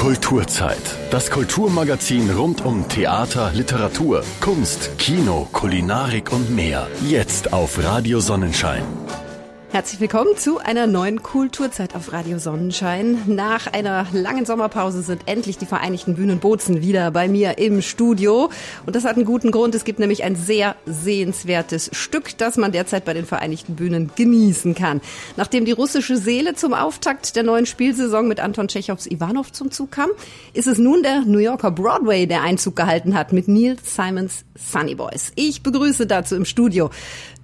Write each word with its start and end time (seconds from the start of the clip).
Kulturzeit. 0.00 0.80
Das 1.10 1.30
Kulturmagazin 1.30 2.30
rund 2.30 2.64
um 2.64 2.88
Theater, 2.88 3.50
Literatur, 3.52 4.24
Kunst, 4.40 4.96
Kino, 4.96 5.46
Kulinarik 5.52 6.32
und 6.32 6.48
mehr. 6.56 6.88
Jetzt 7.06 7.52
auf 7.52 7.84
Radio 7.84 8.20
Sonnenschein. 8.20 8.82
Herzlich 9.72 10.00
willkommen 10.00 10.36
zu 10.36 10.58
einer 10.58 10.88
neuen 10.88 11.22
Kulturzeit 11.22 11.94
auf 11.94 12.12
Radio 12.12 12.40
Sonnenschein. 12.40 13.22
Nach 13.26 13.72
einer 13.72 14.04
langen 14.12 14.44
Sommerpause 14.44 15.00
sind 15.02 15.22
endlich 15.26 15.58
die 15.58 15.66
Vereinigten 15.66 16.16
Bühnen 16.16 16.40
Bozen 16.40 16.82
wieder 16.82 17.12
bei 17.12 17.28
mir 17.28 17.58
im 17.58 17.80
Studio. 17.80 18.50
Und 18.84 18.96
das 18.96 19.04
hat 19.04 19.14
einen 19.14 19.24
guten 19.24 19.52
Grund. 19.52 19.76
Es 19.76 19.84
gibt 19.84 20.00
nämlich 20.00 20.24
ein 20.24 20.34
sehr 20.34 20.74
sehenswertes 20.86 21.88
Stück, 21.92 22.36
das 22.36 22.56
man 22.56 22.72
derzeit 22.72 23.04
bei 23.04 23.14
den 23.14 23.26
Vereinigten 23.26 23.76
Bühnen 23.76 24.10
genießen 24.16 24.74
kann. 24.74 25.00
Nachdem 25.36 25.64
die 25.64 25.70
russische 25.70 26.16
Seele 26.16 26.54
zum 26.54 26.74
Auftakt 26.74 27.36
der 27.36 27.44
neuen 27.44 27.64
Spielsaison 27.64 28.26
mit 28.26 28.40
Anton 28.40 28.66
Tschechows 28.66 29.06
Ivanov 29.06 29.52
zum 29.52 29.70
Zug 29.70 29.92
kam, 29.92 30.10
ist 30.52 30.66
es 30.66 30.78
nun 30.78 31.04
der 31.04 31.20
New 31.20 31.38
Yorker 31.38 31.70
Broadway, 31.70 32.26
der 32.26 32.42
Einzug 32.42 32.74
gehalten 32.74 33.14
hat 33.14 33.32
mit 33.32 33.46
Neil 33.46 33.76
Simons 33.84 34.44
Sunny 34.60 34.94
Boys. 34.94 35.32
Ich 35.34 35.62
begrüße 35.62 36.06
dazu 36.06 36.36
im 36.36 36.44
Studio 36.44 36.90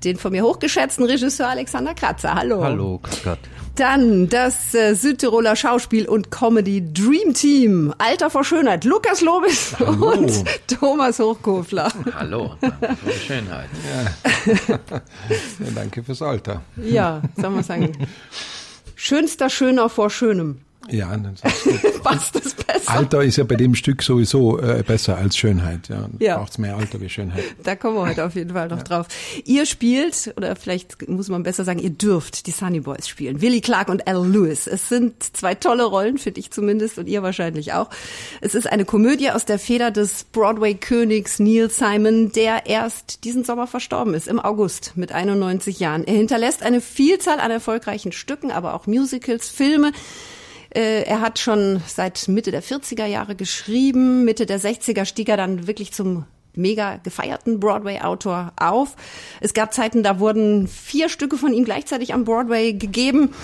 den 0.04 0.16
von 0.16 0.32
mir 0.32 0.42
hochgeschätzten 0.44 1.04
Regisseur 1.04 1.48
Alexander 1.48 1.94
Kratzer. 1.94 2.34
Hallo. 2.34 2.62
Hallo, 2.62 3.00
Gott. 3.24 3.38
Dann 3.76 4.28
das 4.28 4.74
äh, 4.74 4.94
Südtiroler 4.94 5.54
Schauspiel- 5.56 6.08
und 6.08 6.30
Comedy 6.30 6.82
Dream 6.92 7.34
Team. 7.34 7.92
Alter 7.98 8.30
vor 8.30 8.44
Schönheit. 8.44 8.84
Lukas 8.84 9.20
Lobis 9.20 9.74
Hallo. 9.78 10.12
und 10.12 10.44
Thomas 10.66 11.18
Hochkofler. 11.18 11.92
Hallo, 12.14 12.54
danke 12.60 12.96
für 12.96 13.10
die 13.10 13.18
Schönheit. 13.18 13.68
Ja, 14.68 14.78
danke 15.74 16.02
fürs 16.02 16.22
Alter. 16.22 16.62
Ja, 16.76 17.22
soll 17.36 17.50
man 17.50 17.64
sagen. 17.64 17.92
Schönster 18.94 19.50
Schöner 19.50 19.88
vor 19.88 20.08
Schönem. 20.10 20.60
Ja, 20.90 21.14
gut. 21.16 21.40
Passt 22.02 22.34
das 22.36 22.54
besser? 22.54 22.90
Alter 22.92 23.22
ist 23.24 23.36
ja 23.36 23.44
bei 23.44 23.56
dem 23.56 23.74
Stück 23.74 24.02
sowieso 24.02 24.58
äh, 24.60 24.84
besser 24.86 25.16
als 25.18 25.36
Schönheit. 25.36 25.88
Ja, 25.88 26.08
Ja. 26.20 26.38
braucht's 26.38 26.58
mehr 26.58 26.76
Alter 26.76 27.00
wie 27.00 27.08
Schönheit. 27.08 27.42
Da 27.64 27.74
kommen 27.74 27.96
wir 27.96 28.06
heute 28.06 28.24
auf 28.24 28.34
jeden 28.34 28.50
Fall 28.52 28.68
noch 28.68 28.82
drauf. 28.82 29.06
Ihr 29.44 29.66
spielt, 29.66 30.32
oder 30.36 30.54
vielleicht 30.56 31.08
muss 31.08 31.28
man 31.28 31.42
besser 31.42 31.64
sagen, 31.64 31.80
ihr 31.80 31.90
dürft 31.90 32.46
die 32.46 32.52
Sunny 32.52 32.80
Boys 32.80 33.08
spielen. 33.08 33.40
Willie 33.40 33.60
Clark 33.60 33.88
und 33.88 34.06
Al 34.06 34.24
Lewis. 34.26 34.66
Es 34.68 34.88
sind 34.88 35.22
zwei 35.36 35.54
tolle 35.56 35.84
Rollen, 35.84 36.18
finde 36.18 36.40
ich 36.40 36.50
zumindest, 36.52 36.98
und 36.98 37.08
ihr 37.08 37.22
wahrscheinlich 37.22 37.72
auch. 37.72 37.90
Es 38.40 38.54
ist 38.54 38.70
eine 38.70 38.84
Komödie 38.84 39.30
aus 39.30 39.44
der 39.44 39.58
Feder 39.58 39.90
des 39.90 40.24
Broadway-Königs 40.24 41.38
Neil 41.40 41.70
Simon, 41.70 42.30
der 42.32 42.66
erst 42.66 43.24
diesen 43.24 43.42
Sommer 43.44 43.66
verstorben 43.66 44.14
ist, 44.14 44.28
im 44.28 44.38
August 44.38 44.92
mit 44.94 45.10
91 45.12 45.80
Jahren. 45.80 46.04
Er 46.04 46.14
hinterlässt 46.14 46.62
eine 46.62 46.80
Vielzahl 46.80 47.40
an 47.40 47.50
erfolgreichen 47.50 48.12
Stücken, 48.12 48.50
aber 48.52 48.74
auch 48.74 48.86
Musicals, 48.86 49.48
Filme. 49.48 49.92
Äh, 50.76 51.04
Er 51.04 51.20
hat 51.22 51.38
schon 51.38 51.82
seit 51.86 52.28
Mitte 52.28 52.50
der 52.50 52.62
40er 52.62 53.06
Jahre 53.06 53.34
geschrieben. 53.34 54.24
Mitte 54.24 54.44
der 54.44 54.60
60er 54.60 55.06
stieg 55.06 55.28
er 55.28 55.38
dann 55.38 55.66
wirklich 55.66 55.92
zum 55.92 56.26
mega 56.54 56.96
gefeierten 57.02 57.60
Broadway-Autor 57.60 58.52
auf. 58.58 58.96
Es 59.40 59.54
gab 59.54 59.74
Zeiten, 59.74 60.02
da 60.02 60.18
wurden 60.18 60.68
vier 60.68 61.08
Stücke 61.08 61.36
von 61.36 61.52
ihm 61.52 61.64
gleichzeitig 61.64 62.14
am 62.14 62.24
Broadway 62.24 62.72
gegeben. 62.72 63.34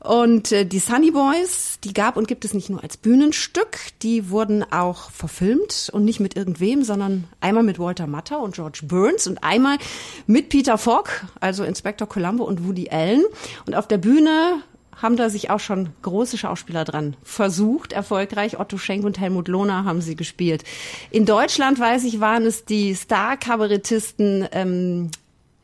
Und 0.00 0.50
äh, 0.52 0.66
die 0.66 0.80
Sunny 0.80 1.12
Boys, 1.12 1.78
die 1.84 1.92
gab 1.92 2.16
und 2.16 2.26
gibt 2.26 2.44
es 2.44 2.54
nicht 2.54 2.68
nur 2.68 2.82
als 2.82 2.96
Bühnenstück, 2.96 3.78
die 4.02 4.30
wurden 4.30 4.64
auch 4.72 5.10
verfilmt 5.10 5.90
und 5.92 6.04
nicht 6.04 6.18
mit 6.18 6.36
irgendwem, 6.36 6.82
sondern 6.82 7.24
einmal 7.40 7.62
mit 7.62 7.78
Walter 7.78 8.06
Matthau 8.08 8.42
und 8.42 8.54
George 8.54 8.80
Burns 8.82 9.28
und 9.28 9.44
einmal 9.44 9.78
mit 10.26 10.48
Peter 10.48 10.76
Falk, 10.76 11.24
also 11.40 11.62
Inspector 11.62 12.08
Columbo 12.08 12.42
und 12.44 12.66
Woody 12.66 12.90
Allen. 12.90 13.22
Und 13.66 13.76
auf 13.76 13.86
der 13.86 13.98
Bühne 13.98 14.62
haben 15.02 15.16
da 15.16 15.28
sich 15.28 15.50
auch 15.50 15.60
schon 15.60 15.90
große 16.02 16.38
Schauspieler 16.38 16.84
dran 16.84 17.16
versucht, 17.22 17.92
erfolgreich. 17.92 18.58
Otto 18.58 18.78
Schenk 18.78 19.04
und 19.04 19.20
Helmut 19.20 19.48
Lohner 19.48 19.84
haben 19.84 20.00
sie 20.00 20.16
gespielt. 20.16 20.64
In 21.10 21.26
Deutschland, 21.26 21.78
weiß 21.78 22.04
ich, 22.04 22.20
waren 22.20 22.46
es 22.46 22.64
die 22.64 22.94
Star-Kabarettisten 22.94 24.48
ähm, 24.52 25.10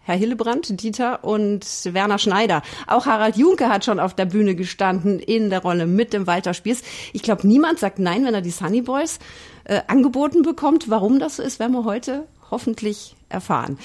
Herr 0.08 0.16
Hillebrand, 0.16 0.82
Dieter 0.82 1.22
und 1.22 1.66
Werner 1.84 2.18
Schneider. 2.18 2.62
Auch 2.86 3.04
Harald 3.04 3.36
Junke 3.36 3.68
hat 3.68 3.84
schon 3.84 4.00
auf 4.00 4.14
der 4.14 4.24
Bühne 4.24 4.54
gestanden 4.54 5.20
in 5.20 5.50
der 5.50 5.60
Rolle 5.60 5.86
mit 5.86 6.14
dem 6.14 6.26
Walter 6.26 6.54
Spieß. 6.54 6.82
Ich 7.12 7.22
glaube, 7.22 7.46
niemand 7.46 7.78
sagt 7.78 7.98
nein, 7.98 8.24
wenn 8.24 8.32
er 8.32 8.40
die 8.40 8.50
Sunny 8.50 8.80
Boys 8.80 9.18
äh, 9.64 9.82
angeboten 9.86 10.40
bekommt. 10.40 10.88
Warum 10.88 11.18
das 11.18 11.36
so 11.36 11.42
ist, 11.42 11.58
werden 11.60 11.72
wir 11.72 11.84
heute 11.84 12.26
hoffentlich 12.50 13.16
erfahren. 13.28 13.78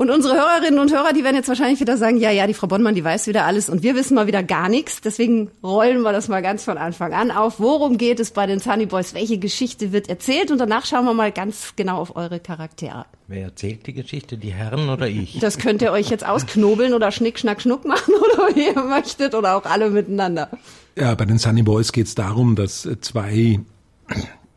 Und 0.00 0.08
unsere 0.08 0.34
Hörerinnen 0.34 0.80
und 0.80 0.90
Hörer, 0.90 1.12
die 1.12 1.24
werden 1.24 1.36
jetzt 1.36 1.48
wahrscheinlich 1.48 1.78
wieder 1.78 1.98
sagen, 1.98 2.16
ja, 2.16 2.30
ja, 2.30 2.46
die 2.46 2.54
Frau 2.54 2.66
Bonnmann, 2.66 2.94
die 2.94 3.04
weiß 3.04 3.26
wieder 3.26 3.44
alles 3.44 3.68
und 3.68 3.82
wir 3.82 3.94
wissen 3.94 4.14
mal 4.14 4.26
wieder 4.26 4.42
gar 4.42 4.70
nichts. 4.70 5.02
Deswegen 5.02 5.50
rollen 5.62 6.00
wir 6.00 6.10
das 6.10 6.28
mal 6.28 6.40
ganz 6.40 6.64
von 6.64 6.78
Anfang 6.78 7.12
an 7.12 7.30
auf. 7.30 7.60
Worum 7.60 7.98
geht 7.98 8.18
es 8.18 8.30
bei 8.30 8.46
den 8.46 8.60
Sunny 8.60 8.86
Boys? 8.86 9.12
Welche 9.12 9.36
Geschichte 9.36 9.92
wird 9.92 10.08
erzählt? 10.08 10.50
Und 10.50 10.56
danach 10.56 10.86
schauen 10.86 11.04
wir 11.04 11.12
mal 11.12 11.30
ganz 11.32 11.74
genau 11.76 11.98
auf 11.98 12.16
eure 12.16 12.40
Charaktere. 12.40 13.04
Wer 13.28 13.42
erzählt 13.42 13.86
die 13.86 13.92
Geschichte, 13.92 14.38
die 14.38 14.54
Herren 14.54 14.88
oder 14.88 15.06
ich? 15.06 15.38
Das 15.38 15.58
könnt 15.58 15.82
ihr 15.82 15.92
euch 15.92 16.08
jetzt 16.08 16.26
ausknobeln 16.26 16.94
oder 16.94 17.12
Schnick, 17.12 17.38
Schnack, 17.38 17.60
Schnuck 17.60 17.84
machen 17.84 18.14
oder 18.32 18.56
wie 18.56 18.68
ihr 18.68 18.82
möchtet 18.82 19.34
oder 19.34 19.54
auch 19.54 19.66
alle 19.66 19.90
miteinander. 19.90 20.48
Ja, 20.96 21.14
bei 21.14 21.26
den 21.26 21.36
Sunny 21.36 21.62
Boys 21.62 21.92
geht's 21.92 22.14
darum, 22.14 22.56
dass 22.56 22.88
zwei 23.02 23.60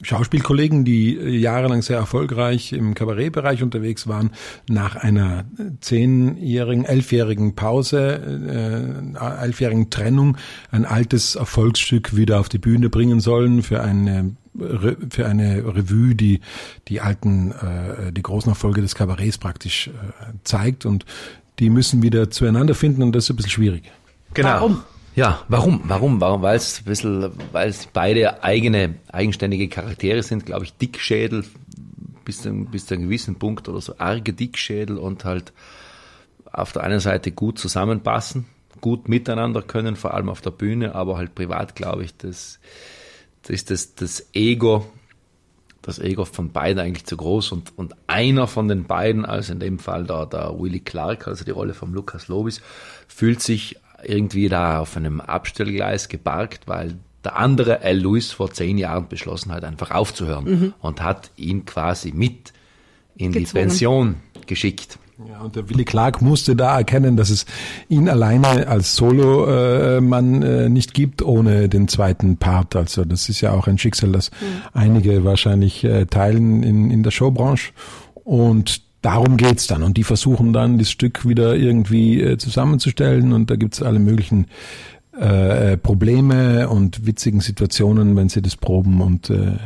Schauspielkollegen, 0.04 0.86
die 0.86 1.18
äh, 1.18 1.30
jahrelang 1.38 1.82
sehr 1.82 1.98
erfolgreich 1.98 2.74
im 2.74 2.94
Kabarettbereich 2.94 3.64
unterwegs 3.64 4.08
waren, 4.08 4.32
nach 4.70 4.96
einer 4.96 5.46
zehnjährigen, 5.82 6.86
elfjährigen 6.86 7.56
Pause, 7.56 9.16
äh, 9.18 9.44
elfjährigen 9.44 9.90
Trennung, 9.90 10.38
ein 10.72 10.86
altes 10.86 11.36
Erfolgsstück 11.36 12.16
wieder 12.16 12.40
auf 12.40 12.50
die 12.50 12.60
Bühne 12.60 12.90
bringen 12.90 13.20
sollen 13.20 13.64
für 13.64 13.82
eine 13.82 14.36
für 15.10 15.26
eine 15.26 15.66
Revue, 15.66 16.14
die 16.14 16.40
die 16.88 17.02
alten, 17.02 17.52
äh, 17.54 18.12
die 18.12 18.22
großen 18.22 18.52
Erfolge 18.52 18.82
des 18.82 18.94
Kabaretts 18.94 19.40
praktisch 19.40 19.88
äh, 19.88 19.92
zeigt 20.44 20.86
und 20.86 21.06
die 21.58 21.72
müssen 21.72 22.04
wieder 22.04 22.30
zueinander 22.30 22.76
finden 22.76 23.02
und 23.02 23.16
das 23.16 23.26
ist 23.26 23.30
ein 23.32 23.36
bisschen 23.38 23.52
schwierig. 23.52 23.92
Genau. 24.34 24.50
Warum? 24.50 24.84
Ja, 25.16 25.44
warum? 25.48 25.82
Warum? 25.86 26.20
Warum? 26.20 26.42
Weil 26.42 26.56
es 26.56 26.80
ein 26.80 26.86
bisschen, 26.86 27.32
weil 27.52 27.70
es 27.70 27.86
beide 27.86 28.44
eigene, 28.44 28.96
eigenständige 29.12 29.68
Charaktere 29.68 30.24
sind, 30.24 30.46
glaube 30.46 30.66
ich, 30.66 30.74
Dickschädel 30.74 31.46
bis 32.26 32.42
zu, 32.42 32.52
bis 32.66 32.88
zu 32.88 32.96
einem 32.96 33.04
gewissen 33.04 33.36
Punkt 33.36 33.70
oder 33.70 33.80
so 33.80 33.96
arge 34.00 34.34
Dickschädel 34.34 34.98
und 34.98 35.24
halt 35.24 35.54
auf 36.52 36.72
der 36.72 36.84
einen 36.84 37.00
Seite 37.00 37.32
gut 37.32 37.60
zusammenpassen, 37.60 38.46
gut 38.82 39.08
miteinander 39.08 39.62
können, 39.62 39.96
vor 39.96 40.16
allem 40.16 40.30
auf 40.30 40.42
der 40.42 40.52
Bühne, 40.52 40.96
aber 40.96 41.18
halt 41.18 41.36
privat, 41.36 41.76
glaube 41.76 42.04
ich, 42.06 42.18
das, 42.18 42.60
das 43.44 43.52
ist 43.52 43.70
das, 43.70 43.96
das 43.96 44.30
Ego, 44.34 44.92
das 45.84 46.00
Ego 46.00 46.26
von 46.26 46.52
beiden 46.52 46.80
eigentlich 46.80 47.06
zu 47.06 47.18
groß 47.18 47.52
und, 47.52 47.78
und 47.78 47.96
einer 48.08 48.48
von 48.48 48.68
den 48.68 48.86
beiden, 48.86 49.26
also 49.26 49.54
in 49.54 49.60
dem 49.60 49.78
Fall 49.78 50.06
da, 50.06 50.26
der 50.26 50.58
Willie 50.58 50.80
Clark, 50.80 51.28
also 51.28 51.44
die 51.46 51.52
Rolle 51.52 51.76
von 51.76 51.94
Lukas 51.94 52.30
Lobis, 52.30 52.62
fühlt 53.08 53.42
sich 53.42 53.78
irgendwie 54.06 54.50
da 54.50 54.80
auf 54.80 54.98
einem 54.98 55.22
Abstellgleis 55.22 56.10
geparkt, 56.10 56.68
weil 56.68 56.96
der 57.24 57.38
andere, 57.38 57.82
Al 57.82 57.98
Lewis, 57.98 58.32
vor 58.32 58.52
zehn 58.52 58.78
Jahren 58.78 59.08
beschlossen 59.08 59.52
hat, 59.52 59.64
einfach 59.64 59.92
aufzuhören 59.92 60.74
und 60.82 61.02
hat 61.02 61.32
ihn 61.38 61.66
quasi 61.66 62.12
mit 62.12 62.54
in 63.16 63.32
die 63.32 63.40
Gezwungen. 63.40 63.68
Pension 63.68 64.16
geschickt. 64.46 65.00
Ja, 65.30 65.42
und 65.42 65.56
der 65.56 65.70
Willi 65.70 65.86
Clark 65.86 66.22
musste 66.22 66.56
da 66.56 66.78
erkennen, 66.78 67.16
dass 67.16 67.30
es 67.30 67.46
ihn 67.88 68.10
alleine 68.10 68.68
als 68.68 68.96
Solo-Mann 68.96 70.42
äh, 70.42 70.70
nicht 70.70 70.94
gibt, 70.94 71.22
ohne 71.22 71.70
den 71.70 71.88
zweiten 71.88 72.38
Part. 72.38 72.76
Also 72.76 73.06
das 73.06 73.30
ist 73.30 73.40
ja 73.42 73.52
auch 73.52 73.68
ein 73.68 73.78
Schicksal, 73.78 74.12
das 74.12 74.32
einige 74.74 75.24
wahrscheinlich 75.24 75.84
äh, 75.84 76.08
teilen 76.08 76.64
in, 76.64 76.90
in 76.90 77.04
der 77.04 77.12
Showbranche. 77.12 77.72
Und 78.24 78.82
darum 79.04 79.38
geht's 79.38 79.68
dann. 79.68 79.84
Und 79.84 79.98
die 79.98 80.04
versuchen 80.04 80.54
dann, 80.54 80.80
das 80.80 80.90
Stück 80.90 81.28
wieder 81.28 81.56
irgendwie 81.56 82.20
äh, 82.20 82.38
zusammenzustellen. 82.38 83.34
Und 83.34 83.52
da 83.52 83.56
gibt's 83.56 83.84
alle 83.84 84.00
möglichen 84.00 84.48
äh, 85.16 85.78
Probleme 85.78 86.68
und 86.70 87.06
witzigen 87.06 87.42
Situationen, 87.42 88.16
wenn 88.16 88.30
sie 88.30 88.42
das 88.42 88.56
proben. 88.56 89.02
Und 89.02 89.30
äh, 89.30 89.58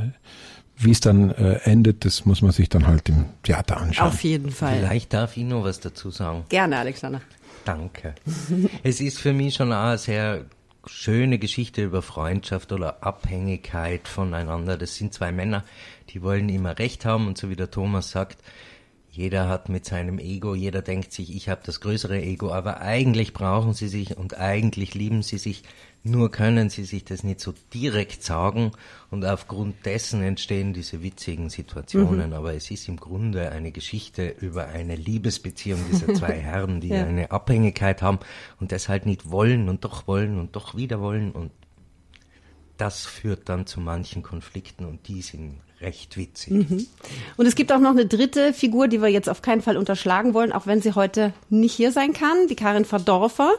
wie 0.76 0.92
es 0.92 1.00
dann 1.00 1.32
äh, 1.32 1.60
endet, 1.64 2.04
das 2.04 2.26
muss 2.26 2.42
man 2.42 2.52
sich 2.52 2.68
dann 2.68 2.86
halt 2.86 3.08
im 3.10 3.26
Theater 3.44 3.78
anschauen. 3.78 4.10
Auf 4.10 4.24
jeden 4.24 4.52
Fall. 4.52 4.80
Vielleicht 4.80 5.14
darf 5.14 5.38
ich 5.38 5.44
noch 5.44 5.64
was 5.64 5.80
dazu 5.80 6.12
sagen. 6.12 6.44
Gerne, 6.50 6.78
Alexander. 6.78 7.22
Danke. 7.64 8.16
es 8.84 9.02
ist 9.02 9.20
für 9.20 9.34
mich 9.34 9.56
schon 9.56 9.72
auch 9.72 9.86
eine 9.86 9.98
sehr 9.98 10.46
schöne 10.86 11.38
Geschichte 11.38 11.84
über 11.84 12.02
Freundschaft 12.02 12.72
oder 12.72 13.04
Abhängigkeit 13.04 14.08
voneinander. 14.08 14.78
Das 14.78 14.96
sind 14.96 15.14
zwei 15.14 15.32
Männer, 15.32 15.64
die 16.10 16.22
wollen 16.22 16.50
immer 16.50 16.80
Recht 16.80 17.06
haben 17.06 17.28
und 17.28 17.38
so 17.38 17.50
wie 17.50 17.56
der 17.56 17.72
Thomas 17.72 18.12
sagt, 18.12 18.42
jeder 19.18 19.50
hat 19.50 19.68
mit 19.68 19.84
seinem 19.84 20.20
Ego, 20.20 20.54
jeder 20.54 20.84
denkt 20.84 21.12
sich, 21.12 21.36
ich 21.36 21.50
habe 21.50 21.62
das 21.66 21.82
größere 21.82 22.22
Ego, 22.22 22.54
aber 22.54 22.82
eigentlich 22.82 23.34
brauchen 23.34 23.74
sie 23.74 23.88
sich 23.88 24.16
und 24.16 24.38
eigentlich 24.38 24.94
lieben 24.94 25.24
sie 25.24 25.40
sich, 25.40 25.64
nur 26.04 26.30
können 26.30 26.70
sie 26.70 26.84
sich 26.84 27.04
das 27.04 27.24
nicht 27.24 27.40
so 27.40 27.56
direkt 27.74 28.22
sagen 28.24 28.74
und 29.10 29.26
aufgrund 29.26 29.88
dessen 29.88 30.22
entstehen 30.22 30.72
diese 30.74 31.02
witzigen 31.02 31.50
Situationen. 31.50 32.32
Aber 32.34 32.54
es 32.54 32.70
ist 32.70 32.88
im 32.88 32.98
Grunde 32.98 33.52
eine 33.52 33.72
Geschichte 33.72 34.36
über 34.40 34.68
eine 34.68 34.96
Liebesbeziehung 34.96 35.80
dieser 35.92 36.14
zwei 36.14 36.34
Herren, 36.34 36.80
die 36.80 36.90
Ja. 36.90 37.04
eine 37.04 37.32
Abhängigkeit 37.32 38.04
haben 38.04 38.20
und 38.60 38.72
das 38.72 38.88
halt 38.88 39.08
nicht 39.08 39.32
wollen 39.32 39.68
und 39.68 39.84
doch 39.84 40.08
wollen 40.08 40.38
und 40.40 40.56
doch 40.56 40.76
wieder 40.76 41.02
wollen 41.02 41.32
und 41.32 41.52
das 42.78 43.08
führt 43.08 43.50
dann 43.50 43.66
zu 43.66 43.80
manchen 43.80 44.22
Konflikten 44.22 44.86
und 44.86 45.08
die 45.08 45.24
sind 45.24 45.56
recht 45.82 46.18
witzig. 46.18 46.54
Und 47.38 47.46
es 47.46 47.56
gibt 47.56 47.72
auch 47.72 47.80
noch 47.80 47.92
eine 47.92 48.06
dritte 48.06 48.54
Figur, 48.54 48.88
die 48.88 49.02
wir 49.02 49.10
jetzt 49.10 49.30
auf 49.30 49.42
keinen 49.42 49.62
Fall 49.62 49.78
unterschlagen 49.78 50.34
wollen, 50.34 50.52
auch 50.52 50.68
wenn 50.68 50.82
sie 50.82 50.94
heute 50.94 51.34
nicht 51.50 51.74
hier 51.74 51.92
sein 51.92 52.14
kann, 52.14 52.48
die 52.50 52.56
Karin 52.56 52.86
Verdorfer. 52.86 53.52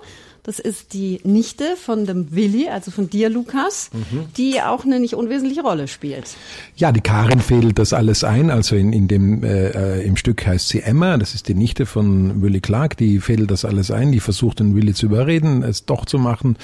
Das 0.44 0.58
ist 0.58 0.94
die 0.94 1.20
Nichte 1.24 1.76
von 1.76 2.06
dem 2.06 2.34
Willi, 2.34 2.68
also 2.68 2.90
von 2.90 3.10
dir, 3.10 3.28
Lukas, 3.28 3.90
die 4.38 4.62
auch 4.62 4.86
eine 4.86 4.98
nicht 4.98 5.14
unwesentliche 5.14 5.60
Rolle 5.60 5.88
spielt. 5.88 6.36
Ja, 6.74 6.90
die 6.90 7.02
Karin 7.02 7.40
fädelt 7.40 7.78
das 7.78 7.92
alles 7.92 8.24
ein. 8.24 8.50
Also 8.50 8.74
in, 8.74 8.94
in 8.94 9.08
dem 9.08 9.44
äh, 9.44 9.98
äh, 9.98 10.06
im 10.06 10.16
Stück 10.16 10.46
heißt 10.46 10.68
sie 10.68 10.80
Emma. 10.80 11.18
Das 11.18 11.34
ist 11.34 11.48
die 11.48 11.54
Nichte 11.54 11.84
von 11.84 12.40
Willy 12.40 12.60
Clark. 12.60 12.96
Die 12.96 13.20
fädelt 13.20 13.50
das 13.50 13.66
alles 13.66 13.90
ein. 13.90 14.10
Die 14.10 14.20
versucht 14.20 14.60
den 14.60 14.74
Willy 14.74 14.94
zu 14.94 15.06
überreden, 15.06 15.62
es 15.62 15.84
doch 15.84 16.06
zu 16.06 16.18
machen. 16.18 16.56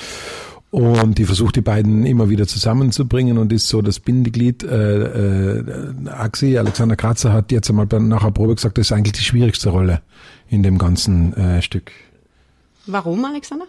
Und 0.74 1.18
die 1.18 1.24
versucht 1.24 1.54
die 1.54 1.60
beiden 1.60 2.04
immer 2.04 2.30
wieder 2.30 2.48
zusammenzubringen 2.48 3.38
und 3.38 3.52
ist 3.52 3.68
so 3.68 3.80
das 3.80 4.00
Bindeglied. 4.00 4.64
Äh, 4.64 5.58
äh, 5.58 6.08
Axi, 6.08 6.58
Alexander 6.58 6.96
Kratzer 6.96 7.32
hat 7.32 7.52
jetzt 7.52 7.70
einmal 7.70 7.86
nach 7.86 8.24
der 8.24 8.32
Probe 8.32 8.56
gesagt, 8.56 8.76
das 8.78 8.86
ist 8.88 8.92
eigentlich 8.92 9.12
die 9.12 9.22
schwierigste 9.22 9.68
Rolle 9.68 10.02
in 10.48 10.64
dem 10.64 10.78
ganzen 10.78 11.32
äh, 11.34 11.62
Stück. 11.62 11.92
Warum, 12.86 13.24
Alexander? 13.24 13.66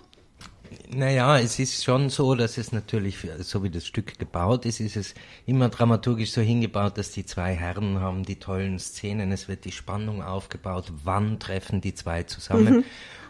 Naja, 0.89 1.39
es 1.39 1.57
ist 1.59 1.83
schon 1.83 2.09
so, 2.09 2.35
dass 2.35 2.57
es 2.57 2.71
natürlich, 2.71 3.17
so 3.39 3.63
wie 3.63 3.69
das 3.69 3.85
Stück 3.87 4.19
gebaut 4.19 4.65
ist, 4.65 4.79
ist 4.79 4.95
es 4.95 5.15
immer 5.45 5.69
dramaturgisch 5.69 6.31
so 6.31 6.41
hingebaut, 6.41 6.97
dass 6.97 7.11
die 7.11 7.25
zwei 7.25 7.53
Herren 7.55 7.99
haben 7.99 8.23
die 8.23 8.35
tollen 8.37 8.77
Szenen, 8.79 9.31
es 9.31 9.47
wird 9.47 9.65
die 9.65 9.71
Spannung 9.71 10.21
aufgebaut, 10.21 10.91
wann 11.03 11.39
treffen 11.39 11.81
die 11.81 11.95
zwei 11.95 12.23
zusammen. 12.23 12.83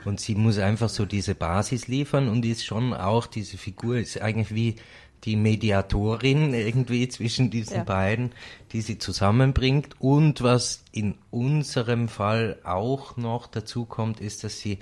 Und 0.04 0.19
sie 0.19 0.36
muss 0.36 0.57
einfach 0.60 0.90
so 0.90 1.06
diese 1.06 1.34
Basis 1.34 1.88
liefern 1.88 2.28
und 2.30 2.46
ist 2.46 2.66
schon 2.66 2.94
auch, 2.94 3.25
diese 3.25 3.57
Figur 3.57 3.98
ist 3.98 4.22
eigentlich 4.22 4.54
wie 4.54 4.75
die 5.24 5.36
Mediatorin 5.36 6.54
irgendwie 6.54 7.07
zwischen 7.10 7.50
diesen 7.50 7.78
Ja. 7.78 7.84
beiden, 7.84 8.31
die 8.72 8.81
sie 8.81 9.00
zusammenbringt. 9.00 9.96
Und 10.00 10.44
was 10.44 10.84
in 10.92 11.16
unserem 11.31 12.07
Fall 12.10 12.60
auch 12.63 13.18
noch 13.18 13.48
dazu 13.48 13.86
kommt, 13.86 14.22
ist, 14.22 14.44
dass 14.44 14.60
sie 14.60 14.78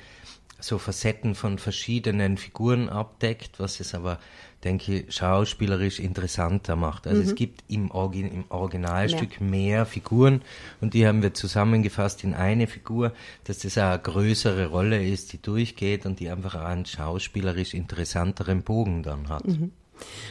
so 0.63 0.77
Facetten 0.77 1.35
von 1.35 1.59
verschiedenen 1.59 2.37
Figuren 2.37 2.87
abdeckt, 2.87 3.59
was 3.59 3.79
es 3.81 3.93
aber, 3.93 4.19
denke 4.63 4.99
ich, 4.99 5.13
schauspielerisch 5.13 5.99
interessanter 5.99 6.77
macht. 6.77 7.05
Also 7.05 7.21
es 7.21 7.35
gibt 7.35 7.63
im, 7.67 7.91
Orgi 7.91 8.21
im 8.21 8.45
Originalstück 8.47 9.41
mehr. 9.41 9.85
Figuren 9.85 10.41
und 10.79 10.93
die 10.93 11.05
haben 11.05 11.21
wir 11.21 11.33
zusammengefasst 11.33 12.23
in 12.23 12.33
eine 12.33 12.67
Figur, 12.67 13.11
dass 13.43 13.59
das 13.59 13.77
eine 13.77 13.99
größere 13.99 14.67
Rolle 14.67 15.05
ist, 15.05 15.33
die 15.33 15.41
durchgeht 15.41 16.05
und 16.05 16.21
die 16.21 16.29
einfach 16.29 16.55
einen 16.55 16.85
schauspielerisch 16.85 17.73
interessanteren 17.73 18.63
Bogen 18.63 19.03
dann 19.03 19.27
hat. 19.27 19.43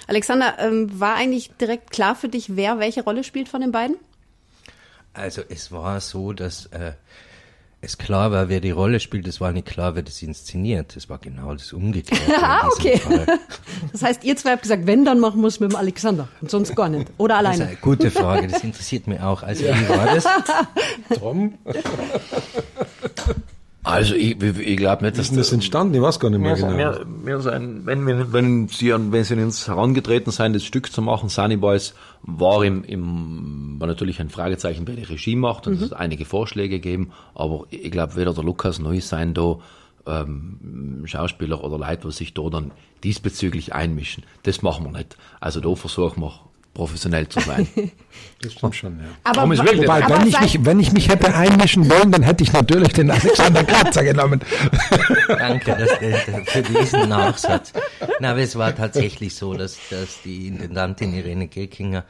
Alexander, 0.06 0.56
ähm, 0.58 0.98
war 0.98 1.16
eigentlich 1.16 1.50
direkt 1.60 1.90
klar 1.90 2.14
für 2.14 2.28
dich, 2.28 2.56
wer 2.56 2.78
welche 2.78 3.04
Rolle 3.04 3.22
spielt 3.22 3.48
von 3.48 3.60
den 3.60 3.72
beiden? 3.72 3.96
Also 5.14 5.42
es 5.46 5.70
war 5.72 6.00
so, 6.00 6.32
dass 6.32 6.66
äh, 6.66 6.92
es 7.84 7.98
klar 7.98 8.30
war, 8.30 8.48
wer 8.48 8.60
die 8.60 8.70
Rolle 8.70 9.00
spielt. 9.00 9.26
Es 9.26 9.40
war 9.40 9.50
nicht 9.52 9.66
klar, 9.66 9.96
wer 9.96 10.02
das 10.02 10.22
inszeniert. 10.22 10.96
Es 10.96 11.10
war 11.10 11.18
genau 11.18 11.52
das 11.52 11.72
Umgekehrte. 11.72 12.22
Ah, 12.40 12.68
okay. 12.72 12.96
Fall. 12.98 13.26
Das 13.90 14.02
heißt, 14.02 14.22
ihr 14.24 14.36
zwei 14.36 14.52
habt 14.52 14.62
gesagt, 14.62 14.86
wenn, 14.86 15.04
dann 15.04 15.18
machen 15.18 15.40
wir 15.40 15.48
es 15.48 15.58
mit 15.60 15.72
dem 15.72 15.76
Alexander 15.76 16.28
und 16.40 16.50
sonst 16.50 16.74
gar 16.76 16.88
nicht. 16.88 17.08
Oder 17.18 17.42
Das 17.42 17.56
ist 17.56 17.60
alleine. 17.60 17.70
eine 17.72 17.76
gute 17.80 18.10
Frage. 18.12 18.46
Das 18.48 18.62
interessiert 18.64 19.06
mich 19.08 19.20
auch. 19.20 19.42
Also 19.42 19.64
wie 19.64 19.88
war 19.88 20.14
das? 20.14 20.24
Tom? 21.18 21.54
Also 23.84 24.14
ich, 24.14 24.40
ich, 24.40 24.58
ich 24.58 24.76
glaube 24.76 25.04
nicht, 25.04 25.18
dass 25.18 25.24
ist 25.26 25.30
denn 25.30 25.38
das 25.38 25.52
entstanden? 25.52 25.94
Ich 25.94 26.02
weiß 26.02 26.20
gar 26.20 26.30
nicht 26.30 26.38
mehr 26.38 26.56
Wir, 26.56 26.66
genau. 26.66 26.76
wir, 26.78 27.06
wir 27.24 27.40
sein, 27.40 27.80
wenn, 27.84 28.06
wenn, 28.06 28.32
wenn 28.32 28.68
sie, 28.68 28.92
an- 28.92 29.10
wenn 29.10 29.24
sie 29.24 29.34
an 29.34 29.42
uns 29.42 29.66
herangetreten 29.66 30.30
sind, 30.30 30.52
das 30.54 30.62
Stück 30.62 30.92
zu 30.92 31.02
machen, 31.02 31.28
Sunny 31.28 31.56
Boys, 31.56 31.94
war 32.22 32.64
im, 32.64 32.84
im, 32.84 33.80
war 33.80 33.86
natürlich 33.86 34.20
ein 34.20 34.30
Fragezeichen 34.30 34.84
bei 34.84 34.94
der 34.94 35.08
Regie 35.08 35.36
macht 35.36 35.66
und 35.66 35.74
es 35.74 35.90
hat 35.90 35.98
einige 35.98 36.24
Vorschläge 36.24 36.76
gegeben, 36.80 37.12
aber 37.34 37.66
ich 37.70 37.90
glaube, 37.90 38.16
weder 38.16 38.32
der 38.32 38.44
Lukas 38.44 38.78
noch 38.78 38.92
ich 38.92 39.06
sein 39.06 39.34
da, 39.34 39.58
ähm, 40.06 41.02
Schauspieler 41.04 41.62
oder 41.62 41.78
Leute, 41.78 42.08
die 42.08 42.12
sich 42.12 42.34
da 42.34 42.48
dann 42.48 42.72
diesbezüglich 43.04 43.74
einmischen. 43.74 44.24
Das 44.44 44.62
machen 44.62 44.84
wir 44.84 44.92
nicht. 44.98 45.16
Also 45.40 45.60
da 45.60 45.74
versuchen 45.74 46.22
wir 46.22 46.40
professionell 46.74 47.28
zu 47.28 47.40
sein. 47.40 47.66
Das 48.42 48.54
stimmt 48.54 48.74
schon, 48.74 48.98
ja. 48.98 49.06
Aber, 49.22 49.36
Warum 49.36 49.52
ist 49.52 49.60
wa- 49.60 49.64
wirklich- 49.66 49.82
Wobei, 49.82 50.04
aber 50.04 50.18
wenn 50.20 50.26
ich, 50.26 50.40
mich, 50.40 50.64
wenn 50.64 50.80
ich 50.80 50.92
mich 50.92 51.08
hätte 51.08 51.32
einmischen 51.32 51.88
wollen, 51.88 52.10
dann 52.10 52.22
hätte 52.24 52.42
ich 52.42 52.52
natürlich 52.52 52.92
den 52.92 53.08
Alexander 53.10 53.62
Kratzer 53.62 54.02
genommen. 54.02 54.40
Danke 55.28 55.76
dass, 55.76 55.92
für 56.50 56.62
diesen 56.62 57.08
Nachsatz. 57.08 57.72
Na, 58.18 58.32
aber 58.32 58.40
es 58.40 58.56
war 58.56 58.74
tatsächlich 58.74 59.34
so, 59.36 59.54
dass, 59.54 59.78
dass 59.90 60.22
die 60.22 60.48
Intendantin 60.48 61.14
Irene 61.14 61.46
Gelkinger 61.46 62.04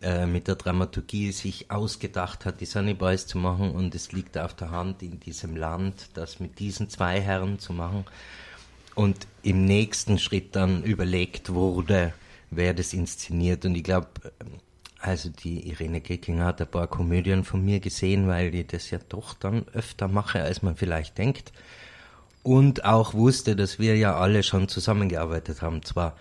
äh, 0.00 0.26
mit 0.26 0.46
der 0.46 0.54
Dramaturgie 0.54 1.32
sich 1.32 1.70
ausgedacht 1.72 2.44
hat, 2.44 2.60
die 2.60 2.66
Sunny 2.66 2.94
Boys 2.94 3.26
zu 3.26 3.38
machen 3.38 3.72
und 3.72 3.94
es 3.96 4.12
liegt 4.12 4.38
auf 4.38 4.54
der 4.54 4.70
Hand 4.70 5.02
in 5.02 5.18
diesem 5.18 5.56
Land, 5.56 6.10
das 6.14 6.38
mit 6.38 6.60
diesen 6.60 6.88
zwei 6.88 7.20
Herren 7.20 7.58
zu 7.58 7.72
machen 7.72 8.04
und 8.94 9.26
im 9.42 9.64
nächsten 9.64 10.18
Schritt 10.20 10.54
dann 10.54 10.84
überlegt 10.84 11.52
wurde, 11.52 12.12
wer 12.56 12.74
das 12.74 12.92
inszeniert 12.92 13.64
und 13.64 13.74
ich 13.74 13.84
glaube, 13.84 14.08
also 15.00 15.28
die 15.28 15.68
Irene 15.68 16.00
Gelkinger 16.00 16.46
hat 16.46 16.60
ein 16.60 16.66
paar 16.66 16.86
Komödien 16.86 17.44
von 17.44 17.64
mir 17.64 17.80
gesehen, 17.80 18.26
weil 18.26 18.54
ich 18.54 18.66
das 18.66 18.90
ja 18.90 18.98
doch 19.08 19.34
dann 19.34 19.66
öfter 19.74 20.08
mache, 20.08 20.42
als 20.42 20.62
man 20.62 20.76
vielleicht 20.76 21.18
denkt 21.18 21.52
und 22.44 22.84
auch 22.84 23.14
wusste, 23.14 23.56
dass 23.56 23.78
wir 23.78 23.96
ja 23.96 24.16
alle 24.16 24.42
schon 24.42 24.68
zusammengearbeitet 24.68 25.62
haben. 25.62 25.82
Zwar 25.82 26.14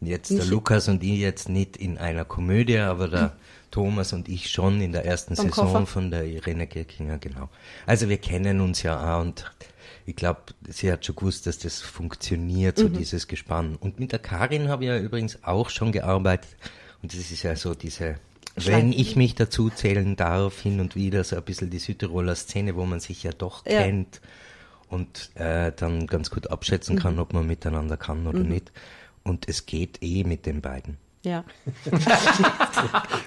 jetzt 0.00 0.30
der 0.30 0.44
Lukas 0.44 0.88
und 0.88 1.02
ich 1.02 1.20
jetzt 1.20 1.48
nicht 1.48 1.76
in 1.76 1.96
einer 1.98 2.24
Komödie, 2.24 2.78
aber 2.78 3.08
der 3.08 3.32
Thomas 3.70 4.12
und 4.12 4.28
ich 4.28 4.50
schon 4.50 4.80
in 4.80 4.92
der 4.92 5.04
ersten 5.04 5.36
Saison 5.36 5.50
Koffer. 5.50 5.86
von 5.86 6.10
der 6.10 6.24
Irene 6.24 6.66
Gelkinger, 6.66 7.18
genau. 7.18 7.48
Also 7.86 8.08
wir 8.08 8.18
kennen 8.18 8.60
uns 8.60 8.82
ja 8.82 9.16
auch 9.16 9.20
und 9.20 9.44
ich 10.08 10.16
glaube, 10.16 10.40
sie 10.66 10.90
hat 10.90 11.04
schon 11.04 11.16
gewusst, 11.16 11.46
dass 11.46 11.58
das 11.58 11.80
funktioniert, 11.80 12.78
Mhm. 12.78 12.82
so 12.82 12.88
dieses 12.88 13.28
Gespann. 13.28 13.76
Und 13.76 14.00
mit 14.00 14.12
der 14.12 14.18
Karin 14.18 14.68
habe 14.68 14.84
ich 14.84 14.88
ja 14.88 14.98
übrigens 14.98 15.44
auch 15.44 15.68
schon 15.70 15.92
gearbeitet 15.92 16.48
und 17.02 17.12
das 17.12 17.20
ist 17.30 17.42
ja 17.42 17.54
so 17.56 17.74
diese 17.74 18.16
wenn 18.56 18.92
ich 18.92 19.14
mich 19.14 19.36
dazu 19.36 19.70
zählen 19.70 20.16
darf, 20.16 20.60
hin 20.62 20.80
und 20.80 20.96
wieder 20.96 21.22
so 21.22 21.36
ein 21.36 21.44
bisschen 21.44 21.70
die 21.70 21.78
Südtiroler 21.78 22.34
Szene, 22.34 22.74
wo 22.74 22.84
man 22.86 22.98
sich 22.98 23.22
ja 23.22 23.30
doch 23.30 23.64
Ja. 23.64 23.82
kennt 23.82 24.20
und 24.88 25.30
äh, 25.36 25.70
dann 25.76 26.08
ganz 26.08 26.30
gut 26.30 26.50
abschätzen 26.50 26.98
kann, 26.98 27.20
ob 27.20 27.34
man 27.34 27.46
miteinander 27.46 27.96
kann 27.96 28.26
oder 28.26 28.40
nicht. 28.40 28.72
Und 29.22 29.48
es 29.48 29.66
geht 29.66 30.02
eh 30.02 30.24
mit 30.24 30.44
den 30.46 30.60
beiden. 30.60 30.96
Ja. 31.24 31.44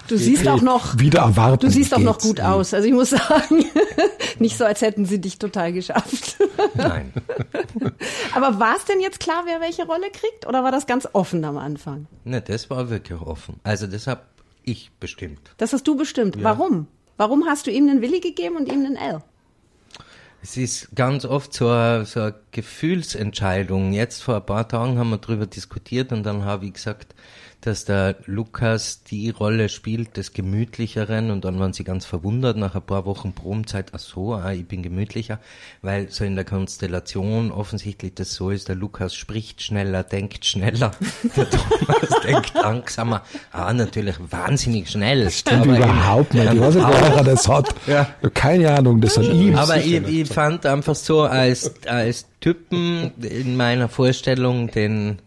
Du 0.08 0.16
siehst 0.18 0.46
auch 0.48 0.60
noch, 0.60 0.98
Wieder 0.98 1.20
erwarten. 1.20 1.66
du 1.66 1.70
siehst 1.72 1.94
auch 1.94 1.98
noch 1.98 2.18
gut 2.18 2.40
aus. 2.40 2.74
Also 2.74 2.86
ich 2.86 2.92
muss 2.92 3.10
sagen, 3.10 3.64
nicht 4.38 4.56
so, 4.58 4.64
als 4.64 4.80
hätten 4.82 5.06
sie 5.06 5.20
dich 5.20 5.38
total 5.38 5.72
geschafft. 5.72 6.36
Nein. 6.74 7.12
Aber 8.34 8.58
war 8.58 8.76
es 8.76 8.84
denn 8.84 9.00
jetzt 9.00 9.20
klar, 9.20 9.44
wer 9.46 9.60
welche 9.60 9.86
Rolle 9.86 10.10
kriegt? 10.10 10.46
Oder 10.46 10.64
war 10.64 10.70
das 10.72 10.86
ganz 10.86 11.08
offen 11.12 11.44
am 11.44 11.56
Anfang? 11.56 12.06
ne, 12.24 12.40
das 12.42 12.68
war 12.68 12.90
wirklich 12.90 13.20
offen. 13.20 13.60
Also 13.62 13.86
das 13.86 14.06
hab 14.06 14.26
ich 14.64 14.90
bestimmt. 15.00 15.54
Das 15.56 15.72
hast 15.72 15.86
du 15.86 15.96
bestimmt. 15.96 16.36
Warum? 16.42 16.86
Warum 17.16 17.46
hast 17.46 17.66
du 17.66 17.70
ihm 17.70 17.86
den 17.86 18.00
Willi 18.02 18.20
gegeben 18.20 18.56
und 18.56 18.70
ihm 18.70 18.84
den 18.84 18.96
L? 18.96 19.22
Es 20.42 20.56
ist 20.56 20.88
ganz 20.96 21.24
oft 21.24 21.54
so 21.54 21.68
eine, 21.68 22.04
so 22.04 22.20
eine 22.20 22.34
Gefühlsentscheidung. 22.50 23.92
Jetzt 23.92 24.22
vor 24.22 24.36
ein 24.36 24.46
paar 24.46 24.66
Tagen 24.68 24.98
haben 24.98 25.10
wir 25.10 25.18
darüber 25.18 25.46
diskutiert 25.46 26.12
und 26.12 26.24
dann 26.24 26.44
habe 26.44 26.66
ich 26.66 26.74
gesagt, 26.74 27.14
dass 27.66 27.84
der 27.84 28.16
Lukas 28.26 29.02
die 29.04 29.30
Rolle 29.30 29.68
spielt 29.68 30.16
des 30.16 30.32
Gemütlicheren 30.32 31.30
und 31.30 31.44
dann 31.44 31.58
waren 31.58 31.72
sie 31.72 31.84
ganz 31.84 32.04
verwundert 32.04 32.56
nach 32.56 32.74
ein 32.74 32.82
paar 32.82 33.06
Wochen 33.06 33.32
Probenzeit, 33.32 33.92
ach 33.94 33.98
so, 34.00 34.34
ah, 34.34 34.52
ich 34.52 34.66
bin 34.66 34.82
gemütlicher, 34.82 35.38
weil 35.80 36.08
so 36.10 36.24
in 36.24 36.34
der 36.34 36.44
Konstellation 36.44 37.50
offensichtlich 37.50 38.14
das 38.14 38.34
so 38.34 38.50
ist, 38.50 38.68
der 38.68 38.76
Lukas 38.76 39.14
spricht 39.14 39.62
schneller, 39.62 40.02
denkt 40.02 40.44
schneller, 40.44 40.90
der 41.36 41.48
Thomas 41.50 42.20
denkt 42.26 42.54
langsamer, 42.54 43.22
ah, 43.52 43.72
natürlich 43.72 44.16
wahnsinnig 44.30 44.90
schnell. 44.90 45.30
Stimmt 45.30 45.62
aber 45.62 45.76
im- 45.76 45.82
überhaupt 45.82 46.34
nicht. 46.34 46.52
Ich 46.52 46.60
weiß 46.60 46.74
nicht, 46.74 46.86
woher 46.86 47.14
er 47.16 47.24
das 47.32 47.48
hat. 47.48 47.74
Ja. 47.86 48.08
Keine 48.34 48.76
Ahnung, 48.76 49.00
das 49.00 49.16
an 49.18 49.24
ihm. 49.32 49.54
Aber 49.56 49.76
ich, 49.78 49.92
ich 50.06 50.28
fand 50.28 50.66
einfach 50.66 50.94
so 50.94 51.22
als, 51.22 51.72
als 51.86 52.26
Typen 52.40 53.12
in 53.22 53.56
meiner 53.56 53.88
Vorstellung, 53.88 54.68
den, 54.70 55.18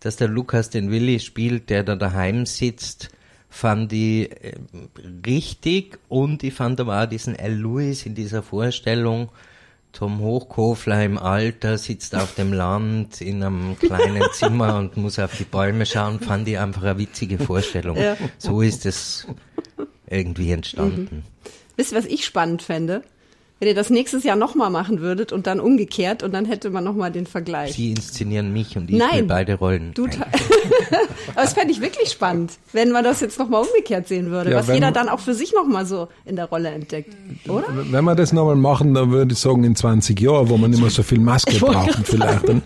dass 0.00 0.16
der 0.16 0.28
Lukas 0.28 0.70
den 0.70 0.90
Willi 0.90 1.20
spielt, 1.20 1.70
der 1.70 1.84
da 1.84 1.96
daheim 1.96 2.46
sitzt, 2.46 3.10
fand 3.48 3.92
ich 3.92 4.30
äh, 4.30 4.54
richtig 5.26 5.98
und 6.08 6.42
ich 6.42 6.54
fand 6.54 6.80
aber 6.80 7.02
auch 7.02 7.06
diesen 7.06 7.34
L. 7.34 7.54
Lewis 7.54 8.06
in 8.06 8.14
dieser 8.14 8.42
Vorstellung, 8.42 9.30
Tom 9.92 10.20
Hochkofler 10.20 11.04
im 11.04 11.18
Alter 11.18 11.76
sitzt 11.76 12.14
auf 12.14 12.34
dem 12.36 12.52
Land 12.52 13.20
in 13.20 13.42
einem 13.42 13.76
kleinen 13.78 14.22
Zimmer 14.32 14.76
und 14.78 14.96
muss 14.96 15.18
auf 15.18 15.36
die 15.36 15.44
Bäume 15.44 15.84
schauen, 15.84 16.20
fand 16.20 16.46
ich 16.48 16.58
einfach 16.58 16.84
eine 16.84 16.98
witzige 16.98 17.38
Vorstellung. 17.38 17.96
Ja. 17.96 18.16
So 18.38 18.62
ist 18.62 18.86
es 18.86 19.26
irgendwie 20.06 20.52
entstanden. 20.52 21.24
Wisst 21.76 21.92
ihr, 21.92 21.98
was 21.98 22.04
ich 22.04 22.24
spannend 22.24 22.62
fände? 22.62 23.02
Wenn 23.60 23.68
ihr 23.68 23.74
das 23.74 23.90
nächstes 23.90 24.24
Jahr 24.24 24.36
nochmal 24.36 24.70
machen 24.70 25.00
würdet 25.00 25.32
und 25.32 25.46
dann 25.46 25.60
umgekehrt 25.60 26.22
und 26.22 26.32
dann 26.32 26.46
hätte 26.46 26.70
man 26.70 26.82
nochmal 26.82 27.12
den 27.12 27.26
Vergleich. 27.26 27.74
Sie 27.74 27.90
inszenieren 27.90 28.54
mich 28.54 28.74
und 28.78 28.88
ich 28.88 28.96
Nein. 28.96 29.08
spiele 29.10 29.24
beide 29.24 29.54
Rollen. 29.56 29.92
Du, 29.92 30.04
Aber 31.34 31.42
das 31.42 31.52
fände 31.52 31.70
ich 31.70 31.82
wirklich 31.82 32.08
spannend, 32.10 32.52
wenn 32.72 32.90
man 32.90 33.04
das 33.04 33.20
jetzt 33.20 33.38
nochmal 33.38 33.62
umgekehrt 33.62 34.08
sehen 34.08 34.30
würde, 34.30 34.52
Ja, 34.52 34.56
was 34.56 34.68
jeder 34.68 34.92
dann 34.92 35.10
auch 35.10 35.20
für 35.20 35.34
sich 35.34 35.52
nochmal 35.52 35.84
so 35.84 36.08
in 36.24 36.36
der 36.36 36.46
Rolle 36.46 36.70
entdeckt, 36.70 37.14
oder? 37.48 37.66
Wenn 37.68 38.02
wir 38.04 38.14
das 38.14 38.32
nochmal 38.32 38.56
machen, 38.56 38.94
dann 38.94 39.10
würde 39.10 39.34
ich 39.34 39.38
sagen, 39.38 39.62
in 39.64 39.76
20 39.76 40.18
Jahren, 40.18 40.48
wo 40.48 40.56
man 40.56 40.70
nicht 40.70 40.80
mehr 40.80 40.88
so 40.88 41.02
viel 41.02 41.20
Maske 41.20 41.50
Ich 41.52 41.60
brauchen 41.60 42.04
vielleicht, 42.04 42.48
dann, 42.48 42.62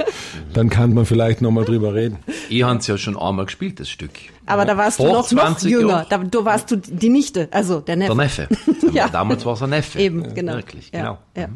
dann 0.52 0.70
kann 0.70 0.94
man 0.94 1.06
vielleicht 1.06 1.42
nochmal 1.42 1.64
drüber 1.64 1.92
reden. 1.94 2.18
Ihr 2.48 2.68
habt 2.68 2.82
es 2.82 2.86
ja 2.86 2.96
schon 2.98 3.18
einmal 3.18 3.46
gespielt, 3.46 3.80
das 3.80 3.88
Stück. 3.88 4.12
Aber 4.46 4.64
da 4.64 4.76
warst 4.76 4.98
du 4.98 5.04
noch, 5.04 5.12
noch 5.12 5.26
20 5.28 5.70
jünger. 5.70 6.06
Da, 6.08 6.18
du 6.18 6.44
warst 6.44 6.70
du 6.70 6.76
die 6.76 7.08
Nichte, 7.08 7.48
also 7.50 7.80
der 7.80 7.96
Neffe. 7.96 8.14
Der 8.14 8.24
Neffe. 8.24 8.48
Ja. 8.92 9.08
Damals 9.08 9.44
war 9.44 9.54
es 9.54 9.62
ein 9.62 9.70
Neffe. 9.70 9.98
Eben, 9.98 10.34
genau. 10.34 10.54
Wirklich, 10.54 10.90
ja, 10.92 11.00
genau. 11.00 11.18
Ja. 11.36 11.48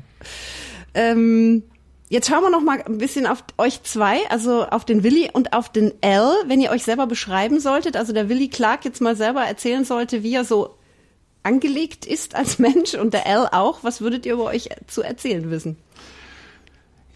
Ähm, 0.95 1.63
jetzt 2.09 2.29
schauen 2.29 2.43
wir 2.43 2.51
noch 2.51 2.63
mal 2.63 2.83
ein 2.83 2.99
bisschen 2.99 3.27
auf 3.27 3.45
euch 3.59 3.83
zwei, 3.85 4.19
also 4.29 4.67
auf 4.67 4.85
den 4.85 5.05
Willi 5.05 5.31
und 5.33 5.53
auf 5.53 5.71
den 5.71 5.93
L, 6.03 6.33
wenn 6.47 6.61
ihr 6.61 6.71
euch 6.71 6.83
selber 6.83 7.07
beschreiben 7.07 7.61
solltet. 7.61 7.97
Also 7.97 8.13
der 8.13 8.29
Willi 8.29 8.49
Clark 8.49 8.85
jetzt 8.85 9.01
mal 9.01 9.15
selber 9.15 9.43
erzählen 9.43 9.85
sollte, 9.85 10.23
wie 10.25 10.35
er 10.35 10.45
so 10.45 10.75
angelegt 11.45 12.07
ist 12.07 12.35
als 12.35 12.59
Mensch 12.59 12.95
und 12.95 13.15
der 13.15 13.27
L 13.27 13.49
auch. 13.53 13.85
Was 13.85 14.01
würdet 14.01 14.27
ihr 14.27 14.33
über 14.35 14.45
euch 14.45 14.71
zu 14.87 15.03
erzählen 15.03 15.51
wissen? 15.51 15.77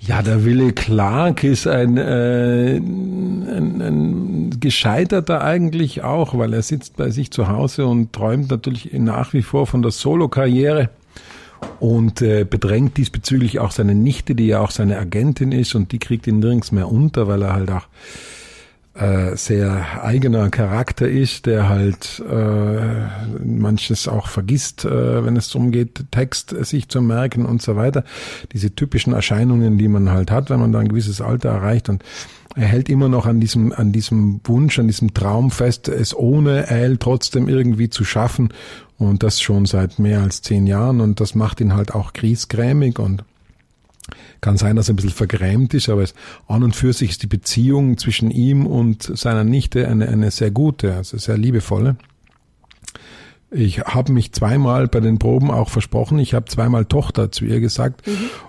Ja, 0.05 0.21
der 0.21 0.45
Willi 0.45 0.73
Clark 0.73 1.45
ist 1.45 1.69
ein, 1.69 1.97
äh, 1.97 2.77
ein, 2.77 3.81
ein 3.81 4.51
gescheiterter 4.59 5.43
eigentlich 5.45 6.03
auch, 6.03 6.37
weil 6.37 6.55
er 6.55 6.63
sitzt 6.63 6.97
bei 6.97 7.11
sich 7.11 7.31
zu 7.31 7.47
Hause 7.47 7.87
und 7.87 8.13
träumt 8.13 8.51
natürlich 8.51 8.93
nach 8.95 9.33
wie 9.33 9.43
vor 9.43 9.69
von 9.69 9.81
der 9.81 9.93
Solo-Karriere 9.93 10.91
und 11.79 12.21
äh, 12.21 12.43
bedrängt 12.43 12.97
diesbezüglich 12.97 13.61
auch 13.61 13.71
seine 13.71 13.95
Nichte, 13.95 14.35
die 14.35 14.49
ja 14.49 14.59
auch 14.59 14.73
seine 14.73 14.99
Agentin 14.99 15.53
ist 15.53 15.77
und 15.77 15.93
die 15.93 16.01
kriegt 16.01 16.27
ihn 16.27 16.41
nirgends 16.41 16.73
mehr 16.73 16.91
unter, 16.91 17.29
weil 17.29 17.43
er 17.43 17.53
halt 17.53 17.71
auch 17.71 17.87
äh, 18.95 19.37
sehr 19.37 20.05
eigener 20.05 20.51
Charakter 20.51 21.09
ist, 21.09 21.47
der 21.47 21.69
halt 21.69 22.23
äh, 22.29 23.07
manches 23.43 24.07
auch 24.07 24.27
vergisst, 24.29 24.85
äh, 24.85 25.25
wenn 25.25 25.37
es 25.37 25.49
darum 25.51 25.71
geht, 25.71 26.05
Text 26.11 26.51
sich 26.65 26.89
zu 26.89 27.01
merken 27.01 27.47
und 27.47 27.63
so 27.63 27.77
weiter. 27.77 28.05
Diese 28.53 28.75
typischen 28.75 29.15
Erscheinungen, 29.15 29.79
die 29.79 29.89
man 29.89 30.11
halt 30.11 30.31
hat, 30.31 30.51
wenn 30.51 30.61
man 30.61 30.73
da 30.73 30.81
ein 30.81 30.89
gewisses 30.89 31.21
Alter 31.21 31.49
erreicht 31.51 31.89
und 31.89 32.05
er 32.55 32.67
hält 32.67 32.91
immer 32.91 33.09
noch 33.09 33.25
an 33.25 33.41
diesem, 33.41 33.73
an 33.73 33.93
diesem 33.93 34.41
Wunsch, 34.45 34.79
an 34.79 34.87
diesem 34.87 35.15
Traum 35.15 35.51
fest, 35.51 35.89
es 35.89 36.15
ohne 36.15 36.69
Al 36.69 36.99
trotzdem 36.99 37.49
irgendwie 37.49 37.89
zu 37.89 38.05
schaffen. 38.05 38.53
Und 38.99 39.23
das 39.23 39.41
schon 39.41 39.67
seit 39.67 39.99
mehr 39.99 40.21
als 40.21 40.43
zehn 40.43 40.67
Jahren. 40.67 41.01
Und 41.01 41.19
das 41.19 41.35
macht 41.35 41.61
ihn 41.61 41.75
halt 41.75 41.95
auch 41.95 42.13
griesgrämig 42.13 42.99
und 42.99 43.25
kann 44.41 44.57
sein, 44.57 44.77
dass 44.77 44.89
er 44.89 44.95
ein 44.95 44.97
bisschen 44.97 45.11
vergrämt 45.11 45.75
ist, 45.75 45.89
aber 45.89 46.03
es, 46.03 46.15
an 46.49 46.63
und 46.63 46.77
für 46.77 46.93
sich 46.93 47.11
ist 47.11 47.23
die 47.23 47.29
Beziehung 47.29 47.99
zwischen 47.99 48.31
ihm 48.31 48.67
und 48.67 49.03
seiner 49.03 49.45
Nichte 49.45 49.87
eine, 49.89 50.09
eine 50.09 50.31
sehr 50.31 50.51
gute, 50.51 50.95
also 50.95 51.19
sehr 51.19 51.39
liebevolle. 51.39 51.97
Ich 53.55 53.81
habe 53.81 54.13
mich 54.13 54.33
zweimal 54.33 54.89
bei 54.89 55.01
den 55.01 55.19
Proben 55.19 55.51
auch 55.51 55.69
versprochen. 55.69 56.19
Ich 56.19 56.33
habe 56.33 56.47
zweimal 56.47 56.87
Tochter 56.87 57.31
zu 57.31 57.45
ihr 57.45 57.61
gesagt. 57.61 58.03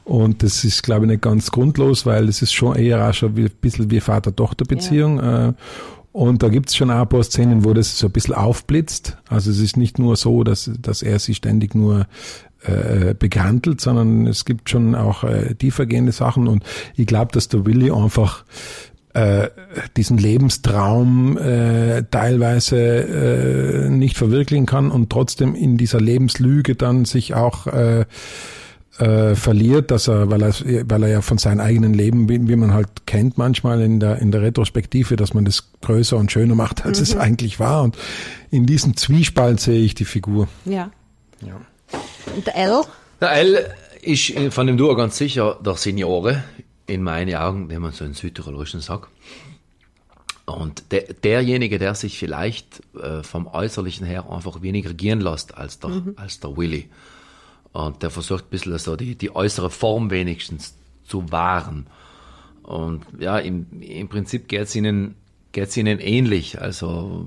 Und 0.05 0.43
das 0.43 0.63
ist, 0.63 0.81
glaube 0.81 1.05
ich, 1.05 1.11
nicht 1.11 1.21
ganz 1.21 1.51
grundlos, 1.51 2.05
weil 2.05 2.29
es 2.29 2.41
ist 2.41 2.53
schon 2.53 2.77
eher 2.77 3.09
auch 3.09 3.13
schon 3.13 3.35
wie, 3.35 3.43
ein 3.43 3.51
bisschen 3.59 3.91
wie 3.91 3.99
Vater-Tochter-Beziehung. 3.99 5.19
Äh, 5.19 5.53
Und 6.13 6.43
da 6.43 6.47
gibt's 6.47 6.75
schon 6.75 6.89
ein 6.89 7.09
paar 7.09 7.23
Szenen, 7.23 7.65
wo 7.65 7.73
das 7.73 7.97
so 7.97 8.07
ein 8.07 8.13
bisschen 8.13 8.35
aufblitzt. 8.35 9.17
Also 9.27 9.51
es 9.51 9.59
ist 9.59 9.75
nicht 9.75 9.99
nur 9.99 10.15
so, 10.15 10.43
dass, 10.43 10.71
dass 10.79 11.01
er 11.01 11.19
sie 11.19 11.33
ständig 11.33 11.75
nur 11.75 12.05
äh, 12.65 13.13
begrantelt, 13.13 13.81
sondern 13.81 14.27
es 14.27 14.45
gibt 14.45 14.69
schon 14.69 14.95
auch 14.95 15.23
äh, 15.23 15.55
tiefergehende 15.55 16.11
Sachen. 16.11 16.47
Und 16.47 16.63
ich 16.95 17.07
glaube, 17.07 17.31
dass 17.31 17.47
der 17.47 17.65
Willi 17.65 17.91
einfach 17.91 18.45
äh, 19.13 19.49
diesen 19.95 20.17
Lebenstraum 20.17 21.37
äh, 21.37 22.03
teilweise 22.09 22.77
äh, 22.77 23.89
nicht 23.89 24.17
verwirklichen 24.17 24.65
kann 24.65 24.91
und 24.91 25.09
trotzdem 25.09 25.55
in 25.55 25.77
dieser 25.77 26.01
Lebenslüge 26.01 26.75
dann 26.75 27.05
sich 27.05 27.35
auch 27.35 27.67
äh, 27.67 28.05
äh, 28.99 29.35
verliert, 29.35 29.91
dass 29.91 30.07
er, 30.07 30.29
weil 30.29 30.41
er, 30.43 30.53
weil 30.89 31.03
er 31.03 31.09
ja 31.09 31.21
von 31.21 31.37
seinem 31.37 31.59
eigenen 31.59 31.93
Leben, 31.93 32.29
wie, 32.29 32.47
wie 32.47 32.55
man 32.55 32.73
halt 32.73 33.05
kennt 33.05 33.37
manchmal 33.37 33.81
in 33.81 33.99
der 33.99 34.19
in 34.19 34.31
der 34.31 34.41
Retrospektive, 34.41 35.15
dass 35.15 35.33
man 35.33 35.45
das 35.45 35.71
größer 35.81 36.17
und 36.17 36.31
schöner 36.31 36.55
macht, 36.55 36.85
als 36.85 36.99
es 36.99 37.15
eigentlich 37.15 37.59
war. 37.59 37.83
Und 37.83 37.97
in 38.51 38.65
diesem 38.65 38.95
Zwiespalt 38.95 39.59
sehe 39.59 39.83
ich 39.83 39.95
die 39.95 40.05
Figur. 40.05 40.47
Ja. 41.45 41.61
Und 42.35 42.47
der 42.47 42.55
L? 42.55 42.81
Der 43.21 43.31
L 43.31 43.75
ist 44.01 44.29
äh, 44.31 44.51
von 44.51 44.67
dem 44.67 44.77
Duo 44.77 44.95
ganz 44.95 45.17
sicher 45.17 45.59
der 45.63 45.75
Seniore, 45.75 46.43
in 46.87 47.03
meinen 47.03 47.35
Augen, 47.35 47.69
wenn 47.69 47.81
man 47.81 47.91
so 47.91 48.05
in 48.05 48.13
Südtirolischen 48.13 48.81
sagt. 48.81 49.09
Und 50.45 50.91
der, 50.91 51.13
derjenige, 51.13 51.79
der 51.79 51.95
sich 51.95 52.17
vielleicht 52.17 52.81
äh, 52.95 53.23
vom 53.23 53.47
Äußerlichen 53.47 54.05
her 54.05 54.29
einfach 54.29 54.61
weniger 54.61 54.93
gehen 54.93 55.21
lässt 55.21 55.57
als 55.57 55.79
der, 55.79 56.01
als 56.17 56.41
der 56.41 56.57
Willy. 56.57 56.89
Und 57.71 58.03
der 58.03 58.09
versucht 58.09 58.45
ein 58.45 58.49
bisschen 58.49 58.77
so 58.77 58.95
die, 58.95 59.15
die 59.15 59.33
äußere 59.33 59.69
Form 59.69 60.11
wenigstens 60.11 60.75
zu 61.07 61.31
wahren. 61.31 61.87
Und 62.61 63.05
ja, 63.19 63.39
im, 63.39 63.67
im 63.81 64.09
Prinzip 64.09 64.47
geht's 64.47 64.75
ihnen, 64.75 65.15
geht's 65.53 65.77
ihnen 65.77 65.99
ähnlich. 65.99 66.61
Also 66.61 67.25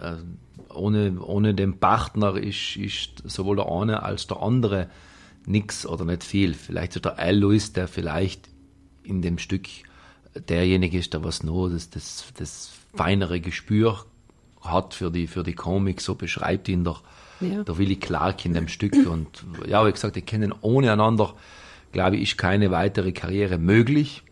äh, 0.00 0.16
ohne, 0.74 1.20
ohne 1.20 1.54
den 1.54 1.78
Partner 1.78 2.36
ist, 2.36 2.76
ist 2.76 3.22
sowohl 3.24 3.56
der 3.56 3.66
eine 3.70 4.02
als 4.02 4.26
der 4.26 4.40
andere 4.42 4.88
nix 5.46 5.86
oder 5.86 6.04
nicht 6.04 6.24
viel. 6.24 6.54
Vielleicht 6.54 6.96
ist 6.96 7.04
der 7.04 7.18
Al 7.18 7.36
Lewis, 7.36 7.72
der 7.72 7.88
vielleicht 7.88 8.48
in 9.02 9.22
dem 9.22 9.38
Stück 9.38 9.66
derjenige 10.48 10.98
ist, 10.98 11.12
der 11.14 11.24
was 11.24 11.42
nur 11.42 11.70
das, 11.70 11.90
das, 11.90 12.26
das 12.36 12.70
feinere 12.94 13.40
Gespür 13.40 14.04
hat 14.60 14.94
für 14.94 15.10
die, 15.10 15.26
für 15.26 15.42
die 15.42 15.54
Komik, 15.54 16.00
so 16.00 16.14
beschreibt 16.14 16.68
ihn 16.68 16.84
der, 16.84 16.96
Ja. 17.40 17.64
der 17.64 17.78
Willy 17.78 17.96
Clark 17.96 18.44
in 18.44 18.52
dem 18.54 18.68
Stück. 18.68 18.94
Und 19.06 19.44
ja, 19.66 19.86
wie 19.86 19.92
gesagt, 19.92 20.16
die 20.16 20.22
kennen 20.22 20.54
ohne 20.60 20.92
einander, 20.92 21.34
glaube 21.92 22.16
ich, 22.16 22.22
ist 22.32 22.38
keine 22.38 22.70
weitere 22.70 23.12
Karriere 23.12 23.58
möglich. 23.58 24.22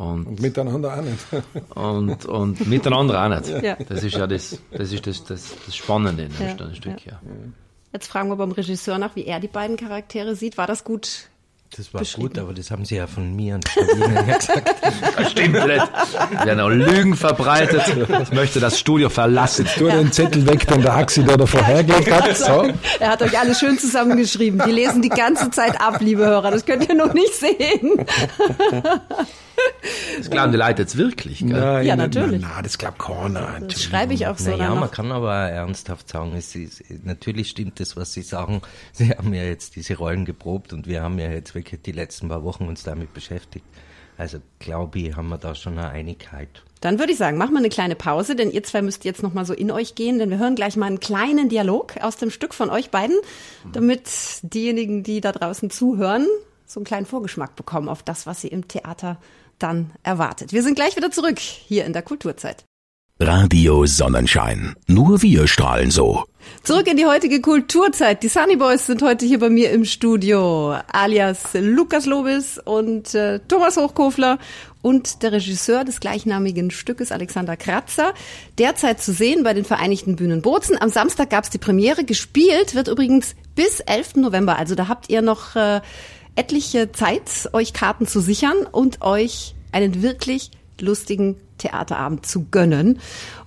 Und 0.00 0.26
Und 0.26 0.40
miteinander 0.40 0.96
auch 0.96 1.02
nicht. 1.02 1.44
und, 1.74 2.24
und 2.24 2.66
miteinander 2.66 3.22
auch 3.22 3.28
nicht. 3.28 3.62
Ja. 3.62 3.76
Das 3.86 4.02
ist 4.02 4.16
ja 4.16 4.26
das, 4.26 4.58
das, 4.70 4.92
ist 4.92 5.06
das, 5.06 5.24
das, 5.24 5.52
das 5.66 5.76
Spannende 5.76 6.22
in 6.22 6.32
dem 6.32 6.58
Ja, 6.58 6.74
Stück, 6.74 7.04
ja. 7.04 7.20
Jetzt 7.92 8.06
fragen 8.06 8.30
wir 8.30 8.36
beim 8.36 8.52
Regisseur 8.52 8.96
nach, 8.96 9.14
wie 9.14 9.26
er 9.26 9.40
die 9.40 9.48
beiden 9.48 9.76
Charaktere 9.76 10.36
sieht. 10.36 10.56
War 10.56 10.66
das 10.66 10.84
gut? 10.84 11.28
Das 11.76 11.92
war 11.92 12.02
gut, 12.16 12.38
aber 12.38 12.54
das 12.54 12.70
haben 12.70 12.84
Sie 12.84 12.96
ja 12.96 13.06
von 13.06 13.36
mir 13.36 13.56
und 13.56 13.68
von 13.68 13.86
Ihnen 13.88 14.26
ja 14.26 14.36
gesagt. 14.38 14.74
Das 15.16 15.30
stimmt 15.32 15.52
nicht. 15.52 15.88
Werden 16.44 16.60
auch 16.60 16.68
Lügen 16.68 17.14
verbreitet. 17.14 17.82
Ich 18.22 18.32
möchte 18.32 18.58
das 18.58 18.80
Studio 18.80 19.10
verlassen. 19.10 19.66
Du 19.78 19.86
den 19.86 20.10
Zettel 20.10 20.46
weg, 20.46 20.66
den 20.66 20.80
der 20.80 20.94
Axi 20.94 21.22
da 21.24 21.36
davor 21.36 21.62
hergelegt 21.62 22.10
hat. 22.10 22.36
So. 22.38 22.72
Er 22.98 23.10
hat 23.10 23.22
euch 23.22 23.38
alles 23.38 23.60
schön 23.60 23.78
zusammengeschrieben. 23.78 24.62
Die 24.66 24.72
lesen 24.72 25.02
die 25.02 25.10
ganze 25.10 25.50
Zeit 25.50 25.80
ab, 25.80 26.00
liebe 26.00 26.24
Hörer. 26.24 26.50
Das 26.50 26.64
könnt 26.64 26.88
ihr 26.88 26.94
noch 26.94 27.12
nicht 27.12 27.34
sehen. 27.34 28.06
Das 30.18 30.30
glauben 30.30 30.52
die 30.52 30.58
Leute 30.58 30.82
jetzt 30.82 30.96
wirklich, 30.96 31.38
gell? 31.38 31.48
Nein, 31.48 31.86
Ja, 31.86 31.96
nein, 31.96 32.10
natürlich. 32.10 32.42
Nein, 32.42 32.62
das 32.62 32.76
glaubt 32.78 32.98
keiner. 32.98 33.60
Das 33.60 33.82
schreibe 33.82 34.14
ich 34.14 34.26
auch 34.26 34.36
so 34.36 34.50
Naja, 34.50 34.74
man 34.74 34.90
kann 34.90 35.10
aber 35.12 35.34
ernsthaft 35.34 36.08
sagen, 36.08 36.34
es 36.36 36.54
ist, 36.54 36.84
natürlich 37.04 37.48
stimmt 37.48 37.80
das, 37.80 37.96
was 37.96 38.12
Sie 38.12 38.22
sagen. 38.22 38.60
Sie 38.92 39.10
haben 39.10 39.32
ja 39.32 39.44
jetzt 39.44 39.76
diese 39.76 39.96
Rollen 39.96 40.24
geprobt 40.24 40.72
und 40.72 40.86
wir 40.86 41.02
haben 41.02 41.18
ja 41.18 41.30
jetzt 41.30 41.54
wirklich 41.54 41.82
die 41.82 41.92
letzten 41.92 42.28
paar 42.28 42.44
Wochen 42.44 42.64
uns 42.64 42.82
damit 42.82 43.14
beschäftigt. 43.14 43.64
Also 44.18 44.38
glaube 44.58 44.98
ich, 44.98 45.16
haben 45.16 45.28
wir 45.28 45.38
da 45.38 45.54
schon 45.54 45.78
eine 45.78 45.88
Einigkeit. 45.88 46.62
Dann 46.82 46.98
würde 46.98 47.12
ich 47.12 47.18
sagen, 47.18 47.38
machen 47.38 47.52
wir 47.52 47.58
eine 47.58 47.68
kleine 47.68 47.94
Pause, 47.94 48.36
denn 48.36 48.50
ihr 48.50 48.62
zwei 48.62 48.82
müsst 48.82 49.04
jetzt 49.04 49.22
noch 49.22 49.34
mal 49.34 49.44
so 49.44 49.52
in 49.52 49.70
euch 49.70 49.94
gehen, 49.94 50.18
denn 50.18 50.30
wir 50.30 50.38
hören 50.38 50.54
gleich 50.54 50.76
mal 50.76 50.86
einen 50.86 51.00
kleinen 51.00 51.48
Dialog 51.48 51.94
aus 52.02 52.16
dem 52.16 52.30
Stück 52.30 52.54
von 52.54 52.70
euch 52.70 52.90
beiden, 52.90 53.16
damit 53.72 54.08
diejenigen, 54.42 55.02
die 55.02 55.20
da 55.20 55.32
draußen 55.32 55.70
zuhören, 55.70 56.26
so 56.66 56.80
einen 56.80 56.84
kleinen 56.84 57.06
Vorgeschmack 57.06 57.56
bekommen 57.56 57.88
auf 57.88 58.02
das, 58.02 58.26
was 58.26 58.40
sie 58.40 58.48
im 58.48 58.68
Theater 58.68 59.18
dann 59.62 59.92
erwartet. 60.02 60.52
Wir 60.52 60.62
sind 60.62 60.74
gleich 60.74 60.96
wieder 60.96 61.10
zurück 61.10 61.38
hier 61.38 61.84
in 61.84 61.92
der 61.92 62.02
Kulturzeit. 62.02 62.64
Radio 63.22 63.84
Sonnenschein. 63.84 64.74
Nur 64.86 65.20
wir 65.20 65.46
strahlen 65.46 65.90
so. 65.90 66.24
Zurück 66.62 66.86
in 66.86 66.96
die 66.96 67.04
heutige 67.04 67.42
Kulturzeit. 67.42 68.22
Die 68.22 68.28
Sunny 68.28 68.56
Boys 68.56 68.86
sind 68.86 69.02
heute 69.02 69.26
hier 69.26 69.38
bei 69.38 69.50
mir 69.50 69.70
im 69.72 69.84
Studio, 69.84 70.74
alias 70.90 71.50
Lukas 71.52 72.06
Lobis 72.06 72.58
und 72.58 73.14
äh, 73.14 73.40
Thomas 73.46 73.76
Hochkofler 73.76 74.38
und 74.80 75.22
der 75.22 75.32
Regisseur 75.32 75.84
des 75.84 76.00
gleichnamigen 76.00 76.70
Stückes, 76.70 77.12
Alexander 77.12 77.58
Kratzer. 77.58 78.14
Derzeit 78.58 79.02
zu 79.02 79.12
sehen 79.12 79.42
bei 79.42 79.52
den 79.52 79.66
Vereinigten 79.66 80.16
Bühnen 80.16 80.40
Bozen. 80.40 80.80
Am 80.80 80.88
Samstag 80.88 81.28
gab 81.28 81.44
es 81.44 81.50
die 81.50 81.58
Premiere. 81.58 82.04
Gespielt 82.04 82.74
wird 82.74 82.88
übrigens 82.88 83.34
bis 83.54 83.80
11. 83.80 84.16
November. 84.16 84.58
Also 84.58 84.74
da 84.74 84.88
habt 84.88 85.10
ihr 85.10 85.20
noch 85.20 85.56
äh, 85.56 85.82
etliche 86.40 86.90
Zeit, 86.90 87.50
euch 87.52 87.74
Karten 87.74 88.06
zu 88.06 88.20
sichern 88.20 88.66
und 88.72 89.02
euch 89.02 89.54
einen 89.72 90.02
wirklich 90.02 90.50
lustigen 90.80 91.36
Theaterabend 91.58 92.24
zu 92.24 92.46
gönnen. 92.50 92.98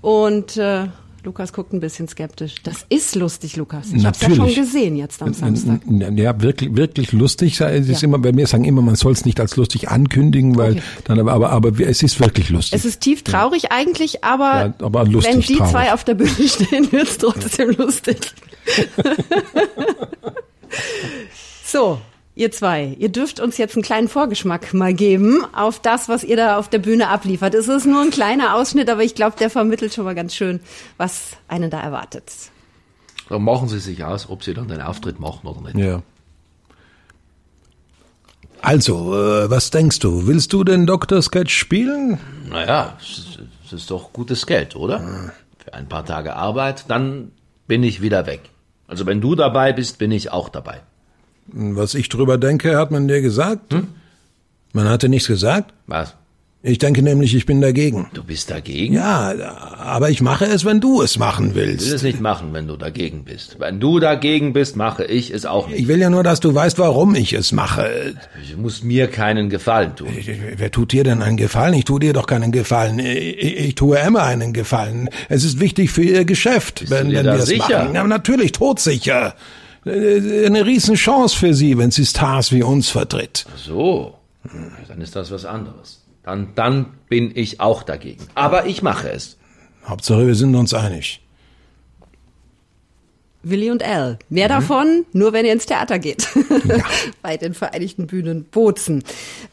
Und 0.02 0.58
äh, 0.58 0.90
Lukas 1.24 1.54
guckt 1.54 1.74
ein 1.74 1.80
bisschen 1.80 2.08
skeptisch. 2.08 2.56
Das 2.62 2.86
ist 2.90 3.16
lustig, 3.16 3.56
Lukas. 3.56 3.92
Ich 3.94 4.06
habe 4.06 4.16
ja 4.20 4.36
schon 4.36 4.54
gesehen 4.54 4.96
jetzt 4.96 5.24
am 5.24 5.34
Samstag. 5.34 5.82
Ja, 5.88 6.40
wirklich, 6.40 6.76
wirklich 6.76 7.14
lustig. 7.14 7.60
Es 7.60 7.90
ist 7.90 8.04
ja. 8.04 8.08
immer, 8.08 8.20
bei 8.20 8.32
mir 8.32 8.46
sagen 8.46 8.66
immer, 8.66 8.84
man 8.84 8.96
soll 8.96 9.14
es 9.14 9.26
nicht 9.26 9.40
als 9.40 9.56
lustig 9.56 9.90
ankündigen, 9.90 10.56
weil 10.56 10.74
okay. 10.74 10.82
dann 11.06 11.20
aber, 11.20 11.32
aber, 11.32 11.50
aber 11.50 11.80
es 11.80 12.04
ist 12.04 12.20
wirklich 12.20 12.52
lustig. 12.52 12.78
Es 12.78 12.86
ist 12.86 13.02
tief 13.02 13.24
traurig 13.24 13.64
ja. 13.64 13.70
eigentlich, 13.72 14.24
aber, 14.24 14.76
ja, 14.80 14.86
aber 14.86 15.06
lustig, 15.06 15.34
wenn 15.34 15.42
die 15.42 15.56
traurig. 15.56 15.72
zwei 15.72 15.94
auf 15.94 16.04
der 16.04 16.14
Bühne 16.14 16.30
stehen, 16.48 16.92
wird 16.92 17.08
es 17.08 17.18
trotzdem 17.18 17.72
lustig. 17.72 18.20
so, 21.66 22.00
Ihr 22.36 22.52
zwei, 22.52 22.96
ihr 22.98 23.10
dürft 23.10 23.40
uns 23.40 23.58
jetzt 23.60 23.76
einen 23.76 23.84
kleinen 23.84 24.08
Vorgeschmack 24.08 24.74
mal 24.74 24.94
geben 24.94 25.46
auf 25.54 25.80
das, 25.80 26.10
was 26.10 26.24
ihr 26.24 26.36
da 26.36 26.58
auf 26.58 26.68
der 26.68 26.80
Bühne 26.80 27.10
abliefert. 27.10 27.54
Es 27.54 27.68
ist 27.68 27.86
nur 27.86 28.02
ein 28.02 28.10
kleiner 28.10 28.56
Ausschnitt, 28.56 28.90
aber 28.90 29.04
ich 29.04 29.14
glaube, 29.14 29.38
der 29.38 29.52
vermittelt 29.52 29.94
schon 29.94 30.06
mal 30.06 30.16
ganz 30.16 30.34
schön, 30.34 30.60
was 30.98 31.38
einen 31.48 31.70
da 31.70 31.80
erwartet. 31.80 32.24
Dann 33.30 33.44
machen 33.44 33.70
Sie 33.70 33.80
sich 33.80 34.04
aus, 34.04 34.30
ob 34.30 34.44
Sie 34.44 34.56
dann 34.56 34.68
den 34.68 34.82
Auftritt 34.82 35.20
machen 35.20 35.48
oder 35.48 35.62
nicht. 35.62 35.78
Ja. 35.78 36.02
Also, 38.62 39.14
äh, 39.14 39.50
was 39.52 39.70
denkst 39.70 40.00
du? 40.00 40.26
Willst 40.26 40.54
du 40.54 40.64
den 40.64 40.88
Dr. 40.88 41.22
Sketch 41.22 41.54
spielen? 41.54 42.18
Naja, 42.50 42.98
es 43.00 43.72
ist 43.72 43.92
doch 43.92 44.12
gutes 44.12 44.48
Geld, 44.48 44.76
oder? 44.76 45.32
Für 45.64 45.74
ein 45.74 45.88
paar 45.88 46.06
Tage 46.06 46.36
Arbeit, 46.36 46.86
dann 46.88 47.32
bin 47.68 47.84
ich 47.84 48.02
wieder 48.02 48.26
weg. 48.26 48.42
Also 48.88 49.06
wenn 49.06 49.22
du 49.22 49.36
dabei 49.36 49.72
bist, 49.74 50.00
bin 50.00 50.12
ich 50.12 50.32
auch 50.32 50.50
dabei. 50.50 50.82
Was 51.48 51.94
ich 51.96 52.10
drüber 52.10 52.38
denke, 52.38 52.78
hat 52.78 52.92
man 52.92 53.08
dir 53.08 53.22
gesagt? 53.22 53.74
Hm? 53.74 53.88
Man 54.74 54.90
hatte 54.90 55.10
nichts 55.10 55.28
gesagt? 55.28 55.74
Was? 55.88 56.16
Ich 56.66 56.78
denke 56.78 57.02
nämlich, 57.02 57.36
ich 57.36 57.46
bin 57.46 57.60
dagegen. 57.60 58.08
Du 58.14 58.24
bist 58.24 58.50
dagegen? 58.50 58.94
Ja, 58.94 59.34
aber 59.80 60.10
ich 60.10 60.22
mache 60.22 60.46
es, 60.46 60.64
wenn 60.64 60.80
du 60.80 61.02
es 61.02 61.20
machen 61.20 61.56
willst. 61.56 61.84
Ich 61.84 61.90
will 61.90 61.96
es 61.96 62.04
nicht 62.04 62.22
machen, 62.22 62.54
wenn 62.54 62.68
du 62.68 62.78
dagegen 62.78 63.26
bist. 63.26 63.58
Wenn 63.60 63.82
du 63.82 64.00
dagegen 64.00 64.54
bist, 64.54 64.78
mache 64.78 65.04
ich 65.04 65.30
es 65.30 65.46
auch 65.46 65.68
nicht. 65.68 65.82
Ich 65.82 65.88
will 65.90 66.00
ja 66.00 66.10
nur, 66.10 66.24
dass 66.24 66.40
du 66.40 66.56
weißt, 66.56 66.80
warum 66.80 67.16
ich 67.16 67.34
es 67.34 67.52
mache. 67.52 68.16
Du 68.50 68.62
musst 68.62 68.86
mir 68.86 69.08
keinen 69.08 69.50
Gefallen 69.50 69.98
tun. 69.98 70.08
Wer 70.56 70.72
tut 70.72 70.94
dir 70.94 71.04
denn 71.04 71.22
einen 71.22 71.36
Gefallen? 71.36 71.74
Ich 71.74 71.84
tue 71.84 72.00
dir 72.00 72.14
doch 72.14 72.28
keinen 72.28 72.54
Gefallen. 72.54 72.98
Ich, 72.98 73.58
ich 73.60 73.76
tue 73.76 74.00
Emma 74.00 74.24
einen 74.24 74.54
Gefallen. 74.54 75.10
Es 75.28 75.44
ist 75.44 75.60
wichtig 75.60 75.92
für 75.92 76.04
ihr 76.04 76.24
Geschäft, 76.24 76.80
bist 76.80 76.92
wenn, 76.94 77.12
wenn 77.12 77.26
wir 77.26 77.34
es 77.34 77.58
machen. 77.58 77.94
Ja, 77.94 78.08
natürlich, 78.08 78.54
todsicher. 78.54 79.36
Äh, 79.86 80.46
eine 80.46 80.66
Riesenchance 80.66 81.36
für 81.38 81.54
sie, 81.54 81.78
wenn 81.78 81.92
sie 81.92 82.06
Stars 82.06 82.52
wie 82.52 82.64
uns 82.64 82.90
vertritt. 82.90 83.46
So, 83.58 84.16
dann 84.88 85.02
ist 85.02 85.16
das 85.16 85.32
was 85.32 85.46
anderes. 85.46 86.04
Dann, 86.24 86.50
dann 86.56 86.86
bin 87.10 87.32
ich 87.36 87.60
auch 87.60 87.84
dagegen. 87.84 88.26
Aber 88.34 88.66
ich 88.66 88.82
mache 88.82 89.10
es. 89.10 89.38
Hauptsache, 89.86 90.26
wir 90.26 90.36
sind 90.36 90.56
uns 90.56 90.74
einig. 90.74 91.20
Willi 93.44 93.70
und 93.70 93.84
Al. 93.84 94.18
Mehr 94.30 94.48
mhm. 94.48 94.52
davon, 94.52 95.06
nur 95.12 95.34
wenn 95.34 95.46
ihr 95.46 95.52
ins 95.52 95.66
Theater 95.66 96.00
geht. 96.00 96.28
Ja. 96.66 96.78
Bei 97.22 97.36
den 97.36 97.54
Vereinigten 97.54 98.08
Bühnen 98.08 98.46
Bozen. 98.46 99.04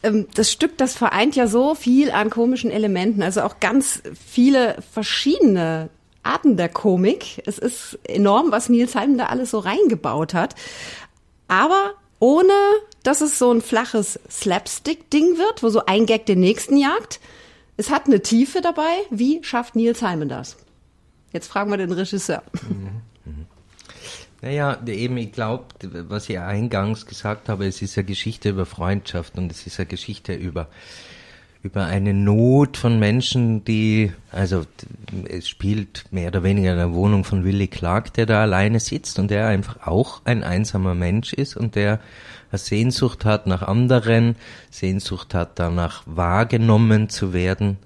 Ähm, 0.01 0.27
das 0.35 0.51
Stück, 0.51 0.77
das 0.77 0.93
vereint 0.93 1.35
ja 1.35 1.47
so 1.47 1.75
viel 1.75 2.11
an 2.11 2.29
komischen 2.29 2.71
Elementen, 2.71 3.21
also 3.21 3.41
auch 3.41 3.59
ganz 3.59 4.01
viele 4.25 4.77
verschiedene 4.93 5.89
Arten 6.23 6.57
der 6.57 6.69
Komik. 6.69 7.41
Es 7.45 7.57
ist 7.57 7.99
enorm, 8.07 8.51
was 8.51 8.69
Nils 8.69 8.95
Heim 8.95 9.17
da 9.17 9.27
alles 9.27 9.51
so 9.51 9.59
reingebaut 9.59 10.33
hat. 10.33 10.55
Aber 11.47 11.93
ohne, 12.19 12.53
dass 13.03 13.21
es 13.21 13.39
so 13.39 13.51
ein 13.51 13.61
flaches 13.61 14.19
Slapstick-Ding 14.29 15.37
wird, 15.37 15.63
wo 15.63 15.69
so 15.69 15.85
ein 15.85 16.05
Gag 16.05 16.25
den 16.25 16.39
nächsten 16.39 16.77
jagt. 16.77 17.19
Es 17.77 17.89
hat 17.89 18.05
eine 18.05 18.21
Tiefe 18.21 18.61
dabei. 18.61 18.97
Wie 19.09 19.43
schafft 19.43 19.75
Nils 19.75 19.99
Simon 19.99 20.29
das? 20.29 20.57
Jetzt 21.33 21.47
fragen 21.47 21.71
wir 21.71 21.77
den 21.77 21.91
Regisseur. 21.91 22.43
Naja, 24.41 24.79
eben, 24.87 25.17
ich 25.17 25.31
glaube, 25.31 25.65
was 26.07 26.27
ich 26.27 26.39
eingangs 26.39 27.05
gesagt 27.05 27.47
habe, 27.47 27.67
es 27.67 27.81
ist 27.81 27.97
eine 27.97 28.05
Geschichte 28.05 28.49
über 28.49 28.65
Freundschaft 28.65 29.37
und 29.37 29.51
es 29.51 29.67
ist 29.67 29.79
eine 29.79 29.85
Geschichte 29.85 30.33
über 30.33 30.67
über 31.63 31.85
eine 31.85 32.13
Not 32.13 32.77
von 32.77 32.97
Menschen, 32.97 33.63
die, 33.63 34.11
also 34.31 34.63
es 35.27 35.47
spielt 35.47 36.05
mehr 36.11 36.29
oder 36.29 36.43
weniger 36.43 36.71
in 36.71 36.77
der 36.77 36.93
Wohnung 36.93 37.23
von 37.23 37.43
Willy 37.43 37.67
Clark, 37.67 38.13
der 38.13 38.25
da 38.25 38.41
alleine 38.41 38.79
sitzt 38.79 39.19
und 39.19 39.29
der 39.29 39.47
einfach 39.47 39.85
auch 39.85 40.21
ein 40.25 40.43
einsamer 40.43 40.95
Mensch 40.95 41.33
ist 41.33 41.55
und 41.55 41.75
der 41.75 41.99
Sehnsucht 42.51 43.25
hat 43.25 43.47
nach 43.47 43.61
anderen, 43.61 44.35
Sehnsucht 44.71 45.33
hat 45.33 45.59
danach 45.59 46.03
wahrgenommen 46.05 47.09
zu 47.09 47.31
werden 47.31 47.77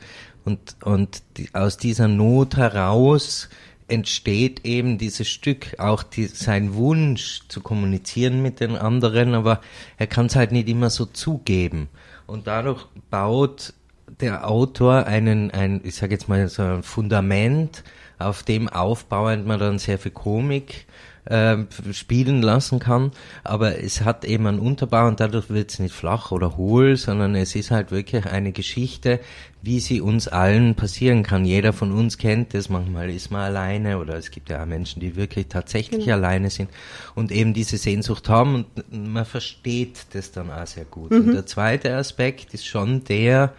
und, 0.45 0.77
und 0.83 1.23
die, 1.37 1.49
aus 1.53 1.77
dieser 1.77 2.07
Not 2.07 2.55
heraus 2.55 3.49
entsteht 3.87 4.65
eben 4.65 4.97
dieses 4.97 5.27
Stück, 5.27 5.79
auch 5.79 6.01
die, 6.01 6.25
sein 6.25 6.73
Wunsch 6.75 7.41
zu 7.49 7.61
kommunizieren 7.61 8.41
mit 8.41 8.59
den 8.59 8.75
anderen, 8.75 9.35
aber 9.35 9.61
er 9.97 10.07
kann 10.07 10.27
es 10.27 10.35
halt 10.35 10.51
nicht 10.51 10.69
immer 10.69 10.89
so 10.89 11.05
zugeben. 11.05 11.89
Und 12.27 12.47
dadurch 12.47 12.85
baut 13.09 13.73
der 14.19 14.49
Autor 14.49 15.05
einen, 15.05 15.51
ein, 15.51 15.81
ich 15.83 15.95
sage 15.95 16.13
jetzt 16.13 16.29
mal 16.29 16.47
so 16.47 16.61
ein 16.61 16.83
Fundament, 16.83 17.83
auf 18.17 18.43
dem 18.43 18.69
aufbauend 18.69 19.45
man 19.45 19.59
dann 19.59 19.79
sehr 19.79 19.99
viel 19.99 20.11
Komik 20.11 20.85
äh, 21.25 21.57
spielen 21.91 22.41
lassen 22.41 22.79
kann. 22.79 23.11
Aber 23.43 23.79
es 23.79 24.01
hat 24.01 24.25
eben 24.25 24.47
einen 24.47 24.59
Unterbau 24.59 25.07
und 25.07 25.19
dadurch 25.19 25.49
wird 25.49 25.71
es 25.71 25.79
nicht 25.79 25.93
flach 25.93 26.31
oder 26.31 26.57
hohl, 26.57 26.95
sondern 26.97 27.35
es 27.35 27.55
ist 27.55 27.71
halt 27.71 27.91
wirklich 27.91 28.25
eine 28.25 28.51
Geschichte, 28.51 29.19
wie 29.61 29.79
sie 29.79 29.99
uns 29.99 30.27
allen 30.27 30.75
passieren 30.75 31.23
kann. 31.23 31.43
Jeder 31.43 31.73
von 31.73 31.91
uns 31.91 32.19
kennt 32.19 32.53
es, 32.53 32.69
manchmal 32.69 33.09
ist 33.09 33.31
man 33.31 33.41
alleine 33.41 33.97
oder 33.97 34.15
es 34.15 34.29
gibt 34.29 34.49
ja 34.49 34.61
auch 34.61 34.67
Menschen, 34.67 34.99
die 34.99 35.15
wirklich 35.15 35.47
tatsächlich 35.47 36.05
genau. 36.05 36.17
alleine 36.17 36.51
sind 36.51 36.69
und 37.15 37.31
eben 37.31 37.55
diese 37.55 37.77
Sehnsucht 37.77 38.29
haben 38.29 38.55
und 38.55 39.13
man 39.13 39.25
versteht 39.25 40.05
das 40.13 40.31
dann 40.31 40.51
auch 40.51 40.67
sehr 40.67 40.85
gut. 40.85 41.09
Mhm. 41.09 41.17
Und 41.17 41.33
der 41.33 41.45
zweite 41.47 41.95
Aspekt 41.95 42.53
ist 42.53 42.67
schon 42.67 43.03
der, 43.05 43.53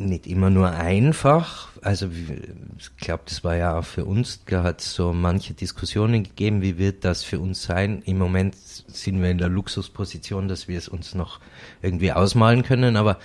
nicht 0.00 0.26
immer 0.26 0.50
nur 0.50 0.70
einfach. 0.70 1.68
Also 1.82 2.08
ich 2.78 2.96
glaube, 2.96 3.22
das 3.26 3.44
war 3.44 3.56
ja 3.56 3.78
auch 3.78 3.84
für 3.84 4.04
uns, 4.04 4.44
da 4.44 4.62
hat 4.62 4.80
so 4.80 5.12
manche 5.12 5.54
Diskussionen 5.54 6.24
gegeben, 6.24 6.62
wie 6.62 6.78
wird 6.78 7.04
das 7.04 7.22
für 7.22 7.38
uns 7.38 7.62
sein. 7.62 8.02
Im 8.04 8.18
Moment 8.18 8.56
sind 8.56 9.22
wir 9.22 9.30
in 9.30 9.38
der 9.38 9.48
Luxusposition, 9.48 10.48
dass 10.48 10.68
wir 10.68 10.78
es 10.78 10.88
uns 10.88 11.14
noch 11.14 11.40
irgendwie 11.82 12.12
ausmalen 12.12 12.62
können, 12.62 12.96
aber 12.96 13.18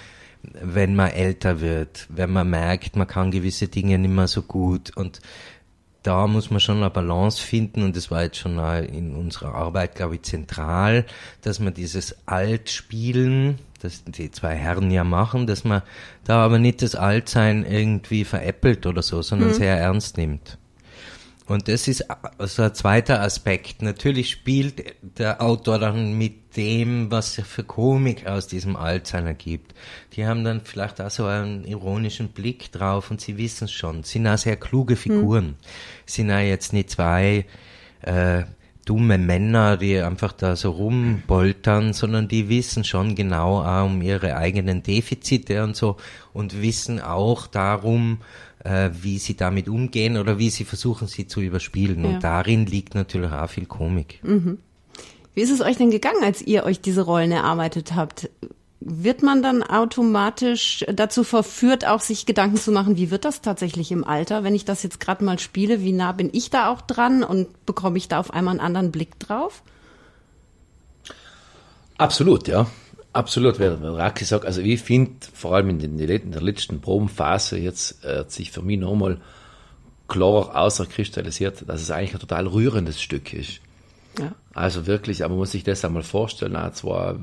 wenn 0.62 0.96
man 0.96 1.12
älter 1.12 1.60
wird, 1.60 2.06
wenn 2.10 2.32
man 2.32 2.50
merkt, 2.50 2.96
man 2.96 3.08
kann 3.08 3.32
gewisse 3.32 3.68
Dinge 3.68 3.98
nicht 3.98 4.14
mehr 4.14 4.28
so 4.28 4.44
gut 4.44 4.96
und 4.96 5.20
da 6.04 6.28
muss 6.28 6.52
man 6.52 6.60
schon 6.60 6.78
eine 6.78 6.92
Balance 6.92 7.42
finden 7.42 7.82
und 7.82 7.96
das 7.96 8.12
war 8.12 8.24
jetzt 8.24 8.38
schon 8.38 8.60
in 8.60 9.16
unserer 9.16 9.56
Arbeit, 9.56 9.96
glaube 9.96 10.16
ich, 10.16 10.22
zentral, 10.22 11.06
dass 11.42 11.60
man 11.60 11.74
dieses 11.74 12.16
Altspielen, 12.28 13.58
das 13.86 14.04
die 14.06 14.32
zwei 14.32 14.56
Herren 14.56 14.92
ja 14.92 15.04
machen, 15.04 15.48
dass 15.48 15.64
man 15.64 15.82
da 16.24 16.44
aber 16.44 16.60
nicht 16.60 16.82
das 16.82 16.96
Altsein 16.96 17.66
irgendwie 17.66 18.26
veräppelt 18.26 18.86
oder 18.86 19.02
so, 19.02 19.22
sondern 19.22 19.50
mhm. 19.50 19.54
sehr 19.54 19.78
ernst 19.78 20.18
nimmt. 20.18 20.58
Und 21.48 21.68
das 21.68 21.88
ist 21.88 22.06
also 22.40 22.64
ein 22.64 22.74
zweiter 22.74 23.22
Aspekt. 23.22 23.84
Natürlich 23.84 24.32
spielt 24.32 24.84
der 25.02 25.44
Autor 25.44 25.78
dann 25.78 26.18
mit 26.18 26.58
dem, 26.58 27.12
was 27.12 27.38
er 27.38 27.46
für 27.46 27.64
Komik 27.64 28.26
aus 28.26 28.48
diesem 28.48 28.76
Altsein 28.76 29.28
ergibt. 29.28 29.76
Die 30.14 30.26
haben 30.26 30.44
dann 30.44 30.62
vielleicht 30.62 31.00
auch 31.02 31.12
so 31.12 31.26
einen 31.26 31.64
ironischen 31.66 32.30
Blick 32.30 32.72
drauf 32.72 33.12
und 33.12 33.22
sie 33.22 33.38
wissen 33.38 33.66
es 33.66 33.72
schon. 33.72 34.04
Sie 34.04 34.14
sind 34.14 34.28
auch 34.28 34.40
sehr 34.40 34.56
kluge 34.56 34.96
Figuren. 34.96 35.46
Mhm. 35.46 35.56
Sind 36.08 36.32
auch 36.32 36.40
jetzt 36.40 36.74
nicht 36.74 36.90
zwei 36.90 37.46
äh, 38.02 38.44
dumme 38.86 39.18
Männer, 39.18 39.78
die 39.78 39.98
einfach 40.00 40.32
da 40.32 40.56
so 40.56 40.72
rumboltern, 40.72 41.94
sondern 41.94 42.28
die 42.28 42.50
wissen 42.50 42.84
schon 42.84 43.16
genau 43.16 43.62
auch 43.62 43.86
um 43.86 44.02
ihre 44.02 44.38
eigenen 44.38 44.84
Defizite 44.84 45.64
und 45.64 45.76
so 45.76 45.98
und 46.34 46.62
wissen 46.62 47.02
auch 47.02 47.48
darum, 47.48 48.20
äh, 48.64 48.92
wie 49.02 49.18
sie 49.18 49.36
damit 49.36 49.68
umgehen 49.68 50.18
oder 50.18 50.38
wie 50.38 50.50
sie 50.50 50.66
versuchen, 50.66 51.08
sie 51.08 51.28
zu 51.28 51.42
überspielen. 51.42 52.04
Ja. 52.04 52.10
Und 52.10 52.24
darin 52.24 52.66
liegt 52.66 52.96
natürlich 52.96 53.32
auch 53.32 53.50
viel 53.50 53.66
Komik. 53.66 54.20
Mhm. 54.24 54.60
Wie 55.34 55.42
ist 55.42 55.52
es 55.52 55.62
euch 55.62 55.78
denn 55.78 55.92
gegangen, 55.92 56.24
als 56.24 56.42
ihr 56.42 56.64
euch 56.64 56.80
diese 56.80 57.02
Rollen 57.02 57.32
erarbeitet 57.32 57.94
habt? 57.96 58.30
Wird 58.88 59.24
man 59.24 59.42
dann 59.42 59.64
automatisch 59.64 60.86
dazu 60.94 61.24
verführt, 61.24 61.88
auch 61.88 62.02
sich 62.02 62.28
Gedanken 62.28 62.58
zu 62.58 62.72
machen, 62.72 62.98
wie 62.98 63.10
wird 63.10 63.26
das 63.26 63.42
tatsächlich 63.42 63.92
im 63.92 64.04
Alter, 64.04 64.44
wenn 64.44 64.54
ich 64.54 64.64
das 64.64 64.84
jetzt 64.84 65.00
gerade 65.00 65.26
mal 65.26 65.40
spiele, 65.40 65.82
wie 65.82 65.92
nah 65.92 66.12
bin 66.12 66.30
ich 66.32 66.52
da 66.52 66.72
auch 66.72 66.82
dran 66.82 67.24
und 67.24 67.66
bekomme 67.66 67.98
ich 67.98 68.08
da 68.08 68.20
auf 68.20 68.32
einmal 68.32 68.52
einen 68.52 68.60
anderen 68.60 68.92
Blick 68.92 69.18
drauf? 69.18 69.64
Absolut, 71.98 72.48
ja. 72.48 72.68
Absolut, 73.12 73.60
weil 73.60 73.74
Raki 73.74 74.24
sagt, 74.24 74.46
also 74.46 74.62
ich 74.62 74.82
finde, 74.82 75.14
vor 75.34 75.56
allem 75.56 75.70
in, 75.70 75.80
den, 75.80 75.98
in 75.98 76.32
der 76.32 76.42
letzten 76.42 76.80
Probenphase 76.80 77.58
jetzt 77.58 78.04
äh, 78.04 78.26
sich 78.28 78.52
für 78.52 78.62
mich 78.62 78.78
nochmal 78.78 79.20
klar 80.08 80.56
außerkristallisiert, 80.56 81.68
dass 81.68 81.82
es 81.82 81.90
eigentlich 81.90 82.14
ein 82.14 82.20
total 82.20 82.46
rührendes 82.46 83.02
Stück 83.02 83.34
ist. 83.34 83.62
Ja. 84.20 84.32
Also 84.54 84.88
wirklich, 84.88 85.24
aber 85.24 85.34
man 85.34 85.40
muss 85.40 85.52
sich 85.52 85.64
das 85.64 85.84
einmal 85.84 86.04
vorstellen, 86.04 86.56
auch 86.56 86.72
zwei, 86.72 87.16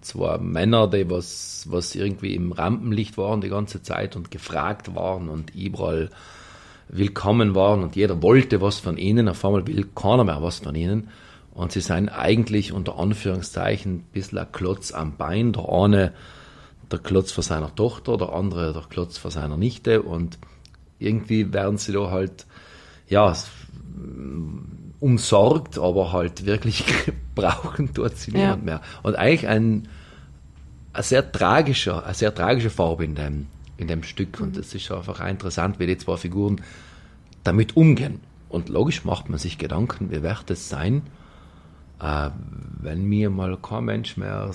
zwei 0.00 0.38
Männer, 0.38 0.88
die 0.88 1.10
was, 1.10 1.66
was 1.68 1.94
irgendwie 1.94 2.34
im 2.34 2.52
Rampenlicht 2.52 3.18
waren 3.18 3.40
die 3.40 3.48
ganze 3.48 3.82
Zeit 3.82 4.16
und 4.16 4.30
gefragt 4.30 4.94
waren 4.94 5.28
und 5.28 5.54
überall 5.54 6.10
willkommen 6.88 7.54
waren 7.54 7.82
und 7.82 7.96
jeder 7.96 8.22
wollte 8.22 8.60
was 8.60 8.78
von 8.78 8.96
ihnen. 8.96 9.28
Auf 9.28 9.44
einmal 9.44 9.66
will 9.66 9.88
keiner 9.94 10.24
mehr 10.24 10.42
was 10.42 10.60
von 10.60 10.74
ihnen. 10.74 11.08
Und 11.52 11.72
sie 11.72 11.80
seien 11.80 12.08
eigentlich 12.08 12.72
unter 12.72 12.98
Anführungszeichen 12.98 13.94
ein 13.96 14.04
bisschen 14.12 14.38
ein 14.38 14.52
Klotz 14.52 14.92
am 14.92 15.16
Bein. 15.16 15.52
Der 15.52 15.68
eine 15.68 16.12
der 16.90 17.00
Klotz 17.00 17.32
für 17.32 17.42
seiner 17.42 17.74
Tochter, 17.74 18.16
der 18.16 18.32
andere 18.32 18.72
der 18.72 18.84
Klotz 18.88 19.18
für 19.18 19.30
seiner 19.30 19.56
Nichte. 19.56 20.02
Und 20.02 20.38
irgendwie 20.98 21.52
werden 21.52 21.76
sie 21.76 21.92
da 21.92 22.10
halt, 22.10 22.46
ja, 23.08 23.34
umsorgt, 25.00 25.78
aber 25.78 26.12
halt 26.12 26.44
wirklich 26.44 26.84
brauchen 27.34 27.94
tut 27.94 28.16
sie 28.16 28.32
ja. 28.32 28.38
niemand 28.38 28.64
mehr. 28.64 28.80
Und 29.02 29.16
eigentlich 29.16 29.48
ein, 29.48 29.88
ein 30.92 31.02
sehr 31.02 31.30
tragischer, 31.30 32.04
eine 32.04 32.14
sehr 32.14 32.34
tragische 32.34 32.70
Farbe 32.70 33.04
in 33.04 33.14
dem, 33.14 33.46
in 33.76 33.88
dem 33.88 34.02
Stück. 34.02 34.40
Und 34.40 34.56
es 34.56 34.72
mhm. 34.72 34.78
ist 34.78 34.90
einfach 34.90 35.26
interessant, 35.26 35.78
wie 35.78 35.86
die 35.86 35.98
zwei 35.98 36.16
Figuren 36.16 36.60
damit 37.44 37.76
umgehen. 37.76 38.20
Und 38.48 38.68
logisch 38.68 39.04
macht 39.04 39.28
man 39.28 39.38
sich 39.38 39.58
Gedanken, 39.58 40.10
wie 40.10 40.22
wird 40.22 40.50
es 40.50 40.68
sein, 40.68 41.02
äh, 42.00 42.30
wenn 42.80 43.04
mir 43.04 43.30
mal 43.30 43.56
kein 43.58 43.84
Mensch 43.84 44.16
mehr 44.16 44.50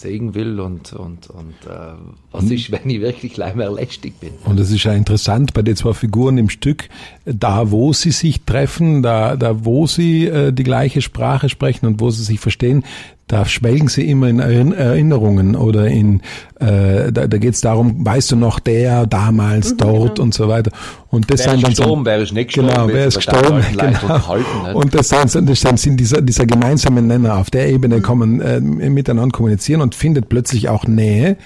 sehen 0.00 0.34
will 0.34 0.60
und, 0.60 0.92
und, 0.92 1.28
und 1.30 1.54
äh, 1.66 1.94
was 2.32 2.44
ist, 2.44 2.70
wenn 2.70 2.88
ich 2.88 3.00
wirklich 3.00 3.36
leider 3.36 3.70
lästig 3.70 4.20
bin. 4.20 4.30
Und 4.44 4.60
es 4.60 4.70
ist 4.70 4.84
ja 4.84 4.92
interessant 4.92 5.54
bei 5.54 5.62
den 5.62 5.76
zwei 5.76 5.92
Figuren 5.92 6.38
im 6.38 6.48
Stück, 6.48 6.88
da 7.24 7.70
wo 7.70 7.92
sie 7.92 8.10
sich 8.10 8.42
treffen, 8.42 9.02
da, 9.02 9.36
da 9.36 9.64
wo 9.64 9.86
sie 9.86 10.26
äh, 10.26 10.52
die 10.52 10.64
gleiche 10.64 11.02
Sprache 11.02 11.48
sprechen 11.48 11.86
und 11.86 12.00
wo 12.00 12.10
sie 12.10 12.22
sich 12.22 12.40
verstehen, 12.40 12.84
da 13.26 13.44
schwelgen 13.44 13.88
sie 13.88 14.08
immer 14.08 14.28
in 14.28 14.38
Erinnerungen 14.38 15.56
oder 15.56 15.88
in, 15.88 16.20
äh, 16.60 17.10
da, 17.12 17.26
da 17.26 17.38
geht 17.38 17.54
es 17.54 17.60
darum, 17.60 18.06
weißt 18.06 18.32
du 18.32 18.36
noch, 18.36 18.60
der 18.60 19.06
damals 19.06 19.72
mhm, 19.72 19.78
dort 19.78 20.14
genau. 20.14 20.22
und 20.22 20.34
so 20.34 20.48
weiter. 20.48 20.70
Und 21.10 21.28
das 21.30 21.40
wer 21.40 21.50
sind 21.50 21.62
dann 21.64 21.70
gestorben, 21.70 22.00
so, 22.02 22.06
wer 22.06 22.18
ist 22.18 22.32
nicht 22.32 22.46
gestorben, 22.54 22.68
genau, 22.68 22.88
wer 22.88 23.06
ist 23.06 23.16
gestorben, 23.16 23.64
genau. 23.72 24.78
und 24.78 24.94
das 24.94 25.08
sind, 25.08 25.50
das 25.50 25.60
sind 25.60 25.98
dieser, 25.98 26.22
dieser 26.22 26.46
gemeinsame 26.46 27.02
Nenner, 27.02 27.38
auf 27.38 27.50
der 27.50 27.68
Ebene 27.68 27.96
mhm. 27.96 28.02
kommen, 28.02 28.40
äh, 28.40 28.60
miteinander 28.60 29.36
kommunizieren 29.36 29.80
und 29.80 29.96
findet 29.96 30.28
plötzlich 30.28 30.68
auch 30.68 30.86
Nähe. 30.86 31.36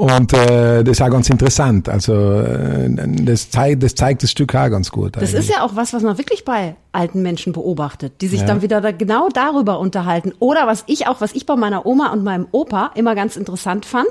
Und 0.00 0.32
äh, 0.32 0.82
das 0.82 0.92
ist 0.92 1.02
auch 1.02 1.10
ganz 1.10 1.28
interessant. 1.28 1.86
Also 1.86 2.14
äh, 2.40 2.88
das, 3.22 3.50
zeigt, 3.50 3.82
das 3.82 3.94
zeigt 3.94 4.22
das 4.22 4.30
Stück 4.30 4.54
auch 4.54 4.70
ganz 4.70 4.90
gut. 4.90 5.16
Das 5.16 5.24
eigentlich. 5.24 5.40
ist 5.40 5.50
ja 5.50 5.62
auch 5.62 5.76
was, 5.76 5.92
was 5.92 6.02
man 6.02 6.16
wirklich 6.16 6.46
bei 6.46 6.74
alten 6.90 7.20
Menschen 7.20 7.52
beobachtet, 7.52 8.14
die 8.22 8.28
sich 8.28 8.40
ja. 8.40 8.46
dann 8.46 8.62
wieder 8.62 8.80
da 8.80 8.92
genau 8.92 9.28
darüber 9.28 9.78
unterhalten. 9.78 10.32
Oder 10.38 10.66
was 10.66 10.84
ich 10.86 11.06
auch, 11.06 11.20
was 11.20 11.32
ich 11.32 11.44
bei 11.44 11.54
meiner 11.54 11.84
Oma 11.84 12.14
und 12.14 12.24
meinem 12.24 12.46
Opa 12.50 12.92
immer 12.94 13.14
ganz 13.14 13.36
interessant 13.36 13.84
fand, 13.84 14.08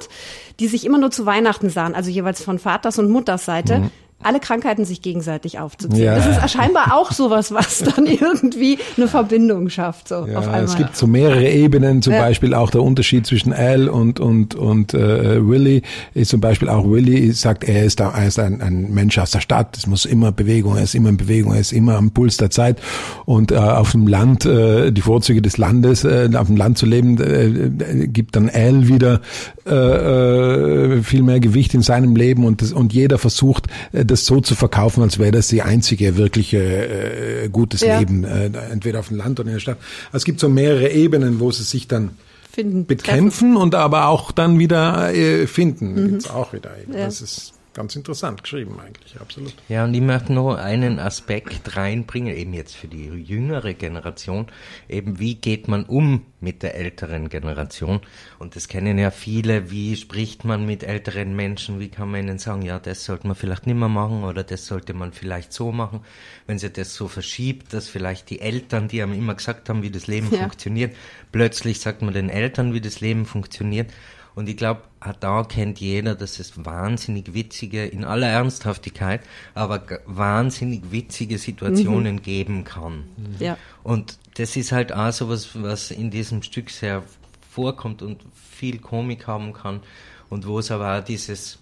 die 0.60 0.68
sich 0.68 0.86
immer 0.86 1.00
nur 1.00 1.10
zu 1.10 1.26
Weihnachten 1.26 1.72
sahen, 1.72 1.96
also 1.96 2.12
jeweils 2.12 2.44
von 2.44 2.60
Vaters 2.60 3.00
und 3.00 3.10
Mutters 3.10 3.46
Seite. 3.46 3.80
Mhm 3.80 3.92
alle 4.22 4.40
Krankheiten 4.40 4.84
sich 4.84 5.02
gegenseitig 5.02 5.60
aufzuziehen. 5.60 6.04
Ja. 6.04 6.16
Das 6.16 6.28
ist 6.28 6.52
scheinbar 6.52 6.94
auch 6.94 7.12
sowas, 7.12 7.54
was 7.54 7.80
dann 7.80 8.06
irgendwie 8.06 8.78
eine 8.98 9.08
Verbindung 9.08 9.70
schafft. 9.70 10.10
So 10.10 10.26
ja, 10.26 10.40
auf 10.40 10.46
einmal. 10.46 10.64
Es 10.64 10.76
gibt 10.76 10.96
so 10.96 11.08
mehrere 11.08 11.48
Ebenen, 11.50 12.02
zum 12.02 12.14
ja. 12.14 12.20
Beispiel 12.20 12.54
auch 12.54 12.70
der 12.70 12.84
Unterschied 12.84 13.26
zwischen 13.26 13.54
Al 13.54 13.88
und 13.88 14.20
und 14.20 14.56
und 14.56 14.94
äh, 14.94 15.48
Willy 15.48 15.84
ist 16.14 16.32
zum 16.32 16.42
Beispiel 16.42 16.68
auch 16.68 16.90
Willy 16.90 17.32
sagt, 17.32 17.64
er 17.64 17.86
ist 17.86 18.00
da, 18.02 18.10
er 18.10 18.28
ist 18.28 18.40
ein, 18.40 18.62
ein 18.62 18.94
Mensch 18.94 19.18
aus 19.18 19.32
der 19.32 19.40
Stadt. 19.40 19.78
Es 19.78 19.88
muss 19.88 20.04
immer 20.04 20.32
Bewegung, 20.32 20.76
er 20.76 20.84
ist 20.84 20.96
immer 20.96 21.10
in 21.10 21.18
Bewegung, 21.18 21.54
er 21.54 21.62
ist 21.62 21.72
immer 21.72 21.96
am 21.96 22.12
Puls 22.12 22.38
der 22.38 22.50
Zeit 22.50 22.82
und 23.26 23.52
äh, 23.52 23.56
auf 23.56 23.92
dem 23.92 24.08
Land 24.08 24.46
äh, 24.46 24.92
die 24.92 25.02
Vorzüge 25.02 25.42
des 25.42 25.58
Landes, 25.58 26.04
äh, 26.04 26.30
auf 26.36 26.48
dem 26.48 26.58
Land 26.58 26.78
zu 26.78 26.86
leben, 26.86 27.20
äh, 27.22 27.46
äh 27.46 28.08
gibt 28.08 28.36
dann 28.36 28.50
Al 28.50 28.88
wieder 28.88 29.22
äh, 29.66 29.76
äh, 29.76 31.04
viel 31.04 31.22
mehr 31.22 31.40
Gewicht 31.40 31.74
in 31.74 31.82
seinem 31.82 32.16
Leben 32.16 32.44
und 32.44 32.62
das, 32.62 32.72
und 32.74 32.92
jeder 32.92 33.18
versucht 33.18 33.68
äh, 33.92 34.04
das 34.10 34.26
so 34.26 34.42
zu 34.42 34.56
verkaufen, 34.56 35.04
als 35.04 35.20
wäre 35.20 35.32
das 35.32 35.48
die 35.48 35.62
einzige 35.62 36.18
wirkliche 36.18 36.58
äh, 36.58 37.50
gutes 37.50 37.82
ja. 37.82 38.00
Leben, 38.00 38.24
äh, 38.24 38.52
entweder 38.72 39.00
auf 39.00 39.10
dem 39.10 39.18
Land 39.18 39.40
oder 39.40 39.50
in 39.50 39.56
der 39.56 39.60
Stadt. 39.60 39.78
Also 40.08 40.18
es 40.18 40.26
gibt 40.26 40.40
so 40.40 40.50
mehrere 40.50 40.90
Ebenen, 40.90 41.40
wo 41.40 41.52
sie 41.52 41.64
sich 41.64 41.88
dann 41.88 42.12
finden, 42.52 42.86
bekämpfen 42.86 43.54
treffen. 43.54 43.58
und 43.58 43.76
aber 43.76 44.08
auch 44.08 44.32
dann 44.32 44.60
wieder 44.60 45.14
äh, 45.14 45.48
finden. 45.48 45.94
Mhm. 45.94 46.08
Gibt's 46.10 46.30
auch 46.30 46.54
wieder. 46.54 46.72
Ja. 46.92 47.06
Das 47.06 47.22
ist 47.22 47.54
ganz 47.74 47.96
interessant 47.96 48.44
geschrieben 48.44 48.80
eigentlich, 48.80 49.20
absolut. 49.20 49.54
Ja, 49.68 49.84
und 49.84 49.94
ich 49.94 50.02
möchte 50.02 50.34
noch 50.34 50.56
einen 50.56 51.00
Aspekt 51.00 51.76
reinbringen, 51.76 52.36
eben 52.36 52.54
jetzt 52.54 52.76
für 52.76 52.88
die 52.88 53.06
jüngere 53.06 53.74
Generation, 53.74 54.48
eben 54.88 55.20
wie 55.20 55.36
geht 55.36 55.68
man 55.68 55.86
um 55.86 56.26
mit 56.42 56.64
der 56.64 56.76
älteren 56.76 57.30
Generation? 57.30 58.02
Und 58.40 58.56
das 58.56 58.68
kennen 58.68 58.98
ja 58.98 59.12
viele, 59.12 59.72
wie 59.72 59.96
spricht 59.96 60.46
man 60.46 60.66
mit 60.66 60.84
älteren 60.84 61.36
Menschen, 61.36 61.80
wie 61.80 61.90
kann 61.90 62.12
man 62.12 62.22
ihnen 62.22 62.40
sagen, 62.40 62.62
ja, 62.62 62.80
das 62.80 63.06
sollte 63.06 63.28
man 63.28 63.36
vielleicht 63.36 63.68
nicht 63.68 63.78
mehr 63.78 63.90
machen 63.90 64.24
oder 64.24 64.44
das 64.44 64.66
sollte 64.66 64.94
man 64.94 65.14
vielleicht 65.14 65.54
so 65.54 65.72
machen, 65.72 66.02
wenn 66.48 66.60
sie 66.60 66.70
das 66.70 66.96
so 66.96 67.08
verschiebt, 67.08 67.74
dass 67.74 67.88
vielleicht 67.88 68.30
die 68.30 68.42
Eltern, 68.42 68.88
die 68.88 69.02
einem 69.02 69.14
immer 69.14 69.36
gesagt 69.36 69.70
haben, 69.70 69.84
wie 69.84 69.92
das 69.92 70.08
Leben 70.08 70.30
ja. 70.32 70.40
funktioniert, 70.40 70.96
plötzlich 71.32 71.80
sagt 71.80 72.02
man 72.02 72.14
den 72.14 72.30
Eltern, 72.30 72.74
wie 72.74 72.82
das 72.82 73.02
Leben 73.02 73.26
funktioniert. 73.26 73.92
Und 74.40 74.48
ich 74.48 74.56
glaube, 74.56 74.84
da 75.20 75.44
kennt 75.44 75.82
jeder, 75.82 76.16
dass 76.16 76.40
es 76.40 76.64
wahnsinnig 76.64 77.34
witzige, 77.34 77.86
in 77.86 78.06
aller 78.06 78.28
Ernsthaftigkeit, 78.28 79.20
aber 79.54 79.84
wahnsinnig 80.06 80.94
witzige 80.94 81.38
Situationen 81.38 82.16
mhm. 82.16 82.22
geben 82.22 82.64
kann. 82.64 83.04
Ja. 83.40 83.58
Und 83.84 84.18
das 84.36 84.56
ist 84.56 84.72
halt 84.72 84.94
auch 84.94 85.12
so 85.12 85.28
was, 85.28 85.62
was 85.62 85.92
in 85.92 86.10
diesem 86.10 86.42
Stück 86.42 86.70
sehr 86.70 87.04
vorkommt 87.52 88.02
und 88.02 88.22
viel 88.34 88.80
Komik 88.80 89.28
haben 89.28 89.52
kann 89.52 89.82
und 90.30 90.48
wo 90.48 90.60
es 90.60 90.72
aber 90.72 90.98
auch 91.00 91.04
dieses, 91.04 91.60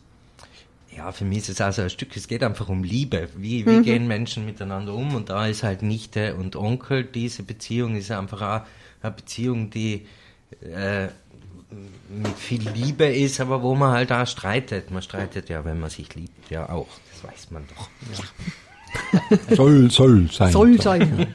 ja, 0.96 1.12
für 1.12 1.26
mich 1.26 1.40
ist 1.40 1.50
es 1.50 1.62
also 1.62 1.82
ein 1.82 1.90
Stück, 1.90 2.16
es 2.16 2.28
geht 2.28 2.44
einfach 2.44 2.70
um 2.70 2.84
Liebe. 2.84 3.30
Wie, 3.36 3.66
wie 3.66 3.72
mhm. 3.72 3.82
gehen 3.82 4.08
Menschen 4.08 4.46
miteinander 4.46 4.94
um? 4.94 5.16
Und 5.16 5.32
da 5.32 5.48
ist 5.48 5.64
halt 5.64 5.82
Nichte 5.82 6.36
und 6.36 6.56
Onkel, 6.56 7.06
diese 7.06 7.42
Beziehung 7.42 7.96
ist 7.96 8.12
einfach 8.12 8.42
auch 8.44 8.68
eine 9.02 9.16
Beziehung, 9.16 9.72
die 9.72 10.06
äh, 10.62 11.08
mit 12.10 12.38
viel 12.38 12.70
Liebe 12.70 13.06
ist, 13.06 13.40
aber 13.40 13.62
wo 13.62 13.76
man 13.76 13.92
halt 13.92 14.12
auch 14.12 14.26
streitet. 14.28 14.92
Man 14.92 15.02
streitet 15.02 15.50
ja, 15.50 15.66
wenn 15.66 15.80
man 15.80 15.90
sich 15.90 16.16
liebt, 16.16 16.50
ja 16.50 16.70
auch. 16.70 16.88
Das 17.12 17.32
weiß 17.32 17.52
man 17.52 17.66
doch. 17.68 17.90
Ja. 18.18 18.24
Soll, 19.56 19.90
soll 19.92 20.30
sein. 20.32 20.52
Soll 20.52 20.82
sein. 20.82 21.28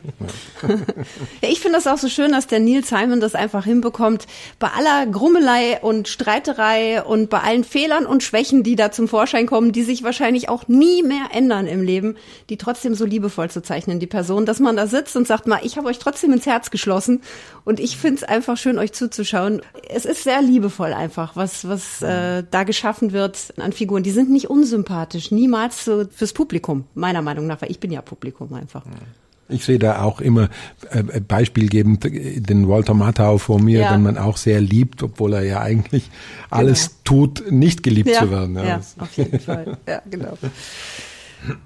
Ja, 1.43 1.49
ich 1.49 1.61
finde 1.61 1.79
das 1.79 1.87
auch 1.87 1.99
so 1.99 2.09
schön, 2.09 2.33
dass 2.33 2.47
der 2.47 2.61
Neil 2.61 2.85
Simon 2.85 3.21
das 3.21 3.35
einfach 3.35 3.65
hinbekommt, 3.65 4.27
bei 4.59 4.69
aller 4.69 5.07
Grummelei 5.07 5.81
und 5.81 6.09
Streiterei 6.09 7.03
und 7.03 7.31
bei 7.31 7.41
allen 7.41 7.65
Fehlern 7.65 8.07
und 8.07 8.23
Schwächen, 8.23 8.63
die 8.63 8.77
da 8.77 8.93
zum 8.93 9.09
Vorschein 9.09 9.47
kommen, 9.47 9.73
die 9.73 9.83
sich 9.83 10.03
wahrscheinlich 10.03 10.49
auch 10.49 10.69
nie 10.69 11.03
mehr 11.03 11.27
ändern 11.33 11.67
im 11.67 11.83
Leben, 11.83 12.17
die 12.49 12.57
trotzdem 12.57 12.95
so 12.95 13.05
liebevoll 13.05 13.51
zu 13.51 13.63
zeichnen, 13.63 14.01
die 14.01 14.07
Person, 14.07 14.47
dass 14.47 14.61
man 14.61 14.77
da 14.77 14.87
sitzt 14.87 15.17
und 15.17 15.27
sagt 15.27 15.47
mal, 15.47 15.61
ich 15.63 15.77
habe 15.77 15.89
euch 15.89 15.99
trotzdem 15.99 16.33
ins 16.33 16.47
Herz 16.47 16.71
geschlossen 16.71 17.23
und 17.65 17.81
ich 17.81 17.97
finde 17.97 18.17
es 18.17 18.25
einfach 18.25 18.57
schön, 18.57 18.79
euch 18.79 18.93
zuzuschauen. 18.93 19.63
Es 19.89 20.05
ist 20.05 20.25
sehr 20.25 20.43
liebevoll 20.43 20.93
einfach, 20.93 21.37
was, 21.37 21.69
was 21.69 22.03
äh, 22.03 22.45
da 22.51 22.65
geschaffen 22.65 23.13
wird 23.13 23.55
an 23.59 23.73
Figuren. 23.73 24.03
Die 24.03 24.11
sind 24.11 24.31
nicht 24.31 24.51
unsympathisch, 24.51 25.31
niemals 25.31 25.85
so 25.85 26.05
fürs 26.11 26.33
Publikum, 26.33 26.85
meiner 26.95 27.23
Meinung 27.23 27.47
nach, 27.47 27.52
weil 27.61 27.71
ich 27.71 27.81
bin 27.81 27.91
ja 27.91 28.03
Publikum 28.03 28.53
einfach. 28.55 28.85
Ich 29.49 29.65
sehe 29.65 29.79
da 29.79 30.03
auch 30.03 30.21
immer 30.21 30.49
äh, 30.91 31.21
beispielgebend 31.21 32.05
den 32.05 32.69
Walter 32.69 32.95
Matthau 32.95 33.39
vor 33.39 33.61
mir, 33.61 33.81
ja. 33.81 33.93
den 33.93 34.03
man 34.03 34.17
auch 34.17 34.37
sehr 34.37 34.61
liebt, 34.61 35.03
obwohl 35.03 35.35
er 35.35 35.43
ja 35.43 35.61
eigentlich 35.61 36.11
alles 36.49 36.89
genau. 36.89 37.01
tut, 37.05 37.51
nicht 37.51 37.83
geliebt 37.83 38.11
ja. 38.11 38.21
zu 38.21 38.31
werden. 38.31 38.57
Ja, 38.57 38.65
ja 38.65 38.81
auf 38.99 39.13
jeden 39.17 39.41
Fall. 39.41 39.79
Ja, 39.87 40.01
genau. 40.11 40.39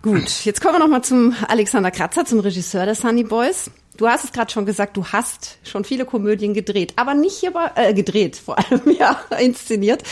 Gut, 0.02 0.44
jetzt 0.44 0.60
kommen 0.60 0.74
wir 0.74 0.78
nochmal 0.78 1.02
zum 1.02 1.34
Alexander 1.48 1.90
Kratzer, 1.90 2.24
zum 2.24 2.40
Regisseur 2.40 2.86
der 2.86 2.94
Sunny 2.94 3.24
Boys. 3.24 3.70
Du 3.96 4.06
hast 4.06 4.24
es 4.24 4.32
gerade 4.32 4.50
schon 4.50 4.66
gesagt, 4.66 4.96
du 4.96 5.06
hast 5.06 5.58
schon 5.64 5.84
viele 5.84 6.04
Komödien 6.04 6.52
gedreht, 6.52 6.92
aber 6.96 7.14
nicht 7.14 7.38
hier 7.38 7.52
bei, 7.52 7.70
äh, 7.76 7.94
gedreht, 7.94 8.36
vor 8.36 8.58
allem 8.58 8.82
ja 8.98 9.20
inszeniert, 9.38 10.02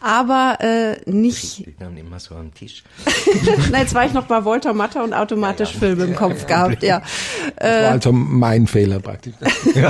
aber 0.00 0.58
äh, 0.60 1.10
nicht. 1.10 1.66
Die 1.66 1.74
dann 1.78 1.96
immer 1.96 2.18
so 2.18 2.34
am 2.34 2.52
Tisch. 2.52 2.82
Nein, 3.70 3.82
jetzt 3.82 3.94
war 3.94 4.06
ich 4.06 4.12
noch 4.12 4.26
bei 4.26 4.44
Walter 4.44 4.72
Matter 4.72 5.04
und 5.04 5.12
automatisch 5.12 5.70
ja, 5.70 5.74
ja. 5.74 5.78
Filme 5.80 6.04
im 6.04 6.16
Kopf 6.16 6.46
gehabt, 6.46 6.82
ja. 6.82 7.02
Das 7.56 7.82
war 7.82 7.90
also 7.90 8.12
mein 8.12 8.66
Fehler 8.66 8.98
praktisch. 8.98 9.34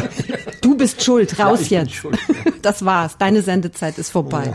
du 0.61 0.77
bist 0.77 1.03
schuld, 1.03 1.39
raus 1.39 1.71
jetzt. 1.71 1.95
Schuld, 1.95 2.19
das 2.63 2.85
war's, 2.85 3.17
deine 3.19 3.43
Sendezeit 3.43 3.99
ist 3.99 4.11
vorbei. 4.11 4.55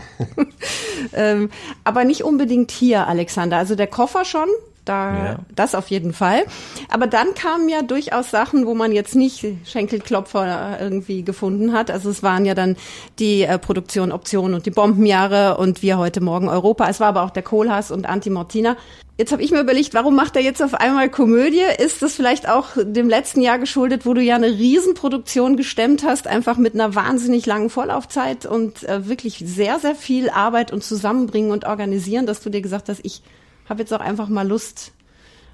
ähm, 1.12 1.50
aber 1.82 2.04
nicht 2.04 2.22
unbedingt 2.22 2.70
hier, 2.70 3.06
Alexander. 3.08 3.56
Also 3.56 3.74
der 3.74 3.88
Koffer 3.88 4.24
schon, 4.24 4.48
da, 4.84 5.24
ja. 5.24 5.38
das 5.54 5.74
auf 5.74 5.88
jeden 5.88 6.12
Fall. 6.12 6.44
Aber 6.88 7.06
dann 7.06 7.34
kamen 7.34 7.68
ja 7.68 7.82
durchaus 7.82 8.30
Sachen, 8.30 8.66
wo 8.66 8.74
man 8.74 8.92
jetzt 8.92 9.14
nicht 9.14 9.44
Schenkelklopfer 9.64 10.78
irgendwie 10.80 11.22
gefunden 11.22 11.72
hat. 11.72 11.90
Also 11.90 12.10
es 12.10 12.22
waren 12.22 12.44
ja 12.44 12.54
dann 12.54 12.76
die 13.18 13.42
äh, 13.42 13.58
Produktion 13.58 14.12
Optionen 14.12 14.54
und 14.54 14.66
die 14.66 14.70
Bombenjahre 14.70 15.56
und 15.56 15.82
wir 15.82 15.98
heute 15.98 16.20
Morgen 16.20 16.48
Europa. 16.48 16.88
Es 16.88 17.00
war 17.00 17.08
aber 17.08 17.22
auch 17.22 17.30
der 17.30 17.42
Kohlhaas 17.42 17.90
und 17.90 18.06
Anti-Mortina. 18.08 18.76
Jetzt 19.16 19.30
habe 19.30 19.44
ich 19.44 19.52
mir 19.52 19.60
überlegt, 19.60 19.94
warum 19.94 20.16
macht 20.16 20.34
er 20.34 20.42
jetzt 20.42 20.60
auf 20.60 20.74
einmal 20.74 21.08
Komödie? 21.08 21.62
Ist 21.78 22.02
das 22.02 22.14
vielleicht 22.16 22.48
auch 22.48 22.70
dem 22.76 23.08
letzten 23.08 23.42
Jahr 23.42 23.60
geschuldet, 23.60 24.06
wo 24.06 24.12
du 24.12 24.20
ja 24.20 24.34
eine 24.34 24.48
Riesenproduktion 24.48 25.56
gestemmt 25.56 26.02
hast, 26.04 26.26
einfach 26.26 26.56
mit 26.56 26.74
einer 26.74 26.96
wahnsinnig 26.96 27.46
langen 27.46 27.70
Vorlaufzeit 27.70 28.44
und 28.44 28.82
äh, 28.82 29.08
wirklich 29.08 29.38
sehr, 29.38 29.78
sehr 29.78 29.94
viel 29.94 30.30
Arbeit 30.30 30.72
und 30.72 30.82
Zusammenbringen 30.82 31.52
und 31.52 31.64
Organisieren, 31.64 32.26
dass 32.26 32.40
du 32.40 32.50
dir 32.50 32.60
gesagt 32.60 32.88
hast, 32.88 33.04
ich 33.04 33.22
habe 33.68 33.80
jetzt 33.80 33.92
auch 33.92 34.00
einfach 34.00 34.28
mal 34.28 34.46
Lust, 34.46 34.92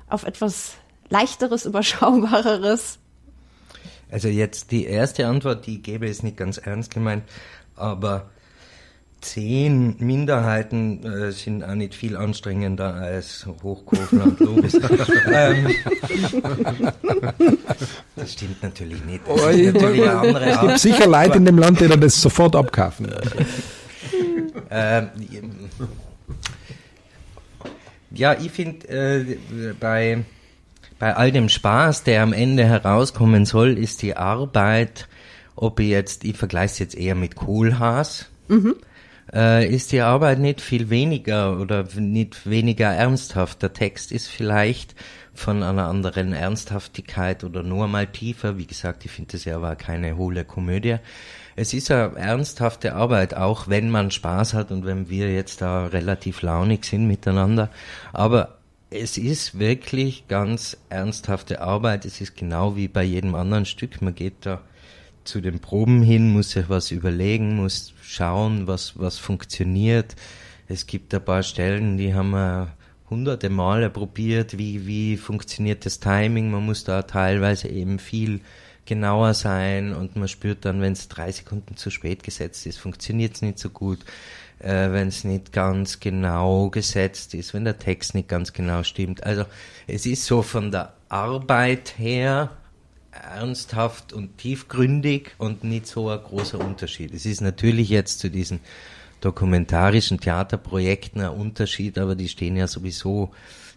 auf 0.08 0.24
etwas 0.24 0.72
leichteres, 1.08 1.64
überschaubareres? 1.66 2.98
Also 4.10 4.28
jetzt 4.28 4.72
die 4.72 4.84
erste 4.86 5.26
Antwort, 5.26 5.66
die 5.66 5.80
gebe 5.82 6.08
ist 6.08 6.22
nicht 6.24 6.36
ganz 6.36 6.58
ernst 6.58 6.92
gemeint, 6.92 7.22
aber 7.76 8.28
zehn 9.20 9.96
Minderheiten 9.98 11.04
äh, 11.04 11.30
sind 11.30 11.62
auch 11.62 11.74
nicht 11.74 11.94
viel 11.94 12.16
anstrengender 12.16 12.94
als 12.94 13.46
Hochkofler 13.62 14.32
Lobis. 14.38 14.74
ähm, 15.32 15.68
das 18.16 18.32
stimmt 18.32 18.62
natürlich 18.62 19.04
nicht. 19.04 19.20
Das 19.28 19.40
Oh, 19.42 19.48
ist 19.48 19.56
ich- 19.58 19.72
natürlich 19.74 20.02
eine 20.02 20.18
andere 20.20 20.44
Es 20.46 20.60
gibt 20.60 20.72
Art. 20.72 20.78
sicher 20.80 21.06
Leute 21.06 21.36
in 21.36 21.44
dem 21.44 21.58
Land, 21.58 21.80
die 21.80 21.86
dann 21.88 22.00
das 22.00 22.20
sofort 22.20 22.56
abkaufen. 22.56 23.12
Ähm, 24.72 25.08
ja, 28.12 28.34
ich 28.34 28.50
finde, 28.50 28.88
äh, 28.88 29.74
bei, 29.78 30.24
bei 30.98 31.14
all 31.16 31.32
dem 31.32 31.48
Spaß, 31.48 32.04
der 32.04 32.22
am 32.22 32.32
Ende 32.32 32.64
herauskommen 32.64 33.44
soll, 33.44 33.78
ist 33.78 34.02
die 34.02 34.16
Arbeit, 34.16 35.08
ob 35.56 35.80
ich 35.80 35.88
jetzt, 35.88 36.24
ich 36.24 36.36
vergleiche 36.36 36.72
es 36.72 36.78
jetzt 36.78 36.94
eher 36.96 37.14
mit 37.14 37.36
Kohlhaas, 37.36 38.26
äh, 39.32 39.66
ist 39.66 39.92
die 39.92 40.00
Arbeit 40.00 40.38
nicht 40.38 40.60
viel 40.60 40.90
weniger 40.90 41.58
oder 41.60 41.86
nicht 41.96 42.48
weniger 42.48 42.88
ernsthaft. 42.88 43.62
Der 43.62 43.72
Text 43.72 44.12
ist 44.12 44.28
vielleicht 44.28 44.94
von 45.34 45.62
einer 45.62 45.86
anderen 45.86 46.32
Ernsthaftigkeit 46.32 47.44
oder 47.44 47.62
nur 47.62 47.88
mal 47.88 48.06
tiefer. 48.06 48.58
Wie 48.58 48.66
gesagt, 48.66 49.04
ich 49.04 49.10
finde 49.10 49.32
das 49.32 49.44
ja 49.44 49.56
aber 49.56 49.76
keine 49.76 50.16
hohle 50.16 50.44
Komödie. 50.44 50.96
Es 51.60 51.74
ist 51.74 51.90
eine 51.90 52.16
ernsthafte 52.16 52.94
Arbeit, 52.94 53.34
auch 53.34 53.68
wenn 53.68 53.90
man 53.90 54.10
Spaß 54.10 54.54
hat 54.54 54.70
und 54.70 54.86
wenn 54.86 55.10
wir 55.10 55.30
jetzt 55.30 55.60
da 55.60 55.84
relativ 55.84 56.40
launig 56.40 56.86
sind 56.86 57.06
miteinander. 57.06 57.68
Aber 58.14 58.56
es 58.88 59.18
ist 59.18 59.58
wirklich 59.58 60.26
ganz 60.26 60.78
ernsthafte 60.88 61.60
Arbeit. 61.60 62.06
Es 62.06 62.22
ist 62.22 62.34
genau 62.34 62.76
wie 62.76 62.88
bei 62.88 63.02
jedem 63.02 63.34
anderen 63.34 63.66
Stück. 63.66 64.00
Man 64.00 64.14
geht 64.14 64.46
da 64.46 64.62
zu 65.24 65.42
den 65.42 65.58
Proben 65.58 66.00
hin, 66.00 66.32
muss 66.32 66.52
sich 66.52 66.70
was 66.70 66.92
überlegen, 66.92 67.56
muss 67.56 67.92
schauen, 68.00 68.66
was, 68.66 68.98
was 68.98 69.18
funktioniert. 69.18 70.16
Es 70.66 70.86
gibt 70.86 71.14
ein 71.14 71.22
paar 71.22 71.42
Stellen, 71.42 71.98
die 71.98 72.14
haben 72.14 72.30
wir 72.30 72.68
hunderte 73.10 73.50
Male 73.50 73.90
probiert, 73.90 74.56
wie, 74.56 74.86
wie 74.86 75.18
funktioniert 75.18 75.84
das 75.84 76.00
Timing. 76.00 76.50
Man 76.52 76.64
muss 76.64 76.84
da 76.84 77.02
teilweise 77.02 77.68
eben 77.68 77.98
viel 77.98 78.40
genauer 78.86 79.34
sein 79.34 79.94
und 79.94 80.16
man 80.16 80.28
spürt 80.28 80.64
dann, 80.64 80.80
wenn 80.80 80.92
es 80.92 81.08
drei 81.08 81.30
Sekunden 81.32 81.76
zu 81.76 81.90
spät 81.90 82.22
gesetzt 82.22 82.66
ist, 82.66 82.78
funktioniert 82.78 83.34
es 83.34 83.42
nicht 83.42 83.58
so 83.58 83.70
gut. 83.70 84.00
Äh, 84.60 84.92
wenn 84.92 85.08
es 85.08 85.24
nicht 85.24 85.52
ganz 85.52 86.00
genau 86.00 86.68
gesetzt 86.68 87.32
ist, 87.32 87.54
wenn 87.54 87.64
der 87.64 87.78
Text 87.78 88.14
nicht 88.14 88.28
ganz 88.28 88.52
genau 88.52 88.82
stimmt. 88.82 89.24
Also 89.24 89.46
es 89.86 90.04
ist 90.04 90.26
so 90.26 90.42
von 90.42 90.70
der 90.70 90.92
Arbeit 91.08 91.94
her 91.96 92.50
ernsthaft 93.10 94.12
und 94.12 94.36
tiefgründig 94.36 95.32
und 95.38 95.64
nicht 95.64 95.86
so 95.86 96.10
ein 96.10 96.22
großer 96.22 96.60
Unterschied. 96.60 97.14
Es 97.14 97.24
ist 97.24 97.40
natürlich 97.40 97.88
jetzt 97.88 98.18
zu 98.20 98.28
diesen 98.28 98.60
dokumentarischen 99.22 100.20
Theaterprojekten 100.20 101.22
ein 101.22 101.30
Unterschied, 101.30 101.98
aber 101.98 102.14
die 102.14 102.28
stehen 102.28 102.56
ja 102.56 102.66
sowieso, 102.66 103.32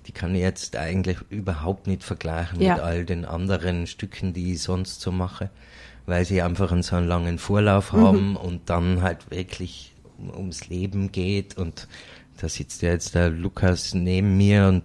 die 0.08 0.12
kann 0.12 0.36
ich 0.36 0.42
jetzt 0.42 0.76
eigentlich 0.76 1.18
überhaupt 1.30 1.88
nicht 1.88 2.04
vergleichen 2.04 2.60
Ja. 2.62 2.74
mit 2.76 2.84
all 2.84 3.06
den 3.06 3.26
anderen 3.26 3.88
Stücken, 3.88 4.34
die 4.34 4.54
ich 4.54 4.62
sonst 4.62 5.02
so 5.02 5.12
mache, 5.12 5.50
weil 6.06 6.26
sie 6.26 6.42
einfach 6.42 6.72
einen 6.72 6.84
so 6.84 6.96
einen 6.96 7.08
langen 7.08 7.38
Vorlauf 7.40 7.94
haben 7.94 8.36
und 8.36 8.70
dann 8.70 9.02
halt 9.02 9.32
wirklich 9.32 9.94
um- 10.18 10.30
ums 10.36 10.68
Leben 10.68 11.12
geht 11.12 11.58
und 11.58 11.88
da 12.38 12.50
sitzt 12.50 12.82
ja 12.82 12.90
jetzt 12.90 13.14
der 13.16 13.30
Lukas 13.30 13.94
neben 13.94 14.36
mir 14.38 14.68
und 14.68 14.84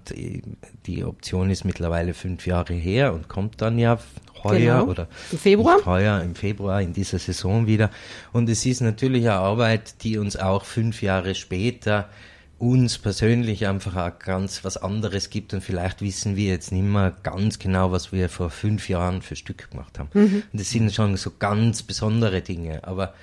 die 0.86 1.02
Option 1.04 1.50
ist 1.50 1.64
mittlerweile 1.64 2.12
fünf 2.14 2.46
Jahre 2.46 2.74
her 2.74 3.14
und 3.14 3.26
kommt 3.28 3.60
dann 3.62 3.78
ja 3.78 3.98
heuer 4.44 4.80
Genau. 4.80 4.84
oder 4.90 5.08
Im 5.32 5.38
Februar? 5.38 5.84
heuer 5.86 6.20
im 6.22 6.34
Februar 6.36 6.80
in 6.82 6.92
dieser 6.92 7.18
Saison 7.18 7.66
wieder. 7.66 7.90
Und 8.32 8.48
es 8.48 8.64
ist 8.66 8.82
natürlich 8.82 9.24
eine 9.24 9.38
Arbeit, 9.38 10.04
die 10.04 10.18
uns 10.18 10.36
auch 10.36 10.64
fünf 10.64 11.02
Jahre 11.02 11.34
später 11.34 12.08
uns 12.58 12.98
persönlich 12.98 13.66
einfach 13.66 13.96
auch 13.96 14.18
ganz 14.18 14.64
was 14.64 14.76
anderes 14.76 15.30
gibt 15.30 15.54
und 15.54 15.62
vielleicht 15.62 16.02
wissen 16.02 16.34
wir 16.36 16.48
jetzt 16.48 16.72
nicht 16.72 16.82
mehr 16.84 17.14
ganz 17.22 17.58
genau, 17.58 17.92
was 17.92 18.10
wir 18.12 18.28
vor 18.28 18.50
fünf 18.50 18.88
Jahren 18.88 19.22
für 19.22 19.36
Stück 19.36 19.70
gemacht 19.70 19.98
haben. 19.98 20.08
Und 20.12 20.44
das 20.52 20.70
sind 20.70 20.92
schon 20.92 21.16
so 21.16 21.32
ganz 21.38 21.82
besondere 21.82 22.42
Dinge, 22.42 22.82
aber 22.84 23.14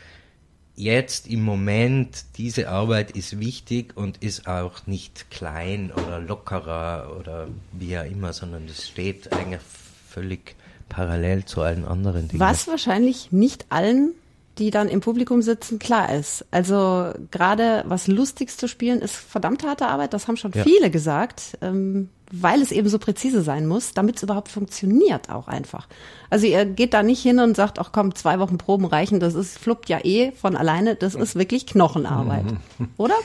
jetzt 0.76 1.28
im 1.28 1.44
Moment, 1.44 2.26
diese 2.38 2.70
Arbeit 2.70 3.12
ist 3.12 3.40
wichtig 3.40 3.96
und 3.96 4.18
ist 4.24 4.48
auch 4.48 4.88
nicht 4.88 5.30
klein 5.32 5.92
oder 5.92 6.20
lockerer 6.20 7.16
oder 7.20 7.48
wie 7.74 7.98
auch 7.98 8.06
immer, 8.06 8.34
sondern 8.34 8.66
es 8.66 8.88
steht 8.88 9.32
eigentlich 9.34 9.62
völlig 10.10 10.56
parallel 10.90 11.46
zu 11.46 11.62
allen 11.62 11.86
anderen 11.86 12.28
Dingen. 12.28 12.40
Was 12.40 12.68
wahrscheinlich 12.68 13.32
nicht 13.32 13.66
allen, 13.70 14.12
die 14.58 14.72
dann 14.72 14.88
im 14.88 15.02
Publikum 15.02 15.42
sitzen, 15.42 15.80
klar 15.80 16.14
ist. 16.14 16.46
Also 16.52 17.12
gerade 17.32 17.84
was 17.88 18.08
Lustiges 18.08 18.58
zu 18.58 18.68
spielen, 18.68 19.02
ist 19.02 19.16
verdammt 19.16 19.64
harte 19.64 19.88
Arbeit. 19.88 20.14
Das 20.14 20.28
haben 20.28 20.38
schon 20.38 20.52
Ja. 20.54 20.64
viele 20.64 20.90
gesagt, 20.90 21.58
ähm, 21.62 22.10
weil 22.42 22.62
es 22.62 22.72
eben 22.72 22.90
so 22.90 23.00
präzise 23.00 23.42
sein 23.42 23.68
muss, 23.68 23.94
damit 23.94 24.18
es 24.18 24.24
überhaupt 24.24 24.50
funktioniert 24.50 25.30
auch 25.30 25.48
einfach. 25.48 25.88
Also 26.30 26.48
ihr 26.48 26.66
geht 26.66 26.94
da 26.94 27.04
nicht 27.04 27.22
hin 27.22 27.40
und 27.40 27.56
sagt, 27.56 27.80
ach 27.80 27.92
komm, 27.92 28.16
zwei 28.16 28.40
Wochen 28.40 28.58
Proben 28.58 28.86
reichen, 28.86 29.20
das 29.20 29.36
ist 29.36 29.58
fluppt 29.58 29.90
ja 29.90 30.00
eh 30.04 30.32
von 30.32 30.56
alleine. 30.56 30.96
Das 30.96 31.16
ist 31.16 31.36
wirklich 31.36 31.66
Knochenarbeit, 31.66 32.46
oder? 32.98 33.16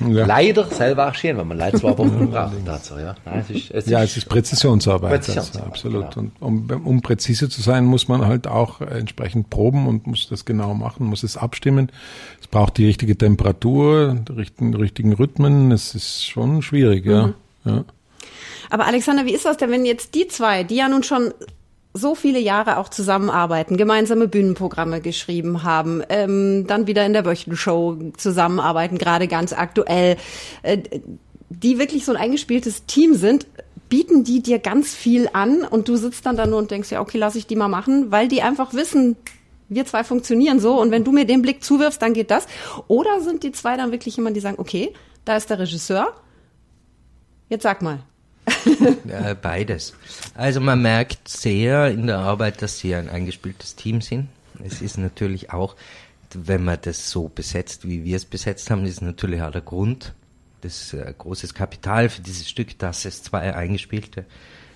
Ja. 0.00 0.24
Leider 0.24 0.66
selber 0.66 1.04
arrangieren, 1.04 1.36
weil 1.36 1.44
man 1.44 1.58
leider 1.58 1.78
zwei 1.78 1.96
Wochen 1.96 2.30
braucht 2.30 2.54
dazu, 2.64 2.94
ja. 2.98 3.14
Nein, 3.24 3.44
es 3.48 3.50
ist, 3.50 3.70
es 3.70 3.86
Ja, 3.86 4.02
es 4.02 4.16
ist 4.16 4.28
Präzisionsarbeit. 4.28 5.10
Präzisionsarbeit, 5.10 5.72
also, 5.72 5.98
absolut. 5.98 6.14
genau. 6.14 6.30
Und 6.40 6.72
um, 6.72 6.86
um 6.86 7.02
präzise 7.02 7.48
zu 7.50 7.60
sein, 7.60 7.84
muss 7.84 8.08
man 8.08 8.26
halt 8.26 8.46
auch 8.46 8.80
entsprechend 8.80 9.50
proben 9.50 9.86
und 9.86 10.06
muss 10.06 10.28
das 10.28 10.44
genau 10.44 10.74
machen, 10.74 11.06
muss 11.06 11.22
es 11.22 11.36
abstimmen. 11.36 11.92
Es 12.40 12.48
braucht 12.48 12.78
die 12.78 12.86
richtige 12.86 13.16
Temperatur, 13.16 14.14
die 14.14 14.32
richtigen, 14.32 14.74
richtigen 14.74 15.12
Rhythmen. 15.12 15.70
Es 15.70 15.94
ist 15.94 16.24
schon 16.24 16.62
schwierig, 16.62 17.04
ja. 17.04 17.34
ja. 17.64 17.84
Aber 18.70 18.86
Alexander, 18.86 19.26
wie 19.26 19.34
ist 19.34 19.44
das 19.44 19.56
denn, 19.56 19.70
wenn 19.70 19.84
jetzt 19.84 20.14
die 20.14 20.28
zwei, 20.28 20.64
die 20.64 20.76
ja 20.76 20.88
nun 20.88 21.02
schon 21.02 21.32
so 21.92 22.14
viele 22.14 22.38
Jahre 22.38 22.76
auch 22.78 22.88
zusammenarbeiten, 22.88 23.76
gemeinsame 23.76 24.28
Bühnenprogramme 24.28 25.00
geschrieben 25.00 25.64
haben, 25.64 26.02
ähm, 26.08 26.66
dann 26.66 26.86
wieder 26.86 27.04
in 27.04 27.12
der 27.12 27.24
Wöchenshow 27.24 27.96
zusammenarbeiten, 28.16 28.96
gerade 28.96 29.26
ganz 29.26 29.52
aktuell, 29.52 30.16
äh, 30.62 30.78
die 31.48 31.78
wirklich 31.78 32.04
so 32.04 32.12
ein 32.12 32.18
eingespieltes 32.18 32.86
Team 32.86 33.14
sind, 33.14 33.46
bieten 33.88 34.22
die 34.22 34.40
dir 34.40 34.60
ganz 34.60 34.94
viel 34.94 35.28
an 35.32 35.62
und 35.62 35.88
du 35.88 35.96
sitzt 35.96 36.24
dann 36.24 36.36
da 36.36 36.46
nur 36.46 36.58
und 36.58 36.70
denkst, 36.70 36.92
ja, 36.92 37.00
okay, 37.00 37.18
lass 37.18 37.34
ich 37.34 37.48
die 37.48 37.56
mal 37.56 37.68
machen, 37.68 38.12
weil 38.12 38.28
die 38.28 38.40
einfach 38.40 38.72
wissen, 38.72 39.16
wir 39.68 39.84
zwei 39.84 40.04
funktionieren 40.04 40.60
so 40.60 40.80
und 40.80 40.92
wenn 40.92 41.02
du 41.02 41.10
mir 41.10 41.24
den 41.24 41.42
Blick 41.42 41.64
zuwirfst, 41.64 42.00
dann 42.00 42.14
geht 42.14 42.30
das. 42.30 42.46
Oder 42.86 43.20
sind 43.20 43.42
die 43.42 43.52
zwei 43.52 43.76
dann 43.76 43.90
wirklich 43.90 44.16
jemand, 44.16 44.36
die 44.36 44.40
sagen, 44.40 44.58
okay, 44.58 44.94
da 45.24 45.36
ist 45.36 45.50
der 45.50 45.58
Regisseur, 45.58 46.12
jetzt 47.48 47.64
sag 47.64 47.82
mal. 47.82 48.00
Äh, 49.08 49.34
beides. 49.34 49.94
Also 50.34 50.60
man 50.60 50.80
merkt 50.82 51.28
sehr 51.28 51.90
in 51.90 52.06
der 52.06 52.18
Arbeit, 52.18 52.62
dass 52.62 52.78
sie 52.78 52.94
ein 52.94 53.08
eingespieltes 53.08 53.74
Team 53.74 54.00
sind. 54.00 54.28
Es 54.64 54.80
ist 54.80 54.98
natürlich 54.98 55.52
auch, 55.52 55.74
wenn 56.32 56.64
man 56.64 56.78
das 56.80 57.10
so 57.10 57.28
besetzt, 57.28 57.88
wie 57.88 58.04
wir 58.04 58.16
es 58.16 58.24
besetzt 58.24 58.70
haben, 58.70 58.84
ist 58.84 59.02
natürlich 59.02 59.42
auch 59.42 59.50
der 59.50 59.62
Grund, 59.62 60.14
das 60.60 60.92
äh, 60.92 61.12
großes 61.16 61.54
Kapital 61.54 62.08
für 62.08 62.22
dieses 62.22 62.48
Stück, 62.48 62.78
dass 62.78 63.04
es 63.04 63.22
zwei 63.22 63.54
eingespielte 63.54 64.26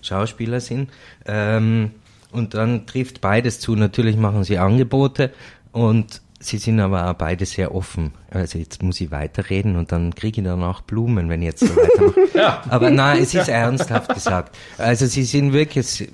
Schauspieler 0.02 0.60
sind. 0.60 0.90
Ähm, 1.26 1.92
und 2.32 2.54
dann 2.54 2.86
trifft 2.86 3.20
beides 3.20 3.60
zu. 3.60 3.76
Natürlich 3.76 4.16
machen 4.16 4.42
sie 4.42 4.58
Angebote 4.58 5.32
und 5.70 6.22
sie 6.40 6.58
sind 6.58 6.80
aber 6.80 7.10
auch 7.10 7.14
beide 7.14 7.46
sehr 7.46 7.74
offen. 7.74 8.12
Also 8.30 8.58
jetzt 8.58 8.82
muss 8.82 9.00
ich 9.00 9.10
weiterreden 9.10 9.76
und 9.76 9.92
dann 9.92 10.14
kriege 10.14 10.40
ich 10.40 10.46
danach 10.46 10.82
Blumen, 10.82 11.28
wenn 11.28 11.42
ich 11.42 11.46
jetzt 11.46 11.60
so 11.60 11.68
weitermache. 11.76 12.70
Aber 12.70 12.90
nein, 12.90 13.22
es 13.22 13.34
ist 13.34 13.48
ernsthaft 13.48 14.12
gesagt. 14.14 14.56
Also 14.78 15.06
sie 15.06 15.24
sind 15.24 15.52
wirklich 15.52 16.08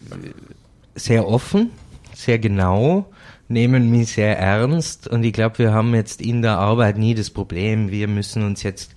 sehr 0.94 1.26
offen, 1.26 1.70
sehr 2.14 2.38
genau, 2.38 3.06
nehmen 3.48 3.90
mich 3.90 4.12
sehr 4.12 4.38
ernst 4.38 5.08
und 5.08 5.24
ich 5.24 5.32
glaube, 5.32 5.58
wir 5.58 5.72
haben 5.72 5.94
jetzt 5.94 6.20
in 6.20 6.42
der 6.42 6.58
Arbeit 6.58 6.98
nie 6.98 7.14
das 7.14 7.30
Problem, 7.30 7.90
wir 7.90 8.06
müssen 8.06 8.44
uns 8.44 8.62
jetzt 8.62 8.92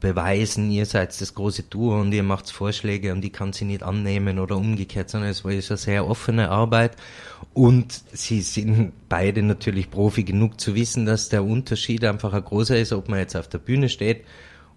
beweisen, 0.00 0.70
ihr 0.70 0.86
seid 0.86 1.18
das 1.20 1.34
große 1.34 1.64
Duo 1.64 2.00
und 2.00 2.12
ihr 2.12 2.22
macht 2.22 2.50
Vorschläge 2.50 3.12
und 3.12 3.24
ich 3.24 3.32
kann 3.32 3.52
sie 3.52 3.64
nicht 3.64 3.82
annehmen 3.82 4.38
oder 4.38 4.56
umgekehrt, 4.56 5.10
sondern 5.10 5.30
es 5.30 5.44
war 5.44 5.52
eine 5.52 5.62
sehr 5.62 6.06
offene 6.06 6.50
Arbeit. 6.50 6.96
Und 7.54 8.02
sie 8.12 8.42
sind 8.42 8.92
beide 9.08 9.42
natürlich 9.42 9.90
Profi 9.90 10.24
genug 10.24 10.60
zu 10.60 10.74
wissen, 10.74 11.06
dass 11.06 11.28
der 11.28 11.44
Unterschied 11.44 12.04
einfach 12.04 12.32
ein 12.32 12.44
großer 12.44 12.78
ist, 12.78 12.92
ob 12.92 13.08
man 13.08 13.18
jetzt 13.18 13.36
auf 13.36 13.48
der 13.48 13.58
Bühne 13.58 13.88
steht 13.88 14.24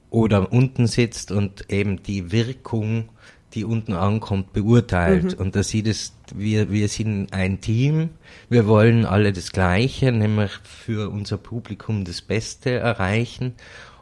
oder 0.09 0.51
unten 0.51 0.87
sitzt 0.87 1.31
und 1.31 1.69
eben 1.69 2.01
die 2.01 2.31
Wirkung, 2.31 3.09
die 3.53 3.65
unten 3.65 3.93
ankommt, 3.93 4.53
beurteilt. 4.53 5.33
Und 5.35 5.55
da 5.55 5.63
sieht 5.63 5.87
es, 5.87 6.13
wir, 6.33 6.71
wir 6.71 6.87
sind 6.87 7.33
ein 7.33 7.61
Team, 7.61 8.09
wir 8.49 8.67
wollen 8.67 9.05
alle 9.05 9.33
das 9.33 9.51
Gleiche, 9.51 10.11
nämlich 10.11 10.51
für 10.63 11.09
unser 11.09 11.37
Publikum 11.37 12.05
das 12.05 12.21
Beste 12.21 12.71
erreichen 12.71 13.53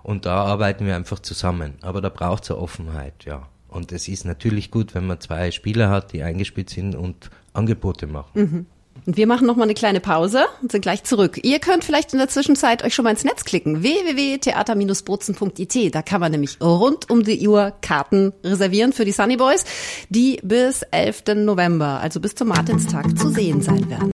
und 0.03 0.25
da 0.25 0.43
arbeiten 0.43 0.85
wir 0.85 0.95
einfach 0.95 1.19
zusammen. 1.19 1.73
Aber 1.81 2.01
da 2.01 2.09
braucht 2.09 2.43
es 2.43 2.51
eine 2.51 2.59
Offenheit, 2.59 3.25
ja. 3.25 3.47
Und 3.67 3.91
es 3.91 4.07
ist 4.07 4.25
natürlich 4.25 4.69
gut, 4.69 4.93
wenn 4.95 5.07
man 5.07 5.21
zwei 5.21 5.51
Spieler 5.51 5.89
hat, 5.89 6.11
die 6.11 6.23
eingespielt 6.23 6.69
sind 6.69 6.93
und 6.93 7.29
Angebote 7.53 8.05
machen. 8.05 8.29
Mhm. 8.33 8.65
Und 9.05 9.17
wir 9.17 9.25
machen 9.25 9.47
noch 9.47 9.55
mal 9.55 9.63
eine 9.63 9.73
kleine 9.73 9.99
Pause 9.99 10.45
und 10.61 10.71
sind 10.71 10.81
gleich 10.81 11.03
zurück. 11.03 11.39
Ihr 11.43 11.59
könnt 11.59 11.83
vielleicht 11.83 12.13
in 12.13 12.19
der 12.19 12.27
Zwischenzeit 12.27 12.83
euch 12.83 12.93
schon 12.93 13.03
mal 13.03 13.11
ins 13.11 13.23
Netz 13.23 13.45
klicken. 13.45 13.81
www.theater-bozen.it. 13.81 15.95
Da 15.95 16.01
kann 16.01 16.21
man 16.21 16.31
nämlich 16.31 16.59
rund 16.61 17.09
um 17.09 17.23
die 17.23 17.47
Uhr 17.47 17.73
Karten 17.81 18.33
reservieren 18.43 18.93
für 18.93 19.05
die 19.05 19.11
Sunny 19.11 19.37
Boys, 19.37 19.65
die 20.09 20.39
bis 20.43 20.83
11. 20.83 21.23
November, 21.37 21.99
also 22.01 22.19
bis 22.19 22.35
zum 22.35 22.49
Martinstag, 22.49 23.17
zu 23.17 23.29
sehen 23.29 23.61
sein 23.61 23.89
werden. 23.89 24.11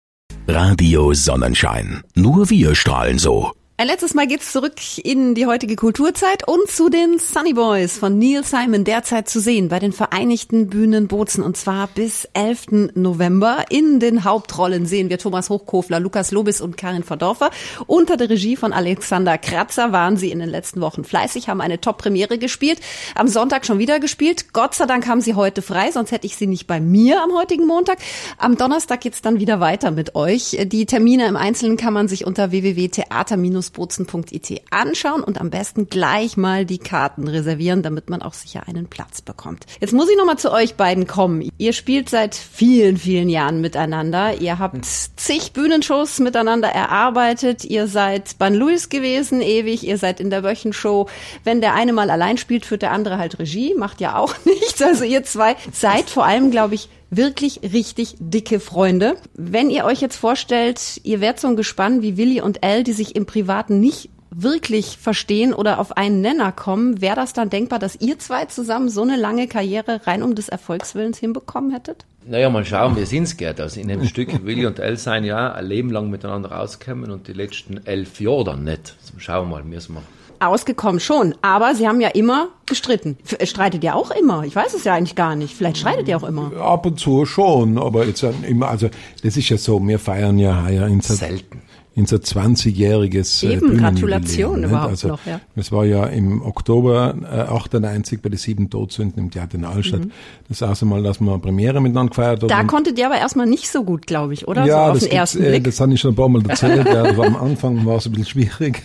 Radio 0.47 1.15
Sonnenschein. 1.15 2.03
Nur 2.15 2.51
wir 2.51 2.75
strahlen 2.75 3.19
so. 3.19 3.53
Ein 3.77 3.89
letztes 3.89 4.15
Mal 4.15 4.29
geht's 4.29 4.53
zurück 4.53 4.77
in 5.03 5.35
die 5.35 5.47
heutige 5.47 5.75
Kulturzeit 5.75 6.47
und 6.47 6.71
zu 6.71 6.91
den 6.91 7.19
Sunny 7.19 7.55
Boys 7.55 7.99
von 7.99 8.21
Neil 8.21 8.45
Simon 8.45 8.85
derzeit 8.85 9.29
zu 9.29 9.41
sehen 9.41 9.69
bei 9.69 9.81
den 9.81 9.91
Vereinigten 9.91 10.69
Bühnen 10.69 11.09
Bozen 11.09 11.43
und 11.43 11.57
zwar 11.57 11.89
bis 11.89 12.29
11. 12.35 12.93
November. 12.95 13.65
In 13.71 13.99
den 13.99 14.23
Hauptrollen 14.23 14.87
sehen 14.87 15.11
wir 15.11 15.19
Thomas 15.19 15.51
Hochkofler, 15.51 15.99
Lukas 15.99 16.31
Lobis 16.31 16.61
und 16.61 16.77
Karin 16.77 17.03
Verdorfer. 17.03 17.51
Unter 17.89 18.17
der 18.17 18.31
Regie 18.31 18.55
von 18.55 18.73
Alexander 18.73 19.39
Kratzer 19.39 19.91
waren 19.91 20.17
sie 20.17 20.31
in 20.31 20.39
den 20.39 20.51
letzten 20.51 20.81
Wochen 20.81 21.03
fleißig, 21.03 21.49
haben 21.49 21.61
eine 21.61 21.81
Top-Premiere 21.81 22.39
gespielt. 22.39 22.79
Am 23.17 23.27
Sonntag 23.27 23.67
schon 23.67 23.81
wieder 23.81 23.99
gespielt. 23.99 24.53
Gott 24.53 24.77
sei 24.77 24.87
Dank 24.87 25.09
haben 25.09 25.21
sie 25.21 25.35
heute 25.35 25.63
frei, 25.63 25.91
sonst 25.91 26.13
hätte 26.13 26.29
ich 26.29 26.37
sie 26.37 26.47
nicht 26.47 26.69
bei 26.69 26.79
mir 26.79 27.21
am 27.25 27.33
heutigen 27.33 27.67
Montag. 27.67 27.99
Am 28.39 28.57
Donnerstag 28.57 29.01
geht's 29.01 29.21
dann 29.21 29.41
wieder 29.41 29.59
weiter 29.59 29.91
mit 29.91 30.15
euch. 30.15 30.57
Die 30.65 30.87
Termine 30.87 31.27
im 31.27 31.35
Einzelnen 31.35 31.77
kann 31.77 31.93
man 31.93 32.07
sich 32.07 32.25
unter 32.25 32.53
www.theater- 32.53 33.37
bozen.it 33.71 34.63
anschauen 34.71 35.23
und 35.23 35.41
am 35.41 35.51
besten 35.51 35.89
gleich 35.89 36.37
mal 36.37 36.65
die 36.65 36.79
Karten 36.79 37.29
reservieren, 37.29 37.83
damit 37.83 38.11
man 38.11 38.23
auch 38.23 38.35
sicher 38.35 38.65
einen 38.67 38.87
Platz 38.87 39.23
bekommt. 39.23 39.67
Jetzt 39.81 39.93
muss 39.93 40.09
ich 40.09 40.17
noch 40.17 40.27
mal 40.27 40.37
zu 40.37 40.53
euch 40.53 40.75
beiden 40.75 41.07
kommen. 41.07 41.49
Ihr 41.59 41.73
spielt 41.73 42.09
seit 42.09 42.35
vielen, 42.35 42.97
vielen 42.97 43.29
Jahren 43.29 43.61
miteinander. 43.61 44.41
Ihr 44.41 44.59
habt 44.59 44.85
zig 44.85 45.53
Bühnenshows 45.53 46.19
miteinander 46.19 46.69
erarbeitet. 46.69 47.65
Ihr 47.65 47.87
seid 47.87 48.39
bei 48.39 48.49
Louis 48.49 48.89
gewesen, 48.89 49.41
ewig. 49.41 49.87
Ihr 49.87 49.99
seid 49.99 50.21
in 50.21 50.31
der 50.31 50.43
Wöchenshow. 50.43 51.09
Wenn 51.45 51.61
der 51.61 51.75
eine 51.75 51.93
mal 51.93 52.11
allein 52.11 52.39
spielt, 52.39 52.67
führt 52.67 52.83
der 52.83 52.93
andere 52.93 53.19
halt 53.19 53.39
Regie. 53.39 53.75
Macht 53.75 54.01
ja 54.01 54.17
auch 54.17 54.35
nichts. 54.45 54.83
Also 54.83 55.05
ihr 55.05 55.25
zwei 55.25 55.57
seid 55.73 56.11
vor 56.11 56.25
allem, 56.25 56.51
glaube 56.51 56.75
ich, 56.75 56.89
wirklich 57.11 57.61
richtig 57.73 58.17
dicke 58.19 58.61
Freunde. 58.61 59.17
Wenn 59.35 59.71
ihr 59.71 59.85
euch 59.85 60.01
jetzt 60.01 60.17
vorstellt, 60.17 61.01
ihr 61.05 61.21
wärt 61.21 61.41
so 61.41 61.49
ein 61.49 61.57
Gespann 61.57 62.03
wie 62.03 62.17
Willi 62.17 62.41
und 62.41 62.59
Elle, 62.63 62.85
die 62.85 62.93
sich 62.93 63.17
im 63.17 63.27
Privaten 63.27 63.81
nicht 63.81 64.11
wirklich 64.37 64.99
verstehen 64.99 65.55
oder 65.55 65.79
auf 65.79 65.97
einen 65.97 66.21
Nenner 66.21 66.53
kommen, 66.53 67.01
wäre 67.01 67.17
das 67.17 67.33
dann 67.33 67.51
denkbar, 67.51 67.79
dass 67.79 68.01
ihr 68.01 68.19
zwei 68.19 68.47
zusammen 68.47 68.89
so 68.89 69.03
eine 69.03 69.17
lange 69.17 69.49
Karriere 69.49 70.07
rein 70.07 70.23
um 70.23 70.35
des 70.35 70.49
Erfolgswillens 70.49 71.19
hinbekommen 71.19 71.71
hättet? 71.71 72.05
Naja, 72.27 72.49
mal 72.49 72.65
schauen, 72.65 72.97
wie 72.97 73.05
sind's 73.05 73.37
geht. 73.37 73.61
Also 73.61 73.81
in 73.81 73.89
dem 73.89 74.05
Stück 74.09 74.45
Willi 74.45 74.67
und 74.67 74.79
Elle 74.79 74.97
sein 74.97 75.25
ja 75.25 75.53
ein 75.53 75.67
Leben 75.67 75.91
lang 75.91 76.11
miteinander 76.11 76.59
auskommen 76.59 77.11
und 77.11 77.29
die 77.29 77.33
letzten 77.33 77.87
elf 77.87 78.21
Jahre 78.21 78.45
dann 78.45 78.65
nicht. 78.65 78.97
Also 79.01 79.19
schauen 79.19 79.49
wir 79.49 79.57
mal, 79.57 79.65
müssen 79.65 79.95
wir 79.95 80.03
Ausgekommen 80.41 81.01
schon, 81.01 81.35
aber 81.43 81.75
sie 81.75 81.89
haben 81.89 82.01
ja 82.01 82.09
immer 82.09 82.49
gestritten. 82.67 83.17
F 83.25 83.49
streitet 83.49 83.85
ihr 83.85 83.95
auch 83.95 84.11
immer? 84.11 84.43
Ich 84.45 84.55
weiß 84.55 84.75
es 84.75 84.85
ja 84.85 84.95
eigentlich 84.95 85.15
gar 85.15 85.37
nicht. 85.37 85.55
Vielleicht 85.55 85.79
streitet 85.79 86.09
ihr 86.09 86.17
auch 86.17 86.25
immer. 86.25 86.53
Ab 86.61 86.85
und 86.85 86.99
zu 86.99 87.25
schon, 87.25 87.79
aber 87.79 88.05
jetzt 88.05 88.23
immer, 88.23 88.69
also 88.69 88.91
das 89.23 89.37
ist 89.37 89.49
ja 89.49 89.57
so, 89.57 89.81
wir 89.87 89.99
feiern 89.99 90.39
ja 90.39 90.67
heuer 90.67 90.87
in 90.87 91.01
selten. 91.01 91.63
In 91.97 92.07
so 92.07 92.17
20-jähriges 92.17 93.49
Eben, 93.49 93.77
äh, 93.77 93.81
Gratulation 93.81 94.65
überhaupt 94.65 94.91
also, 94.91 95.09
noch, 95.09 95.27
ja. 95.27 95.41
Es 95.55 95.71
war 95.71 95.85
ja 95.85 96.07
im 96.07 96.43
Oktober 96.43 97.15
äh, 97.23 97.53
98 97.53 98.21
bei 98.21 98.31
den 98.31 98.39
sieben 98.39 98.69
Todsünden 98.69 99.23
im 99.23 99.31
Theater 99.31 99.55
in 99.55 99.65
Altstadt. 99.65 100.01
Mhm. 100.01 100.11
Das 100.49 100.61
erste 100.61 100.87
Mal, 100.87 101.05
dass 101.05 101.21
man 101.21 101.41
Premiere 101.41 101.81
miteinander 101.81 102.11
gefeiert 102.11 102.43
hat. 102.43 102.51
Da 102.51 102.65
konntet 102.65 102.99
ihr 102.99 103.07
aber 103.07 103.19
erstmal 103.19 103.47
nicht 103.47 103.71
so 103.71 103.85
gut, 103.85 104.09
glaube 104.09 104.35
ich, 104.35 104.49
oder? 104.49 104.65
Ja, 104.67 104.87
so 104.87 104.91
auf 104.91 104.99
das, 104.99 105.09
den 105.09 105.13
ersten 105.13 105.43
äh, 105.45 105.61
das 105.61 105.81
habe 105.81 105.95
ich 105.95 106.01
schon 106.01 106.13
ein 106.13 106.17
paar 106.17 106.29
Mal 106.29 106.45
erzählt. 106.49 106.85
ja, 106.85 107.05
aber 107.11 107.27
am 107.27 107.37
Anfang 107.37 107.87
war 107.87 107.99
es 107.99 108.07
ein 108.07 108.13
bisschen 108.13 108.27
schwierig. 108.27 108.83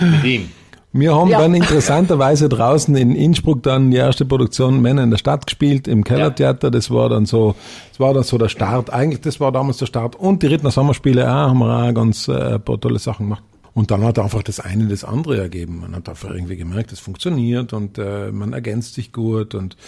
Mit 0.00 0.24
ihm. 0.24 0.48
Wir 0.94 1.14
haben 1.14 1.30
Ja. 1.30 1.40
dann 1.40 1.54
interessanterweise 1.54 2.48
draußen 2.50 2.94
in 2.96 3.14
Innsbruck 3.16 3.62
dann 3.62 3.90
die 3.90 3.96
erste 3.96 4.24
Produktion 4.26 4.82
Männer 4.82 5.02
in 5.02 5.10
der 5.10 5.16
Stadt 5.18 5.46
gespielt, 5.46 5.88
im 5.88 6.04
Kellertheater. 6.04 6.70
Das 6.70 6.90
war 6.90 7.08
dann 7.08 7.24
so, 7.24 7.54
das 7.90 8.00
war 8.00 8.12
dann 8.12 8.24
so 8.24 8.36
der 8.36 8.48
Start. 8.50 8.92
Eigentlich, 8.92 9.22
das 9.22 9.40
war 9.40 9.52
damals 9.52 9.78
der 9.78 9.86
Start. 9.86 10.16
Und 10.16 10.42
die 10.42 10.48
Rittner 10.48 10.70
Sommerspiele 10.70 11.24
auch, 11.26 11.48
haben 11.48 11.58
wir 11.60 11.88
auch 11.88 11.94
ganz 11.94 12.28
äh, 12.28 12.54
ein 12.54 12.60
paar 12.62 12.78
tolle 12.78 12.98
Sachen 12.98 13.26
gemacht. 13.26 13.42
Und 13.74 13.90
dann 13.90 14.04
hat 14.04 14.18
einfach 14.18 14.42
das 14.42 14.60
eine 14.60 14.84
das 14.86 15.02
andere 15.02 15.38
ergeben. 15.40 15.80
Man 15.80 15.96
hat 15.96 16.06
einfach 16.06 16.30
irgendwie 16.30 16.56
gemerkt, 16.56 16.92
es 16.92 17.00
funktioniert 17.00 17.72
und 17.72 17.96
äh, 17.96 18.30
man 18.30 18.52
ergänzt 18.52 18.92
sich 18.92 19.12
gut 19.12 19.54
und 19.54 19.78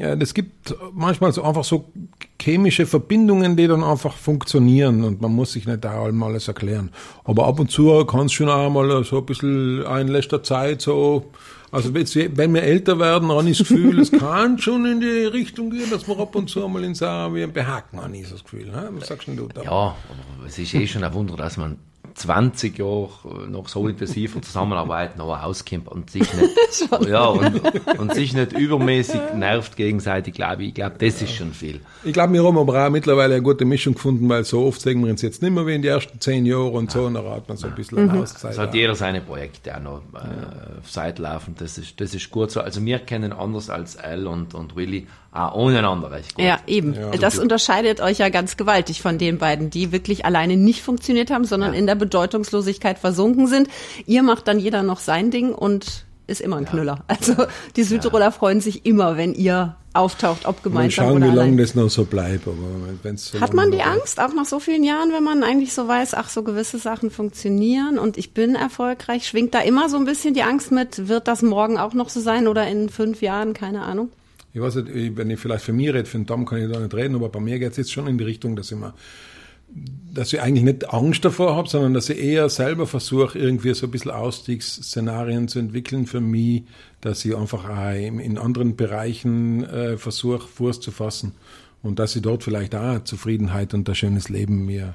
es 0.00 0.34
gibt 0.34 0.74
manchmal 0.92 1.32
so 1.32 1.42
einfach 1.42 1.64
so 1.64 1.92
chemische 2.40 2.86
Verbindungen, 2.86 3.56
die 3.56 3.66
dann 3.66 3.84
einfach 3.84 4.14
funktionieren 4.16 5.04
und 5.04 5.20
man 5.20 5.32
muss 5.32 5.52
sich 5.52 5.66
nicht 5.66 5.84
da 5.84 6.02
allem 6.02 6.22
alles 6.22 6.48
erklären. 6.48 6.90
Aber 7.24 7.46
ab 7.46 7.60
und 7.60 7.70
zu 7.70 8.04
kann 8.04 8.26
es 8.26 8.32
schon 8.32 8.48
auch 8.48 8.68
mal 8.68 9.04
so 9.04 9.18
ein 9.18 9.26
bisschen 9.26 9.84
in 9.84 10.08
letzter 10.08 10.42
Zeit 10.42 10.82
so, 10.82 11.30
also 11.70 11.94
wenn 11.94 12.54
wir 12.54 12.62
älter 12.62 12.98
werden, 12.98 13.28
habe 13.28 13.48
ich 13.48 13.58
das 13.58 13.68
Gefühl, 13.68 13.98
es 14.00 14.10
kann 14.10 14.58
schon 14.58 14.86
in 14.86 15.00
die 15.00 15.24
Richtung 15.24 15.70
gehen, 15.70 15.90
dass 15.90 16.08
wir 16.08 16.18
ab 16.18 16.34
und 16.34 16.48
zu 16.50 16.66
mal 16.68 16.82
in 16.82 16.94
so 16.94 17.06
wie 17.06 17.42
ein 17.42 17.52
Behaken, 17.52 18.00
habe 18.00 18.16
ich 18.16 18.28
das 18.28 18.42
Gefühl. 18.42 18.66
Ne? 18.66 18.88
Was 18.92 19.08
sagst 19.08 19.28
denn 19.28 19.36
du 19.36 19.48
da? 19.52 19.62
Ja, 19.62 19.96
es 20.46 20.58
ist 20.58 20.74
eh 20.74 20.86
schon 20.86 21.04
ein 21.04 21.14
Wunder, 21.14 21.36
dass 21.36 21.56
man 21.56 21.78
20 22.16 22.78
Jahre 22.78 23.10
noch 23.48 23.68
so 23.68 23.86
intensiv 23.86 24.40
zusammenarbeiten, 24.40 25.20
aber 25.20 25.44
auskommt 25.44 25.88
und 25.88 26.10
sich 26.16 26.32
nicht, 26.32 27.06
ja, 27.08 27.26
und, 27.26 27.60
und 27.98 28.14
sich 28.14 28.32
nicht 28.32 28.52
übermäßig 28.52 29.20
nervt 29.34 29.76
gegenseitig, 29.76 30.34
glaube 30.34 30.62
ich. 30.62 30.68
Ich 30.68 30.74
glaube, 30.74 30.96
das 30.98 31.20
ist 31.20 31.34
schon 31.34 31.52
viel. 31.52 31.80
Ich 32.04 32.14
glaube, 32.14 32.32
wir 32.32 32.42
haben 32.42 32.56
aber 32.56 32.86
auch 32.86 32.90
mittlerweile 32.90 33.34
eine 33.34 33.42
gute 33.42 33.66
Mischung 33.66 33.94
gefunden, 33.94 34.28
weil 34.28 34.44
so 34.44 34.64
oft 34.64 34.80
sehen 34.80 35.02
wir 35.04 35.10
uns 35.10 35.20
jetzt 35.20 35.42
nicht 35.42 35.52
mehr 35.52 35.66
wie 35.66 35.74
in 35.74 35.82
die 35.82 35.88
ersten 35.88 36.18
zehn 36.18 36.46
Jahre 36.46 36.70
und 36.70 36.90
so, 36.90 37.04
und 37.04 37.14
da 37.14 37.22
hat 37.22 37.48
man 37.48 37.58
so 37.58 37.66
ein 37.66 37.74
bisschen 37.74 37.98
eine 37.98 38.20
Auszeit. 38.20 38.52
Es 38.52 38.58
hat 38.58 38.74
jeder 38.74 38.94
seine 38.94 39.20
Projekte 39.20 39.76
auch 39.76 39.82
noch 39.82 40.02
äh, 40.14 40.78
auf 40.80 40.90
Seite 40.90 41.22
laufen. 41.22 41.54
Das 41.58 41.76
ist, 41.76 42.00
das 42.00 42.14
ist 42.14 42.30
gut 42.30 42.50
so. 42.50 42.60
Also 42.60 42.82
wir 42.84 42.98
kennen 43.00 43.32
anders 43.32 43.68
als 43.68 43.98
Al 43.98 44.26
und, 44.26 44.54
und 44.54 44.74
Willy 44.74 45.06
auch 45.36 45.54
ohneinander 45.54 46.10
recht 46.10 46.34
gut. 46.34 46.44
Ja, 46.44 46.58
eben. 46.66 46.96
das 47.20 47.38
unterscheidet 47.38 48.00
euch 48.00 48.18
ja 48.18 48.28
ganz 48.28 48.56
gewaltig 48.56 49.02
von 49.02 49.18
den 49.18 49.38
beiden, 49.38 49.70
die 49.70 49.92
wirklich 49.92 50.24
alleine 50.24 50.56
nicht 50.56 50.82
funktioniert 50.82 51.30
haben, 51.30 51.44
sondern 51.44 51.74
in 51.74 51.86
der 51.86 51.94
Bedeutungslosigkeit 52.06 52.98
versunken 52.98 53.46
sind. 53.46 53.68
Ihr 54.06 54.22
macht 54.22 54.48
dann 54.48 54.58
jeder 54.58 54.82
noch 54.82 55.00
sein 55.00 55.30
Ding 55.30 55.52
und 55.54 56.04
ist 56.28 56.40
immer 56.40 56.56
ein 56.56 56.64
Knüller. 56.64 57.04
Also 57.08 57.34
die 57.76 57.84
Südtiroler 57.84 58.32
freuen 58.32 58.60
sich 58.60 58.84
immer, 58.84 59.16
wenn 59.16 59.32
ihr 59.34 59.76
auftaucht, 59.92 60.44
ob 60.44 60.62
gemeinsam 60.62 61.06
schauen, 61.06 61.22
oder 61.22 61.32
wie 61.32 61.36
lange 61.36 61.56
das 61.62 61.74
noch 61.76 61.88
so 61.88 62.04
bleibt. 62.04 62.46
Aber 62.48 62.56
wenn's 63.02 63.28
so 63.30 63.40
Hat 63.40 63.54
man 63.54 63.70
die 63.70 63.80
Angst, 63.82 64.20
auch 64.20 64.34
nach 64.34 64.44
so 64.44 64.58
vielen 64.58 64.82
Jahren, 64.84 65.12
wenn 65.12 65.22
man 65.22 65.42
eigentlich 65.44 65.72
so 65.72 65.86
weiß, 65.88 66.14
ach, 66.14 66.28
so 66.28 66.42
gewisse 66.42 66.78
Sachen 66.78 67.10
funktionieren 67.10 67.98
und 67.98 68.18
ich 68.18 68.34
bin 68.34 68.56
erfolgreich, 68.56 69.26
schwingt 69.26 69.54
da 69.54 69.60
immer 69.60 69.88
so 69.88 69.96
ein 69.96 70.04
bisschen 70.04 70.34
die 70.34 70.42
Angst 70.42 70.72
mit, 70.72 71.08
wird 71.08 71.28
das 71.28 71.42
morgen 71.42 71.78
auch 71.78 71.94
noch 71.94 72.08
so 72.10 72.20
sein 72.20 72.46
oder 72.48 72.66
in 72.66 72.88
fünf 72.88 73.22
Jahren, 73.22 73.54
keine 73.54 73.82
Ahnung? 73.82 74.10
Ich 74.52 74.60
weiß 74.60 74.74
nicht, 74.76 74.88
ich- 74.94 75.16
wenn 75.16 75.30
ich 75.30 75.38
vielleicht 75.38 75.64
für 75.64 75.72
mich 75.72 75.88
rede, 75.88 76.04
für 76.06 76.18
den 76.18 76.26
Tom 76.26 76.44
kann 76.44 76.58
ich 76.60 76.70
da 76.70 76.80
nicht 76.80 76.92
reden, 76.94 77.14
aber 77.14 77.28
bei 77.28 77.40
mir 77.40 77.58
geht 77.58 77.70
es 77.70 77.76
jetzt 77.76 77.92
schon 77.92 78.06
in 78.08 78.18
die 78.18 78.24
Richtung, 78.24 78.56
dass 78.56 78.70
ich 78.72 78.76
mir, 78.76 78.92
dass 80.14 80.32
ich 80.32 80.40
eigentlich 80.40 80.64
nicht 80.64 80.92
Angst 80.94 81.24
davor 81.24 81.56
habe, 81.56 81.68
sondern 81.68 81.92
dass 81.92 82.08
ich 82.08 82.18
eher 82.18 82.48
selber 82.48 82.86
versuche, 82.86 83.38
irgendwie 83.38 83.74
so 83.74 83.86
ein 83.86 83.90
bisschen 83.90 84.12
Ausstiegsszenarien 84.12 85.48
zu 85.48 85.58
entwickeln 85.58 86.06
für 86.06 86.20
mich, 86.20 86.62
dass 87.00 87.24
ich 87.24 87.36
einfach 87.36 87.68
auch 87.68 87.94
in, 87.94 88.38
anderen 88.38 88.76
Bereichen 88.76 89.64
äh, 89.64 89.98
versuche, 89.98 90.48
Fuß 90.48 90.80
zu 90.80 90.90
fassen. 90.90 91.32
Und 91.82 91.98
dass 91.98 92.16
ich 92.16 92.22
dort 92.22 92.42
vielleicht 92.42 92.74
auch 92.74 93.04
Zufriedenheit 93.04 93.74
und 93.74 93.88
ein 93.88 93.94
schönes 93.94 94.28
Leben 94.28 94.64
mir 94.64 94.94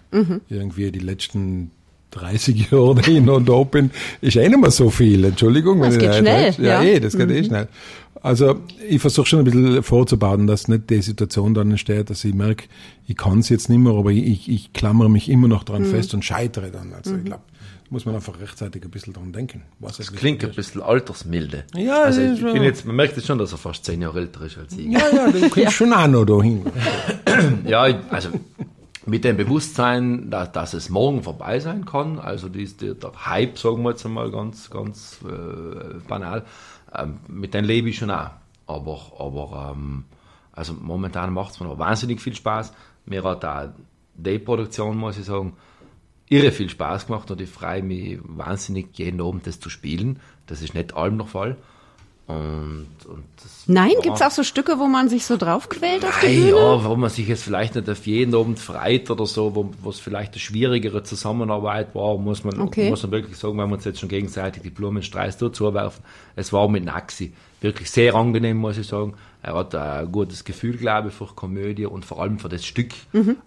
irgendwie 0.49 0.91
die 0.91 0.99
letzten 0.99 1.71
30 2.11 2.71
Jahre, 2.71 3.21
noch 3.21 3.39
da 3.39 3.63
bin, 3.63 3.91
ist 4.19 4.35
eh 4.35 4.47
nicht 4.49 4.59
mehr 4.59 4.71
so 4.71 4.89
viel. 4.89 5.23
Entschuldigung. 5.23 5.81
Das 5.81 5.93
wenn 5.93 5.99
geht 5.99 6.09
ich 6.11 6.17
schnell, 6.17 6.53
Ja, 6.57 6.83
ja. 6.83 6.83
eh, 6.83 6.99
das 6.99 7.17
geht 7.17 7.29
eh 7.31 7.43
schnell. 7.43 7.67
Also 8.23 8.61
ich 8.87 9.01
versuche 9.01 9.25
schon 9.25 9.39
ein 9.39 9.45
bisschen 9.45 9.81
vorzubauen, 9.83 10.45
dass 10.45 10.67
nicht 10.67 10.89
die 10.89 11.01
Situation 11.01 11.53
dann 11.53 11.71
entsteht, 11.71 12.09
dass 12.09 12.23
ich 12.23 12.33
merke, 12.35 12.65
ich 13.07 13.17
kann 13.17 13.39
es 13.39 13.49
jetzt 13.49 13.67
nicht 13.67 13.79
mehr, 13.79 13.93
aber 13.93 14.11
ich, 14.11 14.47
ich, 14.47 14.73
klammere 14.73 15.09
mich 15.09 15.27
immer 15.27 15.47
noch 15.47 15.63
dran 15.63 15.85
fest 15.85 16.13
und 16.13 16.23
scheitere 16.23 16.69
dann. 16.69 16.93
Also 16.93 17.15
ich 17.15 17.25
glaube, 17.25 17.41
muss 17.89 18.05
man 18.05 18.13
einfach 18.15 18.39
rechtzeitig 18.39 18.83
ein 18.83 18.91
bisschen 18.91 19.13
dran 19.13 19.33
denken. 19.33 19.63
Was 19.79 19.97
Das 19.97 20.13
klingt 20.13 20.43
ein 20.45 20.51
bisschen 20.51 20.81
altersmilde. 20.81 21.65
Ja, 21.75 22.03
also 22.03 22.21
ich 22.21 22.41
bin 22.41 22.57
ja- 22.57 22.63
jetzt, 22.63 22.85
man 22.85 22.95
merkt 22.95 23.17
jetzt 23.17 23.25
schon, 23.25 23.39
dass 23.39 23.51
er 23.53 23.57
fast 23.57 23.83
zehn 23.85 24.01
Jahre 24.01 24.19
älter 24.19 24.41
ist 24.45 24.57
als 24.57 24.73
ich. 24.77 24.85
Ja, 24.85 25.01
ja, 25.13 25.31
du 25.31 25.49
kommst 25.49 25.73
schon 25.73 25.91
auch 25.91 26.07
noch 26.07 26.25
dahin. 26.25 26.61
Ja, 27.65 27.81
also 28.09 28.29
mit 29.05 29.23
dem 29.23 29.35
Bewusstsein, 29.35 30.29
dass, 30.29 30.51
dass 30.51 30.73
es 30.73 30.89
morgen 30.89 31.23
vorbei 31.23 31.59
sein 31.59 31.85
kann, 31.85 32.19
also 32.19 32.49
dies, 32.49 32.77
der, 32.77 32.93
der 32.93 33.11
Hype, 33.25 33.57
sagen 33.57 33.81
wir 33.83 33.89
jetzt 33.89 34.05
einmal 34.05 34.29
ganz, 34.31 34.69
ganz 34.69 35.17
äh, 35.25 35.99
banal, 36.07 36.45
ähm, 36.95 37.19
mit 37.27 37.53
dem 37.53 37.65
lebe 37.65 37.89
ich 37.89 37.97
schon 37.97 38.11
auch. 38.11 38.31
Aber, 38.67 38.99
aber 39.19 39.73
ähm, 39.75 40.05
also 40.53 40.73
momentan 40.73 41.33
macht 41.33 41.53
es 41.53 41.59
mir 41.59 41.77
wahnsinnig 41.77 42.21
viel 42.21 42.35
Spaß. 42.35 42.73
Mir 43.05 43.23
hat 43.23 43.45
auch 43.45 43.69
die 44.15 44.39
Produktion, 44.39 44.97
muss 44.97 45.17
ich 45.17 45.25
sagen, 45.25 45.53
irre 46.29 46.51
viel 46.51 46.69
Spaß 46.69 47.07
gemacht 47.07 47.29
und 47.31 47.41
ich 47.41 47.49
freue 47.49 47.83
mich 47.83 48.19
wahnsinnig, 48.23 48.97
jeden 48.97 49.21
Abend 49.21 49.47
das 49.47 49.59
zu 49.59 49.69
spielen. 49.69 50.19
Das 50.47 50.61
ist 50.61 50.73
nicht 50.73 50.95
allem 50.95 51.17
noch 51.17 51.27
Fall. 51.27 51.57
Und, 52.31 52.87
und 53.07 53.23
das 53.43 53.63
Nein, 53.67 53.91
war- 53.95 54.01
gibt's 54.01 54.21
auch 54.21 54.31
so 54.31 54.43
Stücke, 54.43 54.79
wo 54.79 54.87
man 54.87 55.09
sich 55.09 55.25
so 55.25 55.37
draufquält 55.37 56.03
auf 56.05 56.19
die 56.21 56.27
Bühne? 56.27 56.49
ja, 56.51 56.83
wo 56.85 56.95
man 56.95 57.09
sich 57.09 57.27
jetzt 57.27 57.43
vielleicht 57.43 57.75
nicht 57.75 57.89
auf 57.89 58.05
jeden 58.07 58.33
Abend 58.35 58.59
freit 58.59 59.09
oder 59.11 59.25
so, 59.25 59.71
wo 59.81 59.89
es 59.89 59.99
vielleicht 59.99 60.33
eine 60.33 60.39
schwierigere 60.39 61.03
Zusammenarbeit 61.03 61.93
war, 61.95 62.17
muss 62.17 62.43
man, 62.43 62.59
Okay. 62.59 62.89
muss 62.89 63.03
man 63.03 63.11
wirklich 63.11 63.37
sagen, 63.37 63.57
wenn 63.57 63.69
wir 63.69 63.75
uns 63.75 63.85
jetzt 63.85 63.99
schon 63.99 64.09
gegenseitig 64.09 64.63
die 64.63 64.69
Blumenstreis 64.69 65.37
zuwerfen. 65.37 66.03
Es 66.35 66.51
war 66.53 66.67
mit 66.69 66.85
Naxi 66.85 67.33
wirklich 67.61 67.91
sehr 67.91 68.15
angenehm, 68.15 68.57
muss 68.57 68.77
ich 68.77 68.87
sagen. 68.87 69.13
Er 69.43 69.55
hat 69.55 69.73
ein 69.75 70.11
gutes 70.11 70.43
Gefühl, 70.43 70.77
glaube 70.77 71.09
ich, 71.09 71.13
für 71.15 71.25
Komödie 71.25 71.85
und 71.87 72.05
vor 72.05 72.21
allem 72.21 72.37
für 72.39 72.49
das 72.49 72.63
Stück, 72.65 72.91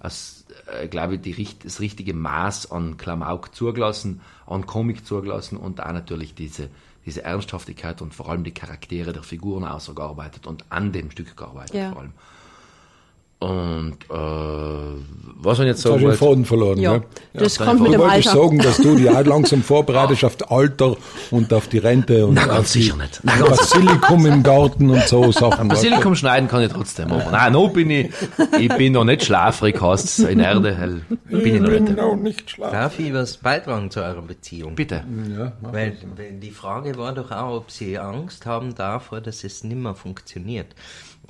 als, 0.00 0.44
äh, 0.80 0.88
glaube 0.88 1.16
ich, 1.16 1.20
die, 1.20 1.46
das 1.62 1.80
richtige 1.80 2.14
Maß 2.14 2.70
an 2.72 2.96
Klamauk 2.96 3.54
zugelassen, 3.54 4.20
an 4.46 4.66
Komik 4.66 5.06
zugelassen 5.06 5.56
und 5.56 5.80
auch 5.80 5.92
natürlich 5.92 6.34
diese, 6.34 6.68
diese 7.06 7.22
Ernsthaftigkeit 7.22 8.00
und 8.02 8.14
vor 8.14 8.28
allem 8.28 8.44
die 8.44 8.54
Charaktere 8.54 9.12
der 9.12 9.22
Figuren 9.22 9.64
ausgearbeitet 9.64 10.46
und 10.46 10.64
an 10.70 10.92
dem 10.92 11.10
Stück 11.10 11.36
gearbeitet 11.36 11.74
Ja. 11.74 11.92
vor 11.92 12.02
allem. 12.02 12.12
Und 13.44 13.96
äh, 14.10 14.14
was 15.36 15.58
man 15.58 15.66
jetzt 15.66 15.82
sagen 15.82 15.96
du 15.96 15.98
den 16.00 16.06
wollte, 16.08 16.18
Faden 16.18 16.44
verloren. 16.46 16.78
Ja, 16.78 16.92
gell? 16.98 17.02
das 17.34 17.58
Ja, 17.58 17.66
kommt 17.66 17.80
mit 17.82 17.92
dem 17.92 18.00
wolltest 18.00 18.28
Alter. 18.28 18.40
sagen, 18.42 18.58
dass 18.60 18.76
du 18.78 18.94
dich 18.96 19.10
auch 19.10 19.24
langsam 19.26 19.62
vorbereitest 19.62 20.24
auf 20.24 20.36
das 20.36 20.48
Alter 20.50 20.96
und 21.30 21.52
auf 21.52 21.68
die 21.68 21.78
Rente 21.78 22.26
und 22.26 22.34
Nein, 22.34 22.48
ganz 22.48 22.72
sicher 22.72 22.96
nicht. 22.96 23.20
Nein, 23.22 23.40
ganz 23.40 23.58
Basilikum 23.58 24.24
im 24.24 24.42
Garten 24.42 24.88
und 24.88 25.02
so 25.06 25.30
Sachen. 25.32 25.68
Basilikum 25.68 26.14
schneiden 26.14 26.48
kann 26.48 26.62
ich 26.62 26.72
trotzdem, 26.72 27.12
aber 27.12 27.30
nein, 27.30 27.52
noch 27.52 27.68
bin 27.68 27.90
ich, 27.90 28.10
ich 28.58 28.68
bin 28.74 28.94
noch 28.94 29.04
nicht 29.04 29.24
schlafrig, 29.24 29.78
heißt 29.82 30.20
in 30.20 30.40
Erde, 30.40 30.74
hell, 30.74 31.02
bin 31.28 31.56
ich 31.56 31.60
noch 31.60 31.68
nicht. 31.68 31.96
noch 31.96 32.16
nicht 32.16 32.50
schlafen. 32.50 32.72
Darf 32.72 32.98
ich 32.98 33.12
was 33.12 33.36
beitragen 33.36 33.90
zu 33.90 34.00
eurer 34.00 34.22
Beziehung? 34.22 34.74
Bitte. 34.74 35.04
Weil, 35.60 35.96
weil 36.16 36.32
die 36.40 36.50
Frage 36.52 36.96
war 36.96 37.12
doch 37.12 37.30
auch, 37.30 37.56
ob 37.58 37.70
sie 37.70 37.98
Angst 37.98 38.46
haben 38.46 38.74
davor, 38.74 39.20
dass 39.20 39.44
es 39.44 39.62
nimmer 39.62 39.94
funktioniert. 39.94 40.68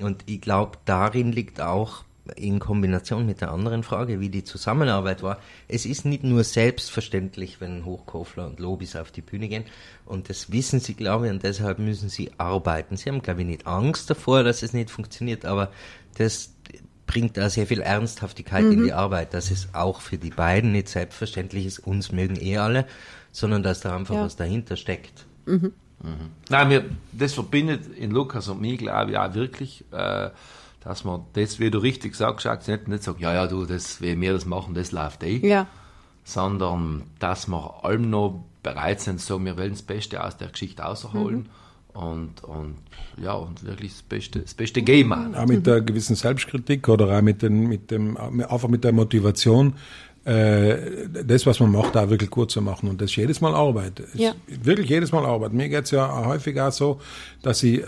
Und 0.01 0.25
ich 0.27 0.41
glaube, 0.41 0.79
darin 0.85 1.33
liegt 1.33 1.61
auch 1.61 2.05
in 2.37 2.59
Kombination 2.59 3.27
mit 3.27 3.43
der 3.43 3.51
anderen 3.51 3.83
Frage, 3.83 4.19
wie 4.19 4.31
die 4.31 4.45
Zusammenarbeit 4.45 5.23
war. 5.23 5.39
Es 5.69 5.85
ist 5.85 6.07
nicht 6.07 6.25
nur 6.25 6.43
selbstverständlich, 6.43 7.61
wenn 7.61 7.85
Hochkofler 7.85 8.47
und 8.47 8.61
Lobis 8.61 8.97
auf 8.97 9.11
die 9.11 9.21
Bühne 9.21 9.49
gehen. 9.49 9.65
Und 10.07 10.31
das 10.31 10.51
wissen 10.51 10.81
sie, 10.81 10.95
glaube 10.95 11.27
ich, 11.27 11.33
und 11.33 11.43
deshalb 11.43 11.79
müssen 11.79 12.09
sie 12.09 12.31
arbeiten. 12.39 12.97
Sie 12.97 13.11
haben, 13.11 13.21
glaube 13.21 13.43
ich, 13.43 13.47
nicht 13.47 13.67
Angst 13.67 14.09
davor, 14.09 14.43
dass 14.43 14.63
es 14.63 14.73
nicht 14.73 14.91
funktioniert, 14.91 15.45
aber 15.45 15.71
das 16.17 16.55
bringt 17.07 17.37
da 17.37 17.51
sehr 17.51 17.67
viel 17.67 17.83
Ernsthaftigkeit 17.83 18.65
in 18.65 18.85
die 18.85 18.95
Arbeit, 18.95 19.35
dass 19.35 19.51
es 19.51 19.69
auch 19.75 20.01
für 20.01 20.17
die 20.17 20.31
beiden 20.31 20.73
nicht 20.73 20.89
selbstverständlich 20.89 21.67
ist, 21.67 21.79
uns 21.81 22.11
mögen 22.11 22.37
eh 22.41 22.57
alle, 22.57 22.87
sondern 23.33 23.63
dass 23.63 23.81
da 23.81 23.95
einfach 23.95 24.15
Ja. 24.15 24.23
was 24.25 24.37
dahinter 24.37 24.77
steckt. 24.77 25.27
Nein, 26.49 26.69
mir, 26.69 26.85
das 27.13 27.33
verbindet 27.33 27.87
in 27.97 28.11
Lukas 28.11 28.49
und 28.49 28.61
mich, 28.61 28.79
glaube 28.79 29.13
ich, 29.13 29.19
auch 29.19 29.35
wirklich, 29.35 29.85
äh, 29.93 30.31
dass 30.81 31.05
man 31.05 31.23
das, 31.33 31.59
wie 31.59 31.71
du 31.71 31.79
richtig 31.79 32.15
sagst, 32.15 32.47
nicht, 32.69 32.89
nicht 32.89 33.03
sagt, 33.03 33.21
ja, 33.21 33.33
ja, 33.33 33.47
du, 33.47 33.65
das, 33.65 34.01
wie 34.01 34.21
wir 34.21 34.33
das 34.33 34.45
machen, 34.45 34.75
das 34.75 34.93
läuft 34.93 35.23
eh. 35.23 35.47
Ja. 35.47 35.67
sondern 36.25 37.05
dass 37.19 37.49
wir 37.49 37.85
allem 37.85 38.11
noch 38.11 38.45
bereit 38.63 39.01
sind, 39.01 39.21
sagen, 39.21 39.45
wir 39.45 39.57
wollen 39.57 39.73
das 39.73 39.83
Beste 39.83 40.23
aus 40.23 40.37
der 40.37 40.49
Geschichte 40.49 40.83
rausholen 40.83 41.49
und, 41.95 42.43
und, 42.43 42.77
ja, 43.23 43.35
und 43.35 43.65
wirklich 43.65 43.93
das 43.93 44.03
Beste, 44.03 44.41
das 44.41 44.55
Beste 44.55 44.83
geben. 44.83 45.13
auch. 45.13 45.47
Mit 45.47 45.67
einer 45.69 45.81
gewissen 45.81 46.17
Selbstkritik 46.17 46.89
oder 46.89 47.17
auch 47.17 47.23
mit, 47.23 47.43
den, 47.43 47.69
mit 47.69 47.91
dem, 47.91 48.17
einfach 48.17 48.69
mit 48.69 48.85
der 48.85 48.93
Motivation, 48.93 49.75
das, 50.25 51.45
was 51.47 51.61
man 51.61 51.71
macht, 51.71 51.97
auch 51.97 52.09
wirklich 52.09 52.31
gut 52.31 52.51
zu 52.51 52.63
machen. 52.63 52.89
Und 52.89 53.01
das 53.01 53.11
ist 53.11 53.17
jedes 53.17 53.41
Mal 53.43 53.55
Arbeit. 53.55 54.03
Ja. 54.15 54.33
Wirklich 54.47 54.89
jedes 54.89 55.13
Mal 55.13 55.25
Arbeit. 55.27 55.53
Mir 55.53 55.69
geht's 55.69 55.91
ja 55.91 56.25
häufig 56.27 56.59
auch 56.61 56.73
so, 56.73 57.01
dass 57.43 57.63
ich 57.63 57.83
äh, 57.83 57.87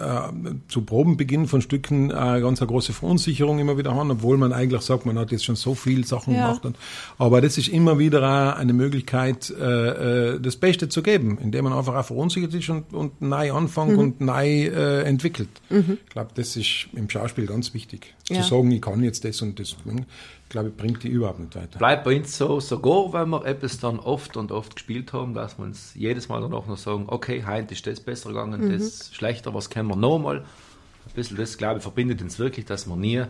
zu 0.69 0.83
Probenbeginn 0.83 1.47
von 1.47 1.63
Stücken 1.63 2.11
äh, 2.11 2.15
ganz 2.41 2.61
eine 2.61 2.69
große 2.69 2.93
Verunsicherung 2.93 3.59
immer 3.59 3.79
wieder 3.79 3.95
habe, 3.95 4.11
obwohl 4.13 4.37
man 4.37 4.53
eigentlich 4.53 4.83
sagt, 4.83 5.07
man 5.07 5.19
hat 5.19 5.33
jetzt 5.33 5.45
schon 5.47 5.57
so 5.57 5.75
viel 5.75 6.05
Sachen 6.07 6.35
Ja. 6.35 6.49
gemacht. 6.49 6.67
Und, 6.67 6.77
aber 7.19 7.41
das 7.41 7.57
ist 7.57 7.69
immer 7.69 7.99
wieder 7.99 8.57
eine 8.57 8.73
Möglichkeit, 8.75 9.51
äh, 9.59 10.35
äh, 10.35 10.41
das 10.41 10.57
Beste 10.57 10.89
zu 10.91 11.03
geben, 11.03 11.39
indem 11.43 11.65
man 11.65 11.73
einfach 11.73 11.95
auch 11.95 12.05
verunsichert 12.05 12.53
ist 12.53 12.69
und, 12.69 12.93
und 12.93 13.23
neu 13.23 13.53
anfängt 13.53 13.93
Mhm. 13.93 13.99
und 13.99 14.21
neu 14.21 14.67
äh, 14.67 15.03
entwickelt. 15.05 15.49
Ich 15.71 16.11
glaube, 16.11 16.31
das 16.35 16.57
ist 16.57 16.89
im 16.95 17.09
Schauspiel 17.09 17.47
ganz 17.47 17.73
wichtig. 17.73 18.15
Ja. 18.29 18.43
Zu 18.43 18.49
sagen, 18.49 18.71
ich 18.73 18.83
kann 18.83 19.05
jetzt 19.05 19.25
das 19.25 19.41
und 19.41 19.61
das. 19.61 19.77
Ich 19.85 20.49
glaube, 20.49 20.71
bringt 20.71 21.03
die 21.05 21.09
überhaupt 21.09 21.39
nicht 21.39 21.55
weiter. 21.55 21.79
Bleibt 21.79 22.05
bei 22.05 22.17
uns 22.17 22.37
so, 22.37 22.59
sogar 22.59 23.13
wenn 23.13 23.29
wir 23.31 23.45
etwas 23.45 23.79
dann 23.79 24.01
oft 24.01 24.37
und 24.37 24.51
oft 24.51 24.75
gespielt 24.75 25.13
haben, 25.13 25.33
dass 25.33 25.59
wir 25.59 25.65
uns 25.65 25.93
jedes 25.95 26.29
Mal 26.29 26.41
danach 26.41 26.67
noch 26.67 26.77
sagen, 26.77 27.05
okay, 27.07 27.45
heute 27.47 27.75
ist 27.75 27.87
das 27.87 28.01
besser 28.01 28.31
gegangen, 28.31 28.73
das 28.73 29.15
schlechter, 29.15 29.55
was 29.55 29.71
können 29.71 29.89
wir 29.89 29.97
nochmal? 29.97 30.39
Ein 30.39 31.13
bisschen 31.15 31.37
das, 31.37 31.57
glaube 31.57 31.79
ich, 31.79 31.83
verbindet 31.83 32.21
uns 32.21 32.39
wirklich, 32.41 32.67
dass 32.67 32.89
wir 32.89 32.97
nie, 32.97 33.25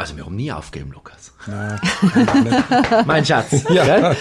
also 0.00 0.16
wir 0.16 0.24
haben 0.24 0.34
nie 0.36 0.50
aufgegeben, 0.50 0.92
Lukas. 0.92 1.32
mein 3.06 3.24
Schatz, 3.24 3.64
Ja. 3.68 4.14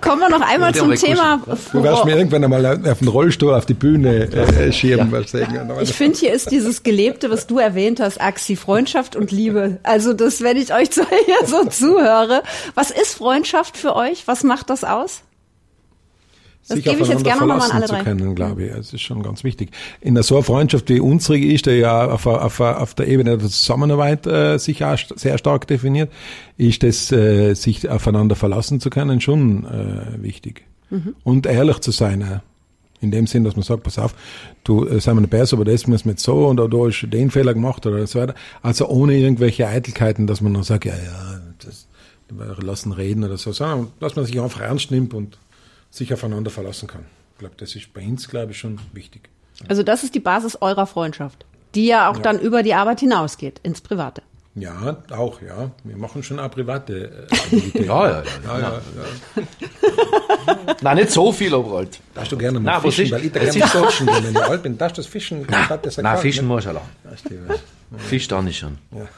Kommen 0.00 0.20
wir 0.20 0.28
noch 0.28 0.42
einmal 0.42 0.74
zum. 0.74 0.94
Thema. 0.94 1.40
Du 1.72 1.82
wirst 1.82 2.04
mir 2.04 2.16
irgendwann 2.16 2.44
einmal 2.44 2.66
auf 2.86 2.98
den 2.98 3.08
Rollstuhl 3.08 3.54
auf 3.54 3.64
die 3.64 3.74
Bühne 3.74 4.30
äh, 4.30 4.72
schieben. 4.72 5.10
sagen. 5.26 5.70
Ich 5.80 5.94
finde, 5.94 6.18
hier 6.18 6.32
ist 6.34 6.50
dieses 6.50 6.82
Gelebte, 6.82 7.30
was 7.30 7.46
du 7.46 7.58
erwähnt 7.58 7.98
hast, 8.00 8.20
Axi, 8.20 8.56
Freundschaft 8.56 9.16
und 9.16 9.30
Liebe. 9.32 9.78
Also 9.82 10.12
das, 10.12 10.42
wenn 10.42 10.58
ich 10.58 10.74
euch 10.74 10.90
so, 10.94 11.02
hier 11.08 11.46
so 11.46 11.64
zuhöre. 11.64 12.42
Was 12.74 12.90
ist 12.90 13.14
Freundschaft 13.14 13.78
für 13.78 13.96
euch? 13.96 14.28
Was 14.28 14.42
macht 14.44 14.68
das 14.68 14.84
aus? 14.84 15.22
Das 16.68 16.76
sich 16.76 16.84
gebe 16.84 17.02
ich 17.02 17.08
jetzt 17.08 17.24
aufeinander 17.24 17.24
gerne 17.24 17.40
nochmal 17.40 17.70
an 17.70 17.76
alle 17.76 17.88
verlassen 17.88 17.88
drei. 17.88 17.98
zu 17.98 18.04
können, 18.04 18.34
glaube 18.34 18.64
ich. 18.64 18.72
Das 18.72 18.92
ist 18.92 19.00
schon 19.02 19.22
ganz 19.22 19.42
wichtig. 19.42 19.70
In 20.00 20.16
einer 20.16 20.22
so 20.22 20.36
einer 20.36 20.44
Freundschaft 20.44 20.88
wie 20.88 21.00
unsere 21.00 21.38
ist, 21.38 21.66
der 21.66 21.76
ja 21.76 22.08
auf, 22.08 22.26
auf, 22.26 22.60
auf 22.60 22.94
der 22.94 23.08
Ebene 23.08 23.36
der 23.36 23.48
Zusammenarbeit 23.48 24.26
äh, 24.26 24.58
sich 24.58 24.84
auch 24.84 24.96
sehr 25.16 25.38
stark 25.38 25.66
definiert, 25.66 26.12
ist 26.56 26.82
das, 26.82 27.10
äh, 27.10 27.54
sich 27.54 27.88
aufeinander 27.90 28.36
verlassen 28.36 28.80
zu 28.80 28.90
können, 28.90 29.20
schon 29.20 29.64
äh, 29.64 30.22
wichtig. 30.22 30.62
Mhm. 30.90 31.16
Und 31.24 31.46
ehrlich 31.46 31.80
zu 31.80 31.90
sein. 31.90 32.22
Auch. 32.22 32.40
In 33.00 33.10
dem 33.10 33.26
Sinn, 33.26 33.42
dass 33.42 33.56
man 33.56 33.64
sagt, 33.64 33.82
pass 33.82 33.98
auf, 33.98 34.14
du 34.62 34.86
äh, 34.86 35.00
sei 35.00 35.12
mir 35.12 35.26
besser, 35.26 35.56
aber 35.56 35.64
das 35.64 35.88
müssen 35.88 36.04
wir 36.04 36.12
jetzt 36.12 36.22
so 36.22 36.46
und 36.46 36.58
da 36.58 36.68
hast 36.70 37.00
du 37.00 37.08
den 37.08 37.32
Fehler 37.32 37.52
gemacht 37.52 37.84
oder 37.84 38.06
so 38.06 38.20
weiter. 38.20 38.36
Also 38.62 38.86
ohne 38.86 39.16
irgendwelche 39.16 39.66
Eitelkeiten, 39.66 40.28
dass 40.28 40.40
man 40.40 40.54
dann 40.54 40.62
sagt, 40.62 40.84
ja, 40.84 40.94
ja, 40.94 41.40
das 41.64 41.88
wir 42.28 42.56
lassen 42.64 42.92
reden 42.92 43.24
oder 43.24 43.36
so, 43.36 43.52
sondern 43.52 43.88
dass 44.00 44.16
man 44.16 44.24
sich 44.24 44.40
einfach 44.40 44.60
ernst 44.60 44.90
nimmt 44.90 45.14
und 45.14 45.36
sich 45.92 46.12
aufeinander 46.12 46.50
verlassen 46.50 46.88
kann. 46.88 47.04
Ich 47.34 47.38
glaube, 47.38 47.54
das 47.58 47.76
ist 47.76 47.92
bei 47.92 48.02
uns, 48.02 48.28
glaube 48.28 48.52
ich, 48.52 48.58
schon 48.58 48.80
wichtig. 48.92 49.28
Also 49.68 49.82
das 49.82 50.02
ist 50.02 50.14
die 50.14 50.20
Basis 50.20 50.56
eurer 50.60 50.86
Freundschaft, 50.86 51.44
die 51.74 51.86
ja 51.86 52.10
auch 52.10 52.18
dann 52.18 52.40
über 52.40 52.62
die 52.62 52.74
Arbeit 52.74 53.00
hinausgeht, 53.00 53.60
ins 53.62 53.80
Private. 53.80 54.22
Ja, 54.54 54.98
auch, 55.10 55.40
ja. 55.40 55.70
Wir 55.82 55.96
machen 55.96 56.22
schon 56.22 56.38
auch 56.38 56.50
private 56.50 57.26
äh, 57.30 57.32
Aktivitäten. 57.34 57.86
Ja, 57.86 58.08
ja, 58.08 58.22
ja. 58.22 58.24
ja, 58.44 58.58
ja, 58.58 58.80
ja. 59.36 59.44
Nein, 60.82 60.96
nicht 60.98 61.10
so 61.10 61.32
viel, 61.32 61.54
aber 61.54 61.78
halt. 61.78 62.00
Darfst 62.14 62.32
du 62.32 62.36
gerne 62.36 62.60
Nein, 62.60 62.64
mal 62.64 62.80
fischen, 62.80 63.10
weil 63.12 63.24
ich 63.24 63.32
da 63.32 63.40
gerne 63.40 63.58
mal 63.58 63.68
fischen 63.68 64.04
bin. 64.06 64.24
Wenn 64.24 64.32
ich 64.32 64.42
alt 64.42 64.62
bin, 64.62 64.76
darfst 64.76 64.98
du 64.98 65.02
das 65.02 65.10
fischen? 65.10 65.46
Nein, 65.48 65.66
das 65.82 65.96
nein 65.96 66.04
erkannt, 66.04 66.22
fischen 66.22 66.46
ne? 66.46 66.54
muss 66.54 66.66
er 66.66 66.74
lang. 66.74 66.84
Weißt 67.04 67.30
du, 67.30 67.34
Fisch 67.98 68.26
dann 68.28 68.46
nicht 68.46 68.58
schon. 68.58 68.78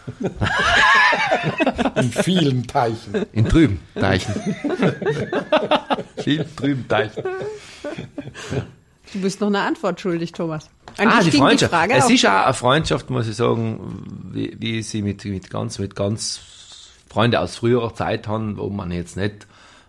In 1.96 2.10
vielen 2.10 2.66
Teichen. 2.66 3.24
In 3.32 3.48
trüben 3.48 3.78
Teichen. 3.94 4.34
Viel 6.16 6.44
trüben 6.56 6.88
Teichen. 6.88 7.22
Du 9.14 9.20
bist 9.20 9.40
noch 9.40 9.46
eine 9.48 9.60
Antwort 9.60 10.00
schuldig, 10.00 10.32
Thomas. 10.32 10.68
Eigentlich 10.98 11.14
Ah, 11.14 11.22
die 11.22 11.30
Freundschaft. 11.30 11.72
Frage 11.72 11.94
es 11.94 12.10
ist 12.10 12.26
auch 12.26 12.44
eine 12.44 12.54
Freundschaft, 12.54 13.10
muss 13.10 13.28
ich 13.28 13.36
sagen, 13.36 14.04
wie, 14.32 14.56
wie 14.58 14.82
sie 14.82 15.02
mit, 15.02 15.24
mit 15.24 15.50
ganz, 15.50 15.78
mit 15.78 15.94
ganz 15.94 16.40
Freunde 17.08 17.40
aus 17.40 17.56
früherer 17.56 17.94
Zeit 17.94 18.26
haben, 18.26 18.58
wo 18.58 18.68
man 18.70 18.90
jetzt 18.90 19.16
nicht, 19.16 19.46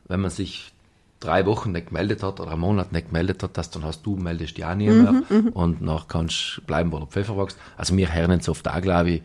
wenn 0.08 0.22
man 0.22 0.30
sich 0.30 0.72
drei 1.20 1.46
Wochen 1.48 1.72
nicht 1.72 1.88
gemeldet 1.88 2.22
hat 2.22 2.40
oder 2.40 2.52
einen 2.52 2.62
Monat 2.62 2.92
nicht 2.92 3.08
gemeldet 3.08 3.42
hat, 3.42 3.58
dass 3.58 3.72
dann 3.72 3.84
hast 3.84 4.06
du, 4.06 4.16
meldest 4.16 4.62
auch 4.64 4.76
nie 4.76 4.90
mehr 4.90 5.24
und 5.54 5.82
nach 5.82 6.08
kannst 6.08 6.62
bleiben, 6.68 6.92
wo 6.92 7.00
du 7.00 7.08
Pfeffer 7.08 7.36
wachst. 7.36 7.58
Also 7.78 7.98
wir 7.98 8.14
hören 8.14 8.32
jetzt 8.32 8.48
oft 8.48 8.68
auch, 8.68 8.82
glaube 8.82 9.10
ich, 9.10 9.22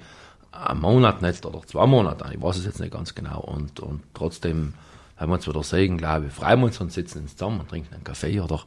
einen 0.52 0.80
Monat 0.80 1.20
nicht 1.20 1.44
oder 1.44 1.60
zwei 1.66 1.86
Monate 1.86 2.24
an. 2.24 2.32
Ich 2.32 2.40
weiß 2.40 2.56
es 2.56 2.64
jetzt 2.64 2.80
nicht 2.80 2.92
ganz 2.92 3.14
genau. 3.14 3.40
Und, 3.40 3.80
und 3.80 4.00
trotzdem, 4.14 4.72
wenn 5.18 5.28
wir 5.28 5.34
uns 5.34 5.46
wieder 5.46 5.62
sehen, 5.62 5.98
glaube 5.98 6.26
ich, 6.28 6.32
freuen 6.32 6.60
wir 6.60 6.66
uns 6.66 6.80
und 6.80 6.90
sitzen 6.90 7.20
uns 7.22 7.36
zusammen 7.36 7.60
und 7.60 7.68
trinken 7.68 7.92
einen 7.94 8.04
Kaffee 8.04 8.40
oder 8.40 8.60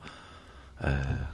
äh, 0.83 0.89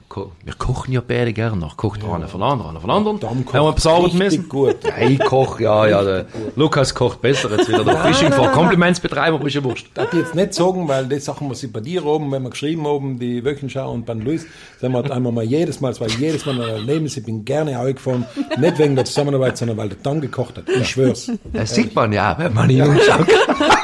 ko 0.10 0.32
wir 0.44 0.54
kochen 0.54 0.94
ja 0.94 1.02
beide 1.06 1.34
gern. 1.34 1.58
Noch 1.60 1.76
kocht 1.76 2.04
einer 2.04 2.28
von 2.28 2.44
anderen, 2.44 2.72
einer 2.72 2.82
von 2.82 2.90
anderen. 2.92 3.20
Dom 3.20 3.46
kocht 3.46 3.56
Haben 3.56 4.02
wir 4.02 4.06
richtig 4.06 4.20
müssen. 4.20 4.50
gut. 4.50 4.84
Ja, 4.84 5.08
ich 5.08 5.20
koche, 5.20 5.64
ja, 5.64 5.88
ja. 5.88 6.04
Der 6.04 6.26
Lukas 6.56 6.94
kocht 6.94 7.22
besser. 7.22 7.50
Jetzt 7.52 7.68
wieder 7.68 7.84
der 7.84 7.98
Fishing 8.06 8.32
for 8.32 8.50
Compliments 8.52 9.00
betreiben, 9.00 9.36
aber 9.38 9.48
ist 9.48 9.56
ja 9.56 9.64
wurscht. 9.64 9.88
Ich 9.96 10.20
jetzt 10.20 10.36
nicht 10.36 10.54
sagen, 10.54 10.88
weil 10.88 11.08
die 11.08 11.20
Sachen, 11.20 11.50
was 11.50 11.64
ich 11.64 11.72
bei 11.74 11.80
dir 11.80 12.06
oben, 12.06 12.32
wenn 12.32 12.44
wir 12.44 12.52
geschrieben 12.52 12.86
haben, 12.86 13.18
die 13.18 13.44
Wöchenschau 13.44 13.92
und 13.92 14.06
beim 14.06 14.22
Luis, 14.22 14.46
sagen 14.80 14.94
wir 14.94 15.12
einmal 15.12 15.32
mal 15.32 15.44
jedes 15.44 15.82
Mal, 15.82 15.92
es 15.92 16.00
war 16.00 16.08
jedes 16.08 16.46
Mal 16.46 16.62
ein 16.62 16.70
Erlebnis, 16.70 17.18
ich 17.18 17.26
bin 17.26 17.44
gerne 17.44 17.80
angefahren, 17.80 18.26
nicht 18.58 18.78
wegen 18.78 18.96
der 18.96 19.06
Zusammenarbeit, 19.06 19.58
sondern 19.58 19.78
weil 19.78 19.90
der 19.90 19.98
dann 20.04 20.22
gekocht 20.22 20.58
hat. 20.58 20.70
Ich 20.70 20.90
schwör's. 20.90 21.32
Das 21.54 21.74
sieht 21.74 21.96
man 21.96 22.14
ja, 22.14 22.38
wenn 22.38 22.54
man 22.54 22.70
ihn 22.70 22.84
umschaut. 22.84 23.28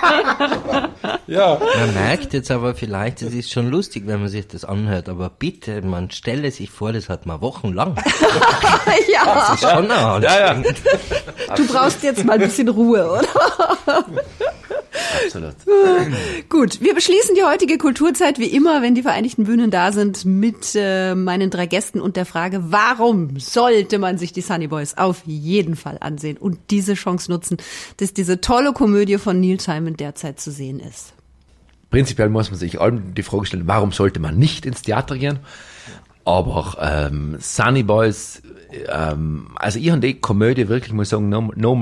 Ja. 1.28 1.60
Man 1.78 1.93
merkt 1.93 2.34
jetzt 2.34 2.51
aber 2.51 2.76
vielleicht, 2.76 3.22
es 3.22 3.34
ist 3.34 3.51
schon 3.51 3.70
lustig, 3.70 4.03
wenn 4.06 4.20
man 4.20 4.30
sich 4.30 4.47
das 4.47 4.64
anhört, 4.66 5.10
aber 5.10 5.30
bitte, 5.30 5.82
man 5.82 6.12
stelle 6.12 6.51
sich 6.51 6.70
vor, 6.70 6.93
das 6.93 7.10
hat 7.10 7.26
man 7.26 7.41
wochenlang. 7.41 7.95
ja, 9.12 9.26
Das 9.26 9.53
ist 9.56 9.70
schon 9.70 9.91
anstrengend. 9.91 10.76
du 11.56 11.68
brauchst 11.68 12.03
jetzt 12.03 12.24
mal 12.24 12.34
ein 12.34 12.39
bisschen 12.39 12.70
Ruhe, 12.70 13.10
oder? 13.10 14.06
Absolut. 15.24 15.55
Gut, 16.49 16.82
wir 16.82 16.93
beschließen 16.93 17.36
die 17.36 17.43
heutige 17.43 17.78
Kulturzeit 17.78 18.39
wie 18.39 18.47
immer, 18.47 18.82
wenn 18.82 18.95
die 18.95 19.01
Vereinigten 19.01 19.45
Bühnen 19.45 19.72
da 19.72 19.91
sind, 19.91 20.26
mit 20.26 20.76
äh, 20.76 21.16
meinen 21.16 21.49
drei 21.49 21.66
Gästen 21.66 22.01
und 22.01 22.16
der 22.16 22.26
Frage, 22.26 22.72
warum 22.72 23.39
sollte 23.39 23.99
man 23.99 24.18
sich 24.18 24.34
die 24.34 24.41
Sunny 24.41 24.68
Boys 24.68 24.97
auf 24.97 25.24
jeden 25.26 25.76
Fall 25.76 25.97
ansehen 25.99 26.38
und 26.38 26.59
diese 26.70 26.93
Chance 26.93 27.32
nutzen, 27.32 27.57
dass 27.97 28.13
diese 28.13 28.41
tolle 28.41 28.74
Komödie 28.74 29.18
von 29.18 29.39
Neil 29.39 29.59
Simon 29.59 29.95
derzeit 29.95 30.39
zu 30.39 30.51
sehen 30.51 30.80
ist. 30.80 31.13
Prinzipiell 31.89 32.30
muss 32.30 32.49
man 32.49 32.59
sich 32.59 32.82
allem 32.82 33.13
die 33.13 33.24
Frage 33.24 33.45
stellen, 33.45 33.68
warum 33.68 33.91
sollte 33.91 34.20
man 34.20 34.38
nicht 34.38 34.66
ins 34.66 34.82
Theater 34.82 35.18
gehen? 35.18 35.39
Aber 36.26 36.76
ähm, 36.82 37.38
Sunny 37.39 37.84
Boys, 37.84 38.41
ähm, 38.89 39.47
also 39.55 39.78
ich 39.78 39.91
habe 39.91 40.01
die 40.01 40.20
Komödie 40.20 40.68
wirklich, 40.68 40.91
muss 40.91 41.07
ich 41.07 41.11
sagen, 41.11 41.30
noch, 41.30 41.55
noch 41.55 41.76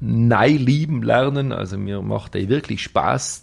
neu 0.00 0.48
lieben 0.48 1.02
lernen. 1.02 1.52
Also 1.52 1.78
mir 1.78 2.02
macht 2.02 2.34
die 2.34 2.48
wirklich 2.48 2.82
Spaß, 2.82 3.42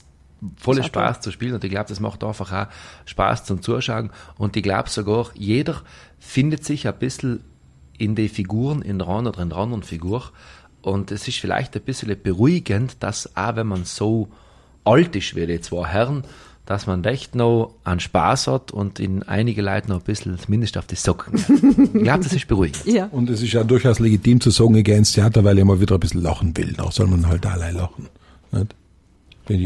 voller 0.58 0.84
Spaß 0.84 1.22
zu 1.22 1.32
spielen. 1.32 1.54
Und 1.54 1.64
ich 1.64 1.70
glaube, 1.70 1.90
das 1.90 2.00
macht 2.00 2.24
einfach 2.24 2.52
auch 2.52 2.68
Spaß 3.06 3.46
zum 3.46 3.62
Zuschauen. 3.62 4.12
Und 4.38 4.56
ich 4.56 4.64
glaube 4.64 4.90
sogar, 4.90 5.30
jeder 5.34 5.82
findet 6.20 6.66
sich 6.66 6.88
ein 6.88 6.98
bisschen 6.98 7.44
in 7.98 8.16
die 8.16 8.30
Figuren, 8.30 8.82
in 8.82 9.00
der 9.00 9.08
einen 9.08 9.28
oder 9.28 9.42
in 9.42 9.50
der 9.50 9.58
anderen 9.60 9.84
Figur. 9.84 10.32
Und 10.82 11.12
es 11.12 11.28
ist 11.28 11.38
vielleicht 11.38 11.76
ein 11.76 11.84
bisschen 11.84 12.16
beruhigend, 12.22 12.98
dass 13.02 13.36
auch 13.36 13.56
wenn 13.56 13.68
man 13.68 13.86
so 13.86 14.30
alt 14.84 15.16
ist 15.16 15.36
wie 15.36 15.46
die 15.46 15.62
zwei 15.62 15.88
Herren, 15.88 16.24
dass 16.66 16.88
man 16.88 17.04
echt 17.04 17.36
noch 17.36 17.74
einen 17.84 18.00
Spaß 18.00 18.48
hat 18.48 18.72
und 18.72 19.00
in 19.00 19.24
einige 19.24 19.62
Leute 19.62 19.90
noch 19.90 19.98
ein 19.98 20.04
bisschen 20.04 20.38
zumindest 20.38 20.78
auf 20.78 20.86
die 20.86 20.96
Socken. 20.96 21.36
ich 21.96 22.04
glaube, 22.04 22.24
das 22.24 22.34
ist 22.34 22.48
beruhigend. 22.48 22.86
Ja. 22.86 23.08
Und 23.12 23.30
es 23.30 23.42
ist 23.42 23.52
ja 23.54 23.64
durchaus 23.64 24.00
legitim 24.00 24.40
zu 24.40 24.52
sagen, 24.52 24.76
ich 24.76 24.84
gehe 24.84 24.98
ins 24.98 25.12
Theater, 25.14 25.44
weil 25.44 25.58
ich 25.58 25.66
mal 25.66 25.80
wieder 25.82 25.96
ein 25.96 26.00
bisschen 26.00 26.22
lachen 26.22 26.56
will. 26.56 26.76
Auch 26.80 26.92
soll 26.92 27.08
man 27.08 27.28
halt 27.28 27.46
allein 27.46 27.76
lachen. 27.76 28.08
Nicht? 28.52 28.76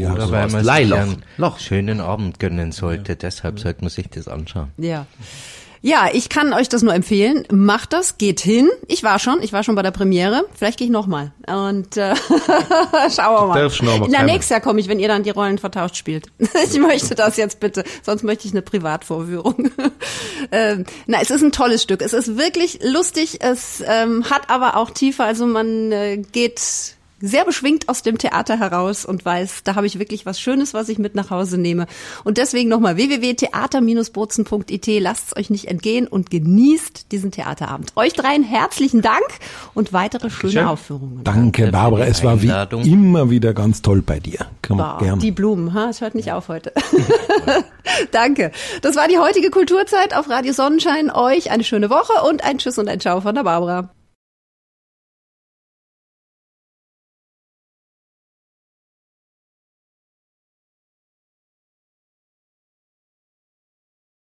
Auch 0.06 0.14
Oder 0.14 0.26
so. 0.26 0.32
weil 0.32 0.50
man 0.50 0.64
sich 0.64 0.94
einen 0.94 1.22
Loch. 1.36 1.58
schönen 1.58 2.00
Abend 2.00 2.40
gönnen 2.40 2.72
sollte, 2.72 3.14
deshalb 3.14 3.60
sollte 3.60 3.82
man 3.82 3.90
sich 3.90 4.08
das 4.08 4.26
anschauen. 4.26 4.68
Ja. 4.78 5.06
Ja, 5.86 6.08
ich 6.12 6.28
kann 6.28 6.52
euch 6.52 6.68
das 6.68 6.82
nur 6.82 6.92
empfehlen. 6.92 7.46
Macht 7.48 7.92
das, 7.92 8.18
geht 8.18 8.40
hin. 8.40 8.68
Ich 8.88 9.04
war 9.04 9.20
schon, 9.20 9.40
ich 9.40 9.52
war 9.52 9.62
schon 9.62 9.76
bei 9.76 9.82
der 9.82 9.92
Premiere. 9.92 10.44
Vielleicht 10.52 10.80
gehe 10.80 10.88
ich 10.88 10.92
nochmal. 10.92 11.30
Und 11.46 11.96
äh, 11.96 12.16
schauen 13.14 13.34
wir 13.34 13.46
mal. 13.46 13.60
darfst 13.62 13.84
noch 13.84 14.00
mal 14.00 14.08
Na, 14.10 14.24
nächstes 14.24 14.48
Jahr 14.48 14.60
komme 14.60 14.80
ich, 14.80 14.88
wenn 14.88 14.98
ihr 14.98 15.06
dann 15.06 15.22
die 15.22 15.30
Rollen 15.30 15.58
vertauscht 15.58 15.94
spielt. 15.94 16.26
ich 16.40 16.80
möchte 16.80 17.14
das 17.14 17.36
jetzt 17.36 17.60
bitte, 17.60 17.84
sonst 18.02 18.24
möchte 18.24 18.48
ich 18.48 18.52
eine 18.52 18.62
Privatvorführung. 18.62 19.70
ähm, 20.50 20.86
na, 21.06 21.20
es 21.22 21.30
ist 21.30 21.42
ein 21.42 21.52
tolles 21.52 21.84
Stück. 21.84 22.02
Es 22.02 22.14
ist 22.14 22.36
wirklich 22.36 22.80
lustig. 22.82 23.38
Es 23.40 23.80
ähm, 23.86 24.28
hat 24.28 24.50
aber 24.50 24.76
auch 24.78 24.90
Tiefe. 24.90 25.22
Also 25.22 25.46
man 25.46 25.92
äh, 25.92 26.16
geht 26.16 26.95
sehr 27.20 27.44
beschwingt 27.44 27.88
aus 27.88 28.02
dem 28.02 28.18
Theater 28.18 28.58
heraus 28.58 29.04
und 29.04 29.24
weiß, 29.24 29.62
da 29.64 29.74
habe 29.74 29.86
ich 29.86 29.98
wirklich 29.98 30.26
was 30.26 30.38
Schönes, 30.38 30.74
was 30.74 30.88
ich 30.88 30.98
mit 30.98 31.14
nach 31.14 31.30
Hause 31.30 31.58
nehme. 31.58 31.86
Und 32.24 32.38
deswegen 32.38 32.68
nochmal 32.68 32.96
www.theater-bozen.it. 32.96 34.86
Lasst 35.00 35.28
es 35.28 35.36
euch 35.36 35.50
nicht 35.50 35.66
entgehen 35.66 36.06
und 36.06 36.30
genießt 36.30 37.12
diesen 37.12 37.30
Theaterabend. 37.30 37.92
Euch 37.96 38.12
dreien 38.12 38.42
herzlichen 38.42 39.00
Dank 39.02 39.24
und 39.74 39.92
weitere 39.92 40.30
schöne 40.30 40.52
Schön. 40.52 40.66
Aufführungen. 40.66 41.24
Danke, 41.24 41.70
Barbara. 41.70 42.04
Es 42.06 42.22
war 42.22 42.42
wie 42.42 42.52
immer 42.90 43.30
wieder 43.30 43.54
ganz 43.54 43.82
toll 43.82 44.02
bei 44.02 44.20
dir. 44.20 44.46
Man 44.68 44.78
Boah, 44.78 44.98
gern. 45.00 45.18
die 45.20 45.30
Blumen, 45.30 45.74
ha? 45.74 45.88
es 45.88 46.00
hört 46.00 46.14
nicht 46.14 46.32
auf 46.32 46.48
heute. 46.48 46.72
Danke. 48.10 48.50
Das 48.82 48.96
war 48.96 49.08
die 49.08 49.18
heutige 49.18 49.50
Kulturzeit 49.50 50.14
auf 50.14 50.28
Radio 50.28 50.52
Sonnenschein. 50.52 51.10
Euch 51.10 51.50
eine 51.50 51.64
schöne 51.64 51.88
Woche 51.88 52.28
und 52.28 52.44
ein 52.44 52.58
Tschüss 52.58 52.78
und 52.78 52.88
ein 52.88 53.00
Ciao 53.00 53.20
von 53.20 53.34
der 53.34 53.44
Barbara. 53.44 53.90